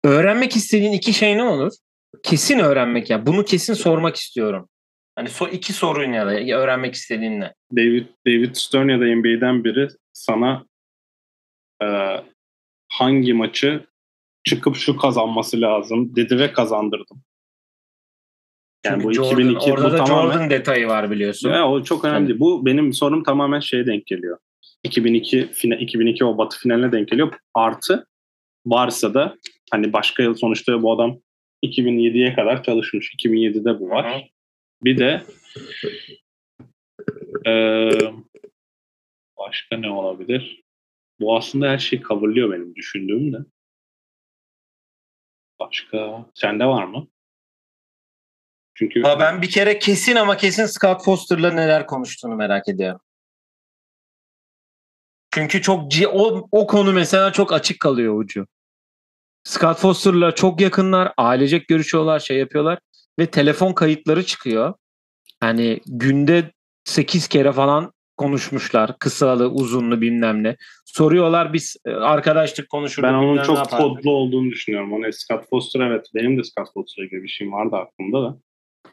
öğrenmek 0.04 0.56
istediğin 0.56 0.92
iki 0.92 1.12
şey 1.12 1.36
ne 1.36 1.42
olur? 1.42 1.72
Kesin 2.22 2.58
öğrenmek 2.58 3.10
ya. 3.10 3.26
Bunu 3.26 3.44
kesin 3.44 3.74
sormak 3.74 4.16
istiyorum. 4.16 4.68
Hani 5.16 5.28
so 5.28 5.48
iki 5.48 5.72
sorun 5.72 6.12
ya 6.12 6.26
da 6.26 6.30
öğrenmek 6.30 6.94
istediğin 6.94 7.40
ne? 7.40 7.54
David, 7.76 8.06
David 8.26 8.54
Stern 8.54 8.88
ya 8.88 9.00
da 9.00 9.04
NBA'den 9.04 9.64
biri 9.64 9.88
sana 10.12 10.66
e, 11.82 11.86
hangi 12.88 13.34
maçı 13.34 13.86
çıkıp 14.44 14.76
şu 14.76 14.96
kazanması 14.96 15.60
lazım 15.60 16.16
dedi 16.16 16.38
ve 16.38 16.52
kazandırdım. 16.52 17.22
Yani 18.84 19.02
Çünkü 19.02 19.04
bu 19.04 19.12
Jordan, 19.12 19.30
2002 19.30 19.72
orada 19.72 19.88
bu 19.88 19.92
da 19.92 20.04
tamamen 20.04 20.32
Jordan 20.32 20.50
detayı 20.50 20.88
var 20.88 21.10
biliyorsun. 21.10 21.50
Ya, 21.50 21.68
o 21.68 21.82
çok 21.82 22.04
önemli. 22.04 22.28
Değil. 22.28 22.40
Bu 22.40 22.66
benim 22.66 22.92
sorum 22.92 23.22
tamamen 23.22 23.60
şeye 23.60 23.86
denk 23.86 24.06
geliyor. 24.06 24.38
2002 24.82 25.52
fina, 25.52 25.76
2002 25.76 26.24
o 26.24 26.38
Batı 26.38 26.58
finaline 26.58 26.92
denk 26.92 27.08
geliyor. 27.08 27.32
Artı 27.54 28.06
varsa 28.66 29.14
da 29.14 29.36
hani 29.70 29.92
başka 29.92 30.22
yıl 30.22 30.34
sonuçta 30.34 30.82
bu 30.82 30.92
adam 30.92 31.18
2007'ye 31.62 32.34
kadar 32.34 32.62
çalışmış. 32.62 33.14
2007'de 33.14 33.80
bu 33.80 33.90
var. 33.90 34.14
Hı 34.14 34.18
hı. 34.18 34.22
Bir 34.82 34.98
de 34.98 35.22
eee, 37.46 38.12
başka 39.38 39.76
ne 39.76 39.90
olabilir? 39.90 40.64
Bu 41.20 41.36
aslında 41.36 41.70
her 41.70 41.78
şeyi 41.78 42.02
coverlıyor 42.02 42.52
benim 42.52 42.74
düşündüğüm 42.74 43.32
de. 43.32 43.38
Başka 45.60 46.26
sende 46.34 46.64
var 46.64 46.84
mı? 46.84 47.08
Çünkü 48.74 49.02
Ha, 49.02 49.20
ben 49.20 49.42
bir 49.42 49.50
kere 49.50 49.78
kesin 49.78 50.16
ama 50.16 50.36
kesin 50.36 50.66
Scott 50.66 51.04
Foster'la 51.04 51.52
neler 51.52 51.86
konuştuğunu 51.86 52.36
merak 52.36 52.68
ediyorum. 52.68 53.00
Çünkü 55.34 55.62
çok 55.62 55.92
o, 56.12 56.48
o 56.52 56.66
konu 56.66 56.92
mesela 56.92 57.32
çok 57.32 57.52
açık 57.52 57.80
kalıyor 57.80 58.18
ucu. 58.18 58.46
Scott 59.44 59.78
Foster'la 59.78 60.34
çok 60.34 60.60
yakınlar, 60.60 61.12
ailecek 61.16 61.68
görüşüyorlar, 61.68 62.20
şey 62.20 62.38
yapıyorlar 62.38 62.78
ve 63.18 63.26
telefon 63.26 63.72
kayıtları 63.72 64.26
çıkıyor. 64.26 64.74
Hani 65.40 65.80
günde 65.86 66.50
8 66.84 67.28
kere 67.28 67.52
falan 67.52 67.92
konuşmuşlar. 68.16 68.98
Kısalı, 68.98 69.48
uzunlu 69.50 70.00
bilmem 70.00 70.42
ne. 70.42 70.56
Soruyorlar 70.84 71.52
biz 71.52 71.76
e, 71.86 71.90
arkadaşlık 71.90 72.68
konuşurduk. 72.68 73.10
Ben 73.10 73.14
onun 73.14 73.42
çok 73.42 73.70
kodlu 73.70 74.10
olduğunu 74.10 74.50
düşünüyorum. 74.50 74.92
Ona 74.92 75.12
Scott 75.12 75.48
Foster 75.50 75.80
evet. 75.80 76.06
Benim 76.14 76.38
de 76.38 76.44
Scott 76.44 76.72
Foster'a 76.74 77.06
gibi 77.06 77.22
bir 77.22 77.28
şeyim 77.28 77.52
vardı 77.52 77.76
aklımda 77.76 78.22
da. 78.22 78.38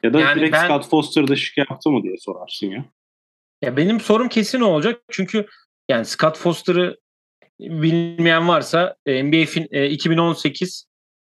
Ya 0.03 0.13
da 0.13 0.19
Yani 0.19 0.39
direkt 0.39 0.53
ben- 0.53 0.65
Scott 0.65 0.89
Foster'da 0.89 1.35
şike 1.35 1.65
yaptı 1.69 1.89
mı 1.89 2.03
diye 2.03 2.15
sorarsın 2.17 2.67
ya. 2.67 2.85
Ya 3.61 3.77
benim 3.77 3.99
sorum 3.99 4.29
kesin 4.29 4.61
olacak. 4.61 5.01
Çünkü 5.11 5.45
yani 5.89 6.05
Scott 6.05 6.37
Foster'ı 6.37 6.97
bilmeyen 7.59 8.47
varsa 8.47 8.95
e, 9.05 9.23
NBA 9.23 9.45
fin- 9.45 9.67
e, 9.71 9.89
2018 9.89 10.87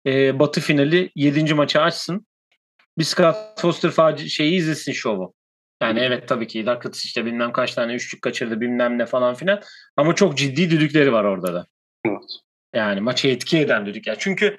e, 0.07 0.39
Batı 0.39 0.61
finali 0.61 1.11
7. 1.15 1.55
maçı 1.55 1.81
açsın. 1.81 2.27
Bir 2.99 3.05
Scott 3.05 3.37
Foster 3.61 3.91
faci 3.91 4.31
şeyi 4.31 4.59
izlesin 4.59 4.93
şovu. 4.93 5.35
Yani 5.83 6.01
evet 6.01 6.29
tabii 6.29 6.47
ki 6.47 6.67
Duckett 6.67 6.97
işte 6.97 7.25
bilmem 7.25 7.53
kaç 7.53 7.75
tane 7.75 7.95
üçlük 7.95 8.23
kaçırdı 8.23 8.61
bilmem 8.61 8.99
ne 8.99 9.07
falan 9.07 9.35
filan. 9.35 9.61
Ama 9.97 10.15
çok 10.15 10.39
ciddi 10.39 10.71
düdükleri 10.71 11.13
var 11.13 11.25
orada 11.25 11.55
da. 11.55 11.67
Evet. 12.07 12.39
Yani 12.75 13.01
maçı 13.01 13.29
etki 13.29 13.59
eden 13.59 13.87
düdük. 13.87 14.07
Yani 14.07 14.17
çünkü 14.21 14.57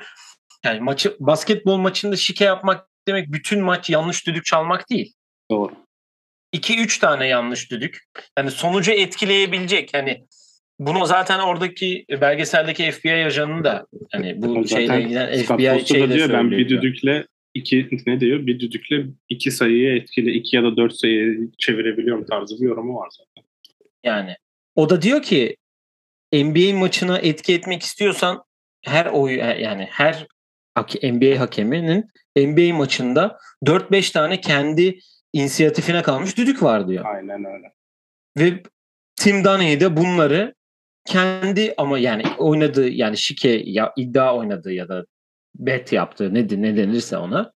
yani 0.65 0.79
maçı 0.79 1.17
basketbol 1.19 1.77
maçında 1.77 2.15
şike 2.15 2.45
yapmak 2.45 2.87
demek 3.07 3.31
bütün 3.31 3.63
maç 3.63 3.89
yanlış 3.89 4.27
düdük 4.27 4.45
çalmak 4.45 4.89
değil. 4.89 5.13
Doğru. 5.51 5.73
2-3 6.53 6.99
tane 6.99 7.27
yanlış 7.27 7.71
düdük. 7.71 7.99
Yani 8.37 8.51
sonucu 8.51 8.91
etkileyebilecek. 8.91 9.93
Hani 9.93 10.25
bunu 10.79 11.05
zaten 11.05 11.39
oradaki 11.39 12.05
belgeseldeki 12.21 12.91
FBI 12.91 13.25
ajanının 13.25 13.63
da 13.63 13.87
hani 14.11 14.41
bu 14.41 14.47
Zaten 14.47 14.63
şeyle 14.63 15.01
ilgilen 15.01 15.33
Scott 15.33 15.61
FBI 15.61 15.69
Foster 15.69 15.79
da 15.79 15.85
şeyle 15.85 16.15
diyor 16.15 16.29
ben 16.29 16.51
bir 16.51 16.69
düdükle 16.69 17.27
iki 17.53 17.89
ne 18.07 18.19
diyor? 18.19 18.47
Bir 18.47 18.59
düdükle 18.59 19.05
iki 19.29 19.51
sayıyı 19.51 19.95
etkili 19.95 20.31
iki 20.31 20.55
ya 20.55 20.63
da 20.63 20.77
dört 20.77 20.93
sayıyı 20.93 21.51
çevirebiliyorum 21.57 22.25
tarzı 22.25 22.61
bir 22.61 22.65
yorumu 22.65 22.95
var 22.95 23.09
zaten. 23.11 23.49
Yani 24.03 24.35
o 24.75 24.89
da 24.89 25.01
diyor 25.01 25.21
ki 25.21 25.55
NBA 26.33 26.77
maçına 26.77 27.17
etki 27.17 27.53
etmek 27.53 27.81
istiyorsan 27.81 28.43
her 28.85 29.05
oy 29.05 29.33
yani 29.37 29.87
her 29.91 30.27
NBA 31.03 31.39
hakeminin 31.39 32.05
NBA 32.37 32.75
maçında 32.75 33.39
4-5 33.63 34.13
tane 34.13 34.41
kendi 34.41 34.99
inisiyatifine 35.33 36.01
kalmış 36.01 36.37
düdük 36.37 36.63
var 36.63 36.87
diyor. 36.87 37.05
Aynen 37.05 37.45
öyle. 37.45 37.73
Ve 38.37 38.63
Tim 39.15 39.43
Donaghy 39.43 39.79
de 39.79 39.97
bunları 39.97 40.54
kendi 41.05 41.73
ama 41.77 41.99
yani 41.99 42.23
oynadığı 42.37 42.89
yani 42.89 43.17
şike 43.17 43.63
ya 43.65 43.93
iddia 43.97 44.37
oynadığı 44.37 44.73
ya 44.73 44.89
da 44.89 45.05
bet 45.55 45.93
yaptığı 45.93 46.33
ne, 46.33 46.39
ne 46.39 46.77
denirse 46.77 47.17
ona 47.17 47.51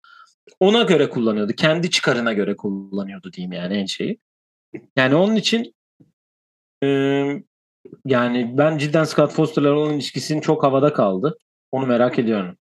ona 0.60 0.84
göre 0.84 1.10
kullanıyordu. 1.10 1.54
Kendi 1.54 1.90
çıkarına 1.90 2.34
göre 2.34 2.56
kullanıyordu 2.56 3.34
diyeyim 3.34 3.54
yani 3.54 3.78
en 3.78 3.86
şeyi. 3.86 4.20
Yani 4.96 5.16
onun 5.16 5.36
için 5.36 5.76
e, 6.84 6.88
yani 8.06 8.58
ben 8.58 8.78
cidden 8.78 9.04
Scott 9.04 9.32
Foster'la 9.32 9.74
olan 9.74 9.94
ilişkisinin 9.94 10.42
çok 10.42 10.64
havada 10.64 10.94
kaldı. 10.94 11.38
Onu 11.72 11.88
merak 11.88 12.20
ediyorum. 12.20 12.58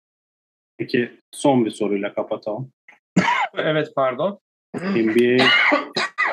Peki 0.77 1.11
son 1.31 1.65
bir 1.65 1.71
soruyla 1.71 2.13
kapatalım. 2.13 2.71
Evet 3.53 3.91
pardon. 3.95 4.39
NBA 4.75 5.43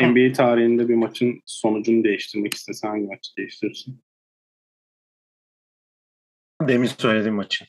NBA 0.01 0.33
tarihinde 0.33 0.89
bir 0.89 0.95
maçın 0.95 1.41
sonucunu 1.47 2.05
değiştirmek 2.05 2.55
istesen 2.55 2.89
hangi 2.89 3.07
maçı 3.07 3.37
değiştirirsin? 3.37 4.01
Demin 6.63 6.87
söylediğim 6.87 7.35
maçı. 7.35 7.67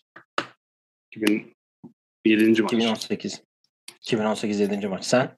2007. 1.12 2.62
maç. 2.62 2.74
2018. 2.74 3.44
2018 4.02 4.60
7. 4.60 4.88
maç. 4.88 5.06
Sen? 5.06 5.38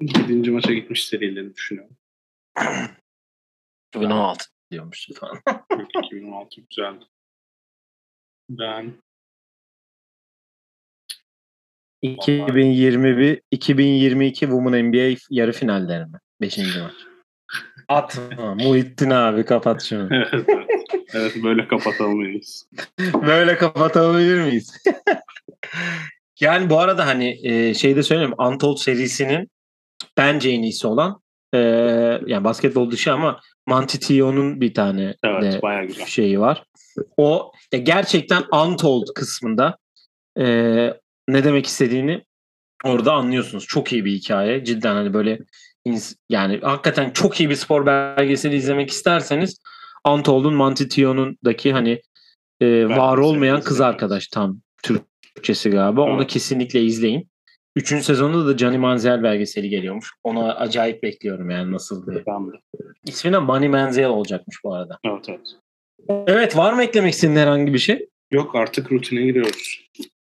7. 0.00 0.50
maça 0.50 0.72
gitmiş 0.72 1.06
serileri 1.06 1.54
düşünüyorum. 1.54 1.96
2016 3.94 4.44
diyormuş 4.70 5.08
falan. 5.20 5.40
Yok, 5.70 6.04
2016 6.04 6.60
güzeldi. 6.60 7.04
Ben 8.50 9.02
2021 12.02 13.42
2022 13.50 14.40
Women 14.40 14.84
NBA 14.90 15.18
yarı 15.30 15.52
finalleri 15.52 16.06
mi? 16.06 16.18
5. 16.40 16.58
maç. 16.58 17.15
Atma. 17.88 18.54
Muhittin 18.54 19.10
abi 19.10 19.44
kapat 19.44 19.82
şunu. 19.82 20.08
evet, 20.32 20.48
evet. 21.14 21.32
böyle 21.42 21.68
kapatamayız. 21.68 22.68
Böyle 23.26 23.56
kapatabilir 23.56 24.40
miyiz? 24.40 24.82
yani 26.40 26.70
bu 26.70 26.78
arada 26.78 27.06
hani 27.06 27.38
e, 27.42 27.74
şey 27.74 27.96
de 27.96 28.02
söyleyeyim. 28.02 28.34
Untold 28.38 28.76
serisinin 28.76 29.50
bence 30.16 30.50
en 30.50 30.62
iyisi 30.62 30.86
olan 30.86 31.20
e, 31.54 31.58
yani 32.26 32.44
basketbol 32.44 32.90
dışı 32.90 33.12
ama 33.12 33.40
Mantitio'nun 33.66 34.60
bir 34.60 34.74
tane 34.74 35.14
Evet 35.24 35.62
de 35.62 36.06
şeyi 36.06 36.40
var. 36.40 36.64
O 37.16 37.52
ya 37.72 37.78
gerçekten 37.78 38.42
untold 38.52 39.06
kısmında 39.14 39.78
e, 40.38 40.44
ne 41.28 41.44
demek 41.44 41.66
istediğini 41.66 42.24
orada 42.84 43.12
anlıyorsunuz. 43.12 43.66
Çok 43.66 43.92
iyi 43.92 44.04
bir 44.04 44.12
hikaye. 44.12 44.64
Cidden 44.64 44.94
hani 44.94 45.14
böyle 45.14 45.38
yani 46.30 46.60
hakikaten 46.62 47.10
çok 47.10 47.40
iyi 47.40 47.50
bir 47.50 47.54
spor 47.54 47.86
belgeseli 47.86 48.56
izlemek 48.56 48.90
isterseniz 48.90 49.58
Untold'un 50.08 50.54
Mantition'un 50.54 51.38
daki 51.44 51.72
hani 51.72 52.02
e, 52.60 52.88
var 52.88 53.18
olmayan 53.18 53.60
kız 53.60 53.80
arkadaş 53.80 54.28
tam 54.28 54.60
Türkçesi 54.82 55.70
galiba. 55.70 56.00
Onu 56.02 56.16
Evet. 56.16 56.30
kesinlikle 56.30 56.82
izleyin. 56.82 57.28
Üçüncü 57.76 58.04
sezonda 58.04 58.46
da 58.46 58.58
Johnny 58.58 58.78
Manziel 58.78 59.22
belgeseli 59.22 59.68
geliyormuş. 59.68 60.12
Onu 60.24 60.52
acayip 60.52 61.02
bekliyorum 61.02 61.50
yani 61.50 61.72
nasıl 61.72 62.06
diye. 62.06 62.22
Ben 62.26 62.46
de. 62.46 62.52
İsmi 63.04 63.32
de 63.32 63.38
Money 63.38 63.68
Manziel 63.68 64.08
olacakmış 64.08 64.56
bu 64.64 64.74
arada. 64.74 64.98
Evet 65.04 65.28
evet. 65.28 65.46
Evet 66.26 66.56
var 66.56 66.72
mı 66.72 66.82
eklemek 66.82 67.14
istediğin 67.14 67.38
herhangi 67.38 67.74
bir 67.74 67.78
şey? 67.78 68.08
Yok 68.30 68.54
artık 68.54 68.92
rutine 68.92 69.22
giriyoruz. 69.22 69.88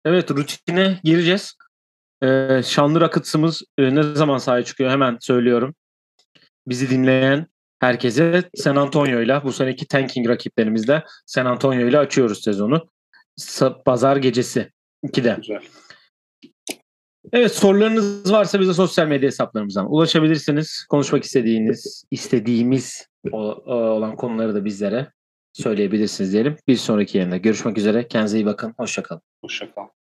Evet 0.04 0.30
rutine 0.30 1.00
gireceğiz. 1.04 1.56
Ee, 2.22 2.62
şanlı 2.64 3.00
rakıtsımız 3.00 3.62
e, 3.78 3.94
ne 3.94 4.02
zaman 4.02 4.38
sahaya 4.38 4.64
çıkıyor 4.64 4.90
hemen 4.90 5.18
söylüyorum. 5.20 5.74
Bizi 6.66 6.90
dinleyen 6.90 7.46
herkese 7.80 8.42
San 8.54 8.76
Antonio'yla 8.76 9.44
bu 9.44 9.52
seneki 9.52 9.86
tanking 9.88 10.28
rakiplerimizle 10.28 11.04
San 11.26 11.46
Antonio'yla 11.46 12.00
açıyoruz 12.00 12.42
sezonu. 12.42 12.88
Pazar 13.84 14.16
gecesi 14.16 14.70
2'de. 15.04 15.36
Güzel. 15.36 15.62
Evet 17.32 17.54
sorularınız 17.54 18.32
varsa 18.32 18.60
bize 18.60 18.74
sosyal 18.74 19.06
medya 19.06 19.26
hesaplarımızdan 19.26 19.92
ulaşabilirsiniz. 19.92 20.86
Konuşmak 20.88 21.24
istediğiniz, 21.24 22.04
istediğimiz 22.10 23.06
olan 23.32 24.16
konuları 24.16 24.54
da 24.54 24.64
bizlere 24.64 25.12
söyleyebilirsiniz 25.52 26.32
diyelim. 26.32 26.56
Bir 26.68 26.76
sonraki 26.76 27.18
yayında 27.18 27.36
görüşmek 27.36 27.78
üzere. 27.78 28.08
Kendinize 28.08 28.38
iyi 28.38 28.46
bakın. 28.46 28.74
Hoşçakalın. 28.76 29.22
Hoşçakal. 29.44 30.01